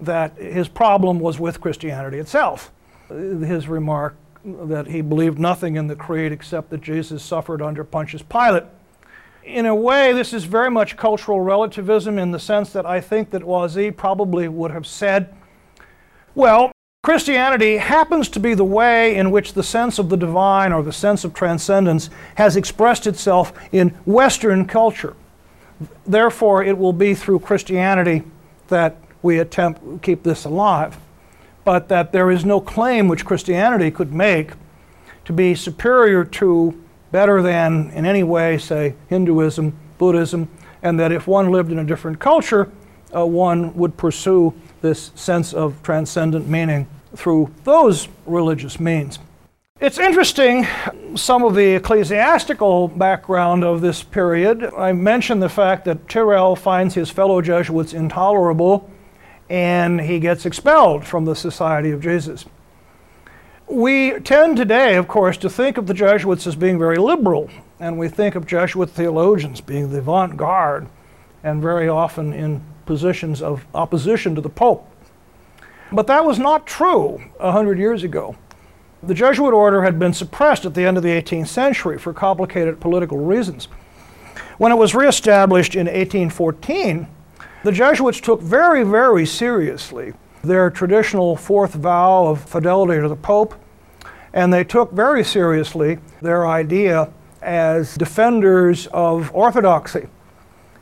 that 0.00 0.36
his 0.38 0.68
problem 0.68 1.18
was 1.18 1.38
with 1.38 1.60
Christianity 1.60 2.18
itself. 2.18 2.72
Uh, 3.10 3.14
his 3.14 3.68
remark 3.68 4.16
that 4.44 4.88
he 4.88 5.00
believed 5.00 5.38
nothing 5.38 5.76
in 5.76 5.86
the 5.86 5.96
creed 5.96 6.32
except 6.32 6.70
that 6.70 6.82
Jesus 6.82 7.22
suffered 7.22 7.62
under 7.62 7.82
Pontius 7.82 8.22
Pilate. 8.22 8.64
In 9.42 9.66
a 9.66 9.74
way, 9.74 10.12
this 10.12 10.32
is 10.32 10.44
very 10.44 10.70
much 10.70 10.96
cultural 10.96 11.40
relativism 11.40 12.18
in 12.18 12.30
the 12.30 12.38
sense 12.38 12.72
that 12.72 12.86
I 12.86 13.00
think 13.00 13.30
that 13.30 13.42
Loisy 13.42 13.94
probably 13.94 14.48
would 14.48 14.70
have 14.70 14.86
said, 14.86 15.34
well, 16.34 16.72
Christianity 17.02 17.76
happens 17.76 18.30
to 18.30 18.40
be 18.40 18.54
the 18.54 18.64
way 18.64 19.14
in 19.16 19.30
which 19.30 19.52
the 19.52 19.62
sense 19.62 19.98
of 19.98 20.08
the 20.08 20.16
divine 20.16 20.72
or 20.72 20.82
the 20.82 20.92
sense 20.92 21.22
of 21.24 21.34
transcendence 21.34 22.08
has 22.36 22.56
expressed 22.56 23.06
itself 23.06 23.52
in 23.72 23.90
Western 24.06 24.66
culture. 24.66 25.14
Therefore, 26.06 26.64
it 26.64 26.78
will 26.78 26.94
be 26.94 27.14
through 27.14 27.40
Christianity 27.40 28.22
that 28.68 28.96
we 29.20 29.38
attempt 29.38 29.82
to 29.82 29.98
keep 30.02 30.22
this 30.22 30.46
alive, 30.46 30.96
but 31.64 31.88
that 31.88 32.12
there 32.12 32.30
is 32.30 32.44
no 32.44 32.60
claim 32.60 33.08
which 33.08 33.24
Christianity 33.24 33.90
could 33.90 34.12
make 34.12 34.52
to 35.24 35.32
be 35.32 35.54
superior 35.54 36.24
to, 36.24 36.80
better 37.10 37.40
than, 37.40 37.90
in 37.90 38.04
any 38.04 38.22
way, 38.22 38.58
say, 38.58 38.94
Hinduism, 39.08 39.76
Buddhism, 39.98 40.48
and 40.82 41.00
that 41.00 41.12
if 41.12 41.26
one 41.26 41.50
lived 41.50 41.72
in 41.72 41.78
a 41.78 41.84
different 41.84 42.20
culture, 42.20 42.70
uh, 43.16 43.24
one 43.24 43.74
would 43.74 43.96
pursue 43.96 44.54
this 44.82 45.10
sense 45.14 45.54
of 45.54 45.82
transcendent 45.82 46.46
meaning 46.46 46.86
through 47.16 47.52
those 47.64 48.08
religious 48.26 48.78
means. 48.78 49.18
It's 49.80 49.98
interesting, 49.98 50.66
some 51.16 51.42
of 51.42 51.54
the 51.54 51.74
ecclesiastical 51.74 52.88
background 52.88 53.64
of 53.64 53.80
this 53.80 54.02
period. 54.02 54.64
I 54.76 54.92
mentioned 54.92 55.42
the 55.42 55.48
fact 55.48 55.84
that 55.86 56.08
Tyrrell 56.08 56.54
finds 56.54 56.94
his 56.94 57.10
fellow 57.10 57.40
Jesuits 57.40 57.92
intolerable 57.92 58.88
and 59.54 60.00
he 60.00 60.18
gets 60.18 60.44
expelled 60.44 61.06
from 61.06 61.26
the 61.26 61.36
Society 61.36 61.92
of 61.92 62.00
Jesus. 62.00 62.44
We 63.68 64.18
tend 64.18 64.56
today, 64.56 64.96
of 64.96 65.06
course, 65.06 65.36
to 65.36 65.48
think 65.48 65.76
of 65.76 65.86
the 65.86 65.94
Jesuits 65.94 66.44
as 66.48 66.56
being 66.56 66.76
very 66.76 66.96
liberal, 66.96 67.48
and 67.78 67.96
we 67.96 68.08
think 68.08 68.34
of 68.34 68.48
Jesuit 68.48 68.90
theologians 68.90 69.60
being 69.60 69.92
the 69.92 69.98
avant 69.98 70.36
garde 70.36 70.88
and 71.44 71.62
very 71.62 71.88
often 71.88 72.32
in 72.32 72.64
positions 72.84 73.40
of 73.40 73.64
opposition 73.76 74.34
to 74.34 74.40
the 74.40 74.48
Pope. 74.48 74.90
But 75.92 76.08
that 76.08 76.24
was 76.24 76.40
not 76.40 76.66
true 76.66 77.22
a 77.38 77.52
hundred 77.52 77.78
years 77.78 78.02
ago. 78.02 78.34
The 79.04 79.14
Jesuit 79.14 79.54
order 79.54 79.84
had 79.84 80.00
been 80.00 80.14
suppressed 80.14 80.64
at 80.64 80.74
the 80.74 80.84
end 80.84 80.96
of 80.96 81.04
the 81.04 81.10
18th 81.10 81.46
century 81.46 81.96
for 81.96 82.12
complicated 82.12 82.80
political 82.80 83.18
reasons. 83.18 83.66
When 84.58 84.72
it 84.72 84.78
was 84.78 84.96
reestablished 84.96 85.76
in 85.76 85.86
1814, 85.86 87.06
the 87.64 87.72
Jesuits 87.72 88.20
took 88.20 88.40
very, 88.42 88.84
very 88.84 89.24
seriously 89.24 90.12
their 90.42 90.70
traditional 90.70 91.34
fourth 91.34 91.72
vow 91.72 92.26
of 92.26 92.40
fidelity 92.42 93.00
to 93.00 93.08
the 93.08 93.16
Pope, 93.16 93.54
and 94.34 94.52
they 94.52 94.62
took 94.64 94.92
very 94.92 95.24
seriously 95.24 95.98
their 96.20 96.46
idea 96.46 97.10
as 97.40 97.94
defenders 97.94 98.86
of 98.88 99.34
orthodoxy. 99.34 100.08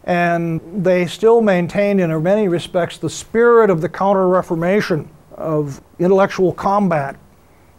And 0.04 0.60
they 0.84 1.06
still 1.06 1.40
maintained, 1.40 2.00
in 2.00 2.22
many 2.22 2.48
respects, 2.48 2.98
the 2.98 3.10
spirit 3.10 3.70
of 3.70 3.80
the 3.80 3.88
Counter 3.88 4.26
Reformation, 4.26 5.08
of 5.34 5.80
intellectual 6.00 6.52
combat, 6.52 7.16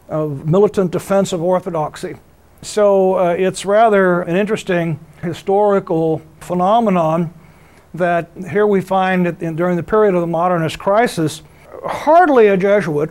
of 0.08 0.48
militant 0.48 0.90
defense 0.90 1.34
of 1.34 1.42
orthodoxy. 1.42 2.16
So 2.62 3.16
uh, 3.16 3.34
it's 3.38 3.66
rather 3.66 4.22
an 4.22 4.36
interesting 4.36 4.98
historical 5.20 6.22
phenomenon 6.40 7.34
that 7.94 8.28
here 8.50 8.66
we 8.66 8.80
find 8.80 9.26
in, 9.40 9.56
during 9.56 9.76
the 9.76 9.82
period 9.82 10.14
of 10.14 10.20
the 10.20 10.26
modernist 10.26 10.78
crisis, 10.78 11.42
hardly 11.84 12.48
a 12.48 12.56
Jesuit, 12.56 13.10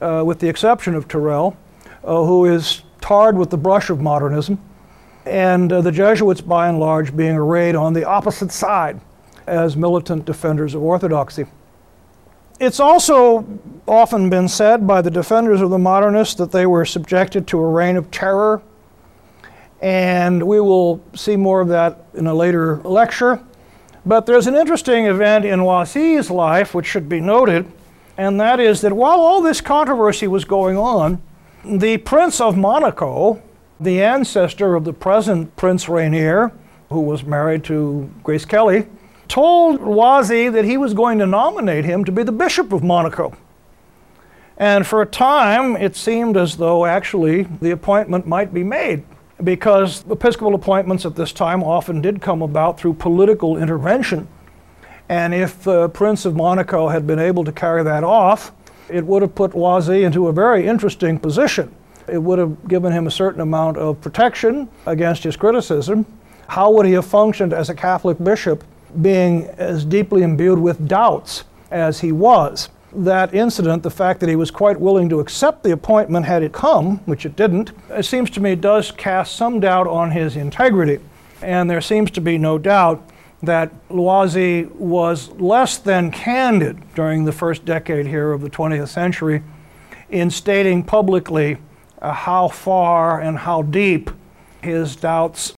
uh, 0.00 0.22
with 0.24 0.38
the 0.38 0.48
exception 0.48 0.94
of 0.94 1.06
Tyrrell, 1.08 1.56
uh, 2.02 2.24
who 2.24 2.46
is 2.46 2.82
tarred 3.00 3.36
with 3.36 3.50
the 3.50 3.56
brush 3.56 3.90
of 3.90 4.00
modernism, 4.00 4.58
and 5.26 5.72
uh, 5.72 5.82
the 5.82 5.92
Jesuits, 5.92 6.40
by 6.40 6.68
and 6.68 6.80
large, 6.80 7.14
being 7.14 7.36
arrayed 7.36 7.74
on 7.74 7.92
the 7.92 8.04
opposite 8.04 8.50
side 8.50 9.00
as 9.46 9.76
militant 9.76 10.24
defenders 10.24 10.74
of 10.74 10.82
orthodoxy. 10.82 11.46
It's 12.60 12.80
also 12.80 13.46
often 13.86 14.30
been 14.30 14.48
said 14.48 14.86
by 14.86 15.00
the 15.00 15.10
defenders 15.10 15.60
of 15.60 15.70
the 15.70 15.78
modernists 15.78 16.34
that 16.36 16.50
they 16.50 16.66
were 16.66 16.84
subjected 16.84 17.46
to 17.48 17.58
a 17.58 17.68
reign 17.68 17.96
of 17.96 18.10
terror, 18.10 18.62
and 19.80 20.42
we 20.42 20.60
will 20.60 21.00
see 21.14 21.36
more 21.36 21.60
of 21.60 21.68
that 21.68 22.04
in 22.14 22.26
a 22.26 22.34
later 22.34 22.78
lecture. 22.78 23.40
But 24.08 24.24
there's 24.24 24.46
an 24.46 24.56
interesting 24.56 25.04
event 25.04 25.44
in 25.44 25.60
Loisy's 25.60 26.30
life 26.30 26.74
which 26.74 26.86
should 26.86 27.10
be 27.10 27.20
noted, 27.20 27.70
and 28.16 28.40
that 28.40 28.58
is 28.58 28.80
that 28.80 28.94
while 28.94 29.20
all 29.20 29.42
this 29.42 29.60
controversy 29.60 30.26
was 30.26 30.46
going 30.46 30.78
on, 30.78 31.20
the 31.62 31.98
Prince 31.98 32.40
of 32.40 32.56
Monaco, 32.56 33.42
the 33.78 34.02
ancestor 34.02 34.74
of 34.74 34.84
the 34.84 34.94
present 34.94 35.54
Prince 35.56 35.90
Rainier, 35.90 36.52
who 36.88 37.02
was 37.02 37.22
married 37.22 37.64
to 37.64 38.10
Grace 38.22 38.46
Kelly, 38.46 38.86
told 39.28 39.82
Loisy 39.82 40.50
that 40.54 40.64
he 40.64 40.78
was 40.78 40.94
going 40.94 41.18
to 41.18 41.26
nominate 41.26 41.84
him 41.84 42.02
to 42.06 42.10
be 42.10 42.22
the 42.22 42.32
Bishop 42.32 42.72
of 42.72 42.82
Monaco. 42.82 43.36
And 44.56 44.86
for 44.86 45.02
a 45.02 45.06
time, 45.06 45.76
it 45.76 45.94
seemed 45.94 46.38
as 46.38 46.56
though 46.56 46.86
actually 46.86 47.42
the 47.42 47.72
appointment 47.72 48.26
might 48.26 48.54
be 48.54 48.64
made 48.64 49.04
because 49.42 50.04
episcopal 50.10 50.54
appointments 50.54 51.06
at 51.06 51.14
this 51.14 51.32
time 51.32 51.62
often 51.62 52.00
did 52.00 52.20
come 52.20 52.42
about 52.42 52.78
through 52.78 52.94
political 52.94 53.56
intervention. 53.56 54.26
And 55.08 55.32
if 55.32 55.62
the 55.62 55.88
Prince 55.88 56.24
of 56.24 56.36
Monaco 56.36 56.88
had 56.88 57.06
been 57.06 57.18
able 57.18 57.44
to 57.44 57.52
carry 57.52 57.82
that 57.84 58.04
off, 58.04 58.52
it 58.88 59.04
would 59.04 59.22
have 59.22 59.34
put 59.34 59.52
Loisy 59.52 60.04
into 60.04 60.28
a 60.28 60.32
very 60.32 60.66
interesting 60.66 61.18
position. 61.18 61.74
It 62.08 62.18
would 62.18 62.38
have 62.38 62.68
given 62.68 62.92
him 62.92 63.06
a 63.06 63.10
certain 63.10 63.40
amount 63.40 63.76
of 63.76 64.00
protection 64.00 64.68
against 64.86 65.24
his 65.24 65.36
criticism. 65.36 66.06
How 66.48 66.70
would 66.72 66.86
he 66.86 66.92
have 66.92 67.06
functioned 67.06 67.52
as 67.52 67.68
a 67.68 67.74
Catholic 67.74 68.22
bishop 68.22 68.64
being 69.02 69.44
as 69.58 69.84
deeply 69.84 70.22
imbued 70.22 70.58
with 70.58 70.88
doubts 70.88 71.44
as 71.70 72.00
he 72.00 72.12
was? 72.12 72.70
That 72.92 73.34
incident, 73.34 73.82
the 73.82 73.90
fact 73.90 74.20
that 74.20 74.28
he 74.28 74.36
was 74.36 74.50
quite 74.50 74.80
willing 74.80 75.08
to 75.08 75.20
accept 75.20 75.62
the 75.62 75.72
appointment 75.72 76.26
had 76.26 76.42
it 76.42 76.52
come, 76.52 76.98
which 76.98 77.26
it 77.26 77.36
didn't, 77.36 77.72
it 77.90 78.04
seems 78.04 78.30
to 78.30 78.40
me 78.40 78.54
does 78.54 78.90
cast 78.92 79.36
some 79.36 79.60
doubt 79.60 79.86
on 79.86 80.10
his 80.10 80.36
integrity. 80.36 80.98
And 81.42 81.70
there 81.70 81.80
seems 81.80 82.10
to 82.12 82.20
be 82.20 82.38
no 82.38 82.58
doubt 82.58 83.08
that 83.42 83.72
Loisy 83.88 84.70
was 84.72 85.30
less 85.32 85.78
than 85.78 86.10
candid 86.10 86.78
during 86.94 87.24
the 87.24 87.32
first 87.32 87.64
decade 87.64 88.06
here 88.06 88.32
of 88.32 88.40
the 88.40 88.50
20th 88.50 88.88
century 88.88 89.42
in 90.10 90.30
stating 90.30 90.82
publicly 90.82 91.58
uh, 92.00 92.12
how 92.12 92.48
far 92.48 93.20
and 93.20 93.38
how 93.38 93.62
deep 93.62 94.10
his 94.62 94.96
doubts 94.96 95.54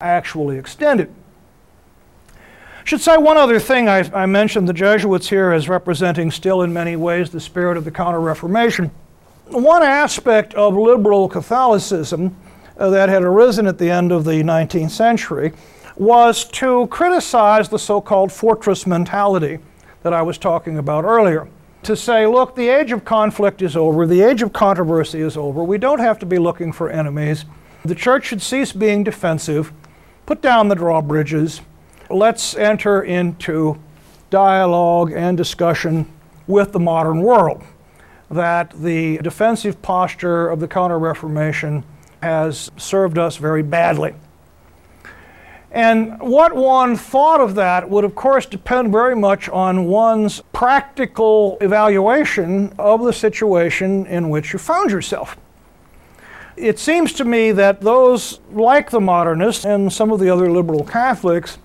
actually 0.00 0.58
extended. 0.58 1.12
Should 2.90 3.02
say 3.02 3.16
one 3.18 3.36
other 3.36 3.60
thing. 3.60 3.88
I, 3.88 3.98
I, 4.12 4.26
mentioned 4.26 4.68
the 4.68 4.72
Jesuits 4.72 5.28
here 5.28 5.52
as 5.52 5.68
representing 5.68 6.32
still 6.32 6.62
in 6.62 6.72
many 6.72 6.96
ways 6.96 7.30
the 7.30 7.38
spirit 7.38 7.76
of 7.76 7.84
the 7.84 7.90
Counter 7.92 8.18
Reformation. 8.18 8.90
One 9.46 9.84
aspect 9.84 10.54
of 10.54 10.74
liberal 10.74 11.28
Catholicism 11.28 12.34
uh, 12.76 12.90
that 12.90 13.08
had 13.08 13.22
arisen 13.22 13.68
at 13.68 13.78
the 13.78 13.88
end 13.88 14.10
of 14.10 14.24
the 14.24 14.42
19th 14.42 14.90
century 14.90 15.52
was 15.94 16.42
to 16.46 16.88
criticize 16.88 17.68
the 17.68 17.78
so 17.78 18.00
called 18.00 18.32
fortress 18.32 18.88
mentality 18.88 19.60
that 20.02 20.12
I 20.12 20.22
was 20.22 20.36
talking 20.36 20.76
about 20.76 21.04
earlier. 21.04 21.46
To 21.84 21.94
say, 21.94 22.26
look, 22.26 22.56
the 22.56 22.66
age 22.66 22.90
of 22.90 23.04
conflict 23.04 23.62
is 23.62 23.76
over, 23.76 24.04
the 24.04 24.22
age 24.22 24.42
of 24.42 24.52
controversy 24.52 25.20
is 25.20 25.36
over, 25.36 25.62
we 25.62 25.78
don't 25.78 26.00
have 26.00 26.18
to 26.18 26.26
be 26.26 26.38
looking 26.38 26.72
for 26.72 26.90
enemies. 26.90 27.44
The 27.84 27.94
church 27.94 28.26
should 28.26 28.42
cease 28.42 28.72
being 28.72 29.04
defensive, 29.04 29.72
put 30.26 30.42
down 30.42 30.66
the 30.66 30.74
drawbridges, 30.74 31.60
let's 32.10 32.54
enter 32.56 33.02
into 33.02 33.78
dialogue 34.30 35.12
and 35.12 35.36
discussion 35.36 36.10
with 36.46 36.72
the 36.72 36.80
modern 36.80 37.22
world. 37.22 37.62
That 38.30 38.70
the 38.70 39.18
defensive 39.18 39.82
posture 39.82 40.48
of 40.48 40.60
the 40.60 40.68
Counter 40.68 40.98
Reformation 40.98 41.84
has 42.22 42.70
served 42.76 43.18
us 43.18 43.36
very 43.36 43.62
badly. 43.62 44.14
And 45.72 46.20
what 46.20 46.54
one 46.54 46.96
thought 46.96 47.40
of 47.40 47.54
that 47.54 47.88
would, 47.88 48.04
of 48.04 48.16
course, 48.16 48.44
depend 48.44 48.90
very 48.90 49.14
much 49.14 49.48
on 49.48 49.84
one's 49.84 50.42
practical 50.52 51.58
evaluation 51.60 52.72
of 52.78 53.04
the 53.04 53.12
situation 53.12 54.06
in 54.06 54.30
which 54.30 54.52
you 54.52 54.58
found 54.58 54.90
yourself. 54.90 55.36
It 56.56 56.78
seems 56.78 57.12
to 57.14 57.24
me 57.24 57.52
that 57.52 57.80
those, 57.80 58.40
like 58.50 58.90
the 58.90 59.00
modernists 59.00 59.64
and 59.64 59.92
some 59.92 60.10
of 60.10 60.18
the 60.18 60.28
other 60.28 60.50
liberal 60.50 60.84
Catholics, 60.84 61.58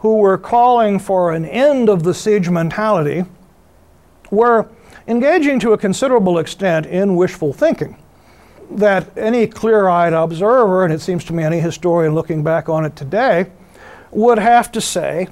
who 0.00 0.16
were 0.16 0.38
calling 0.38 0.98
for 0.98 1.32
an 1.32 1.44
end 1.44 1.88
of 1.88 2.02
the 2.02 2.14
siege 2.14 2.48
mentality 2.48 3.24
were 4.30 4.68
engaging 5.06 5.60
to 5.60 5.72
a 5.72 5.78
considerable 5.78 6.38
extent 6.38 6.86
in 6.86 7.16
wishful 7.16 7.52
thinking. 7.52 7.96
That 8.70 9.16
any 9.16 9.46
clear 9.46 9.88
eyed 9.88 10.12
observer, 10.12 10.84
and 10.84 10.92
it 10.92 11.00
seems 11.00 11.24
to 11.24 11.32
me 11.32 11.42
any 11.42 11.60
historian 11.60 12.14
looking 12.14 12.42
back 12.42 12.68
on 12.68 12.84
it 12.84 12.96
today, 12.96 13.50
would 14.10 14.38
have 14.38 14.72
to 14.72 14.80
say 14.80 15.28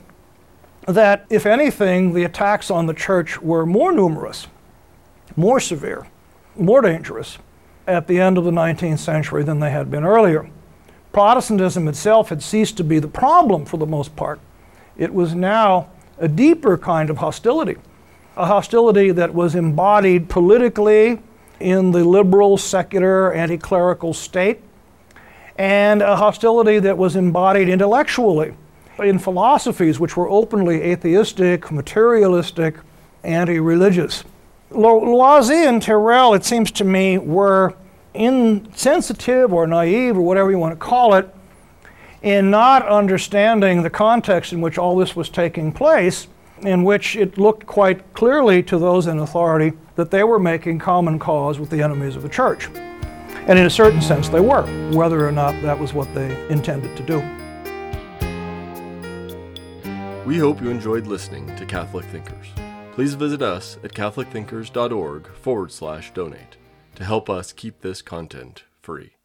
that, 0.87 1.25
if 1.31 1.47
anything, 1.47 2.13
the 2.13 2.25
attacks 2.25 2.71
on 2.71 2.87
the 2.87 2.95
church 2.95 3.41
were 3.41 3.65
more 3.65 3.93
numerous, 3.93 4.49
more 5.35 5.61
severe, 5.61 6.07
more 6.57 6.83
dangerous 6.83 7.39
at 7.87 8.07
the 8.07 8.21
end 8.21 8.37
of 8.37 8.45
the 8.45 8.51
19th 8.51 8.99
century 8.99 9.43
than 9.43 9.61
they 9.61 9.71
had 9.71 9.91
been 9.91 10.05
earlier. 10.05 10.51
Protestantism 11.13 11.89
itself 11.89 12.29
had 12.29 12.43
ceased 12.43 12.77
to 12.77 12.85
be 12.85 12.99
the 12.99 13.09
problem 13.09 13.65
for 13.65 13.79
the 13.79 13.87
most 13.87 14.15
part 14.15 14.41
it 14.99 15.15
was 15.15 15.35
now 15.35 15.89
a 16.19 16.29
deeper 16.29 16.77
kind 16.77 17.09
of 17.09 17.19
hostility, 17.19 17.77
a 18.37 18.47
hostility 18.47 19.13
that 19.13 19.33
was 19.33 19.55
embodied 19.55 20.29
politically 20.29 21.21
in 21.61 21.93
the 21.93 22.05
liberal, 22.05 22.57
secular, 22.57 23.33
anti 23.33 23.57
clerical 23.57 24.13
state, 24.13 24.61
and 25.57 26.03
a 26.03 26.17
hostility 26.17 26.79
that 26.81 26.99
was 26.99 27.17
embodied 27.17 27.69
intellectually 27.69 28.55
in 28.99 29.19
philosophies 29.19 30.01
which 30.01 30.17
were 30.17 30.29
openly 30.29 30.83
atheistic, 30.83 31.71
materialistic, 31.71 32.77
anti 33.23 33.59
religious. 33.61 34.25
Loisy 34.71 35.67
and 35.67 35.81
Tyrrell, 35.81 36.35
it 36.35 36.45
seems 36.45 36.71
to 36.73 36.85
me, 36.85 37.19
were 37.19 37.75
insensitive 38.15 39.53
or 39.53 39.67
naive 39.67 40.17
or 40.17 40.23
whatever 40.23 40.51
you 40.51 40.59
want 40.59 40.73
to 40.73 40.85
call 40.85 41.15
it 41.15 41.33
in 42.23 42.51
not 42.51 42.87
understanding 42.87 43.83
the 43.83 43.91
context 43.91 44.53
in 44.53 44.61
which 44.61 44.79
all 44.79 44.97
this 44.97 45.15
was 45.15 45.29
taking 45.29 45.73
place, 45.73 46.27
in 46.63 46.83
which 46.83 47.17
it 47.17 47.39
looked 47.39 47.67
quite 47.67 48.13
clearly 48.15 48.63
to 48.65 48.79
those 48.79 49.07
in 49.07 49.19
authority 49.19 49.77
that 49.95 50.11
they 50.11 50.25
were 50.25 50.39
making 50.39 50.79
common 50.79 51.19
cause 51.19 51.59
with 51.59 51.71
the 51.71 51.83
enemies 51.83 52.17
of 52.17 52.23
the 52.23 52.29
church. 52.29 52.69
And 53.47 53.59
in 53.59 53.67
a 53.67 53.71
certain 53.71 54.03
sense, 54.03 54.29
they 54.29 54.41
were, 54.41 54.67
whether 54.93 55.27
or 55.27 55.33
not 55.33 55.53
that 55.63 55.79
was 55.79 55.95
what 55.95 56.13
they 56.15 56.49
intended 56.49 56.97
to 56.97 57.03
do. 57.05 57.19
We 60.27 60.37
hope 60.39 60.61
you 60.61 60.71
enjoyed 60.71 61.07
listening 61.07 61.55
to 61.57 61.65
Catholic 61.65 62.05
Thinkers. 62.07 62.49
Please 62.93 63.15
visit 63.15 63.41
us 63.41 63.79
at 63.83 63.95
catholicthinkers.org 63.95 65.29
forward 65.29 65.73
slash 65.73 66.13
donate 66.13 66.57
to 66.97 67.05
help 67.05 67.31
us 67.31 67.53
keep 67.53 67.81
this 67.81 68.03
content 68.03 68.65
free. 68.83 69.18